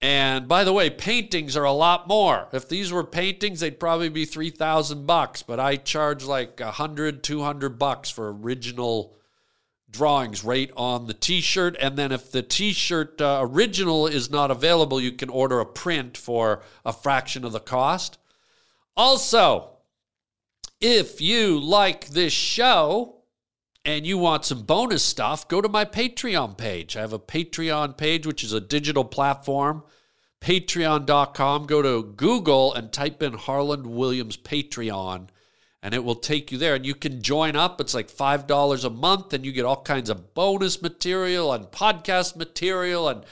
And 0.00 0.48
by 0.48 0.64
the 0.64 0.72
way, 0.72 0.90
paintings 0.90 1.56
are 1.56 1.64
a 1.64 1.72
lot 1.72 2.08
more. 2.08 2.48
If 2.52 2.68
these 2.68 2.92
were 2.92 3.04
paintings, 3.04 3.60
they'd 3.60 3.80
probably 3.80 4.08
be 4.08 4.24
3000 4.24 5.06
bucks, 5.06 5.42
but 5.42 5.60
I 5.60 5.76
charge 5.76 6.24
like 6.24 6.60
100, 6.60 7.22
200 7.22 7.78
bucks 7.78 8.10
for 8.10 8.32
original 8.32 9.14
drawings 9.90 10.42
right 10.42 10.70
on 10.76 11.06
the 11.06 11.14
t-shirt 11.14 11.76
and 11.80 11.96
then 11.96 12.10
if 12.10 12.32
the 12.32 12.42
t-shirt 12.42 13.20
uh, 13.20 13.38
original 13.42 14.08
is 14.08 14.28
not 14.28 14.50
available 14.50 15.00
you 15.00 15.12
can 15.12 15.28
order 15.28 15.60
a 15.60 15.66
print 15.66 16.16
for 16.16 16.62
a 16.84 16.92
fraction 16.92 17.44
of 17.44 17.52
the 17.52 17.60
cost 17.60 18.18
also 18.96 19.70
if 20.80 21.20
you 21.20 21.58
like 21.58 22.08
this 22.08 22.32
show 22.32 23.22
and 23.84 24.06
you 24.06 24.16
want 24.16 24.44
some 24.44 24.62
bonus 24.62 25.02
stuff 25.02 25.48
go 25.48 25.60
to 25.60 25.68
my 25.68 25.84
patreon 25.84 26.56
page 26.56 26.96
i 26.96 27.00
have 27.00 27.12
a 27.12 27.18
patreon 27.18 27.96
page 27.96 28.26
which 28.26 28.44
is 28.44 28.52
a 28.52 28.60
digital 28.60 29.04
platform 29.04 29.82
patreon.com 30.40 31.66
go 31.66 31.82
to 31.82 32.12
google 32.16 32.72
and 32.74 32.92
type 32.92 33.22
in 33.22 33.32
harland 33.32 33.86
williams 33.86 34.36
patreon 34.36 35.28
and 35.84 35.92
it 35.92 36.02
will 36.02 36.14
take 36.14 36.50
you 36.50 36.56
there. 36.56 36.74
And 36.74 36.86
you 36.86 36.94
can 36.94 37.20
join 37.20 37.56
up. 37.56 37.78
It's 37.78 37.92
like 37.92 38.08
$5 38.08 38.84
a 38.84 38.90
month, 38.90 39.34
and 39.34 39.44
you 39.44 39.52
get 39.52 39.66
all 39.66 39.82
kinds 39.82 40.08
of 40.08 40.32
bonus 40.32 40.80
material 40.80 41.52
and 41.52 41.66
podcast 41.66 42.36
material 42.36 43.06
and 43.06 43.22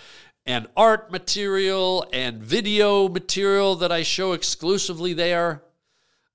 and 0.46 0.66
art 0.76 1.10
material 1.12 2.06
and 2.12 2.42
video 2.42 3.08
material 3.08 3.76
that 3.76 3.92
I 3.92 4.02
show 4.02 4.32
exclusively 4.32 5.12
there. 5.12 5.62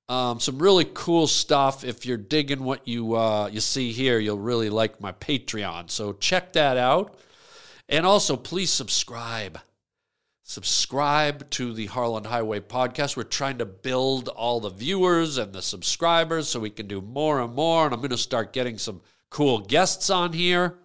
Um, 0.09 0.39
some 0.39 0.59
really 0.59 0.85
cool 0.93 1.27
stuff. 1.27 1.83
If 1.83 2.05
you're 2.05 2.17
digging 2.17 2.63
what 2.63 2.87
you 2.87 3.15
uh, 3.15 3.47
you 3.47 3.59
see 3.59 3.91
here, 3.91 4.19
you'll 4.19 4.39
really 4.39 4.69
like 4.69 5.01
my 5.01 5.11
Patreon. 5.11 5.89
So 5.89 6.13
check 6.13 6.53
that 6.53 6.77
out, 6.77 7.17
and 7.89 8.05
also 8.05 8.37
please 8.37 8.69
subscribe 8.69 9.59
subscribe 10.47 11.49
to 11.49 11.73
the 11.73 11.87
Harland 11.87 12.25
Highway 12.25 12.61
podcast. 12.61 13.17
We're 13.17 13.23
trying 13.23 13.57
to 13.57 13.65
build 13.65 14.29
all 14.29 14.61
the 14.61 14.69
viewers 14.69 15.37
and 15.37 15.51
the 15.51 15.61
subscribers 15.61 16.47
so 16.47 16.61
we 16.61 16.69
can 16.69 16.87
do 16.87 17.01
more 17.01 17.41
and 17.41 17.53
more. 17.53 17.83
And 17.83 17.93
I'm 17.93 17.99
going 17.99 18.11
to 18.11 18.17
start 18.17 18.53
getting 18.53 18.77
some 18.77 19.01
cool 19.29 19.59
guests 19.59 20.09
on 20.09 20.31
here. 20.31 20.79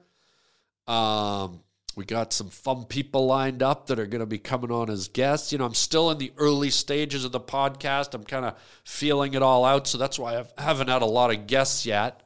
Um, 0.89 1.61
we 1.95 2.05
got 2.05 2.33
some 2.33 2.49
fun 2.49 2.85
people 2.85 3.27
lined 3.27 3.63
up 3.63 3.87
that 3.87 3.99
are 3.99 4.07
going 4.07 4.21
to 4.21 4.27
be 4.27 4.39
coming 4.39 4.71
on 4.71 4.91
as 4.91 5.09
guests. 5.09 5.53
You 5.53 5.59
know, 5.59 5.67
I'm 5.67 5.75
still 5.75 6.11
in 6.11 6.19
the 6.19 6.33
early 6.37 6.71
stages 6.71 7.25
of 7.25 7.33
the 7.33 7.41
podcast. 7.41 8.15
I'm 8.15 8.25
kind 8.25 8.45
of 8.45 8.55
feeling 8.85 9.35
it 9.35 9.43
all 9.43 9.65
out. 9.65 9.87
So 9.87 9.99
that's 9.99 10.19
why 10.19 10.39
I 10.39 10.63
haven't 10.63 10.89
had 10.89 11.03
a 11.03 11.07
lot 11.07 11.35
of 11.35 11.47
guests 11.47 11.85
yet. 11.85 12.23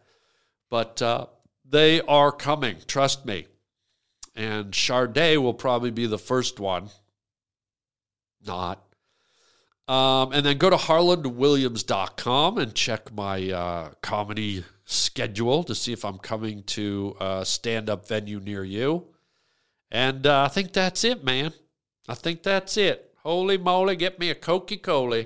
But 0.71 1.03
uh, 1.03 1.27
they 1.69 2.01
are 2.03 2.33
coming, 2.33 2.77
trust 2.87 3.27
me. 3.27 3.47
And 4.35 4.75
Sade 4.75 5.39
will 5.39 5.55
probably 5.55 5.91
be 5.91 6.07
the 6.07 6.19
first 6.19 6.61
one 6.61 6.91
not. 8.47 8.83
Um, 9.89 10.33
and 10.33 10.45
then 10.45 10.59
go 10.59 10.69
to 10.69 10.77
harlandwilliams.com 10.77 12.59
and 12.59 12.75
check 12.75 13.13
my 13.13 13.51
uh, 13.51 13.91
comedy 14.03 14.65
schedule 14.85 15.63
to 15.65 15.75
see 15.75 15.93
if 15.93 16.05
I'm 16.05 16.19
coming 16.19 16.65
to 16.65 17.17
a 17.21 17.45
stand 17.45 17.89
up 17.89 18.09
venue 18.09 18.41
near 18.41 18.65
you. 18.65 19.07
And 19.91 20.27
uh, 20.27 20.45
I 20.45 20.49
think 20.49 20.73
that's 20.73 21.05
it, 21.05 21.25
man. 21.25 21.53
I 22.09 22.15
think 22.15 22.43
that's 22.43 22.77
it. 22.77 23.15
Holy 23.23 23.59
moly, 23.59 23.97
get 23.97 24.19
me 24.19 24.31
a 24.31 24.35
Coca 24.35 24.77
Cola. 24.77 25.25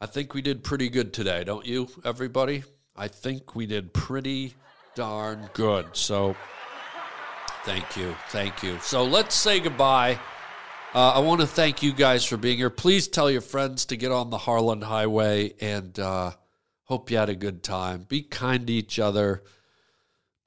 I 0.00 0.06
think 0.06 0.34
we 0.34 0.42
did 0.42 0.62
pretty 0.62 0.88
good 0.88 1.12
today, 1.12 1.44
don't 1.44 1.66
you, 1.66 1.88
everybody? 2.04 2.64
I 2.96 3.08
think 3.08 3.54
we 3.54 3.66
did 3.66 3.92
pretty 3.92 4.54
darn 4.94 5.48
good. 5.54 5.96
So. 5.96 6.36
Thank 7.64 7.96
you. 7.98 8.14
Thank 8.30 8.62
you. 8.62 8.78
So 8.80 9.04
let's 9.04 9.34
say 9.34 9.60
goodbye. 9.60 10.18
Uh, 10.94 11.10
I 11.10 11.18
want 11.18 11.42
to 11.42 11.46
thank 11.46 11.82
you 11.82 11.92
guys 11.92 12.24
for 12.24 12.38
being 12.38 12.56
here. 12.56 12.70
Please 12.70 13.08
tell 13.08 13.30
your 13.30 13.42
friends 13.42 13.84
to 13.86 13.96
get 13.96 14.10
on 14.10 14.30
the 14.30 14.38
Harland 14.38 14.84
Highway 14.84 15.52
and 15.60 15.98
uh, 15.98 16.30
hope 16.84 17.10
you 17.10 17.18
had 17.18 17.28
a 17.28 17.34
good 17.34 17.62
time. 17.62 18.06
Be 18.08 18.22
kind 18.22 18.66
to 18.66 18.72
each 18.72 18.98
other. 18.98 19.42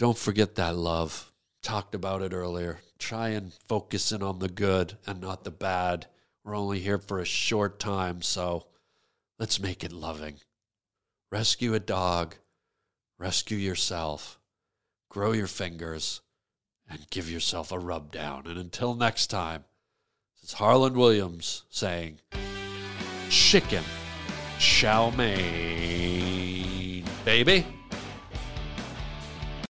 Don't 0.01 0.17
forget 0.17 0.55
that 0.55 0.75
love. 0.75 1.31
Talked 1.61 1.93
about 1.93 2.23
it 2.23 2.33
earlier. 2.33 2.79
Try 2.97 3.29
and 3.29 3.53
focus 3.69 4.11
in 4.11 4.23
on 4.23 4.39
the 4.39 4.49
good 4.49 4.97
and 5.05 5.21
not 5.21 5.43
the 5.43 5.51
bad. 5.51 6.07
We're 6.43 6.57
only 6.57 6.79
here 6.79 6.97
for 6.97 7.19
a 7.19 7.23
short 7.23 7.79
time, 7.79 8.23
so 8.23 8.65
let's 9.37 9.59
make 9.59 9.83
it 9.83 9.91
loving. 9.91 10.37
Rescue 11.31 11.75
a 11.75 11.79
dog. 11.79 12.33
Rescue 13.19 13.59
yourself. 13.59 14.39
Grow 15.07 15.33
your 15.33 15.45
fingers 15.45 16.21
and 16.89 17.07
give 17.11 17.29
yourself 17.29 17.71
a 17.71 17.77
rub 17.77 18.11
down. 18.11 18.47
And 18.47 18.57
until 18.57 18.95
next 18.95 19.27
time, 19.27 19.65
this 20.33 20.49
is 20.49 20.53
Harland 20.53 20.97
Williams 20.97 21.65
saying, 21.69 22.21
Chicken 23.29 23.83
chow 24.57 25.11
mein, 25.11 27.05
baby. 27.23 27.67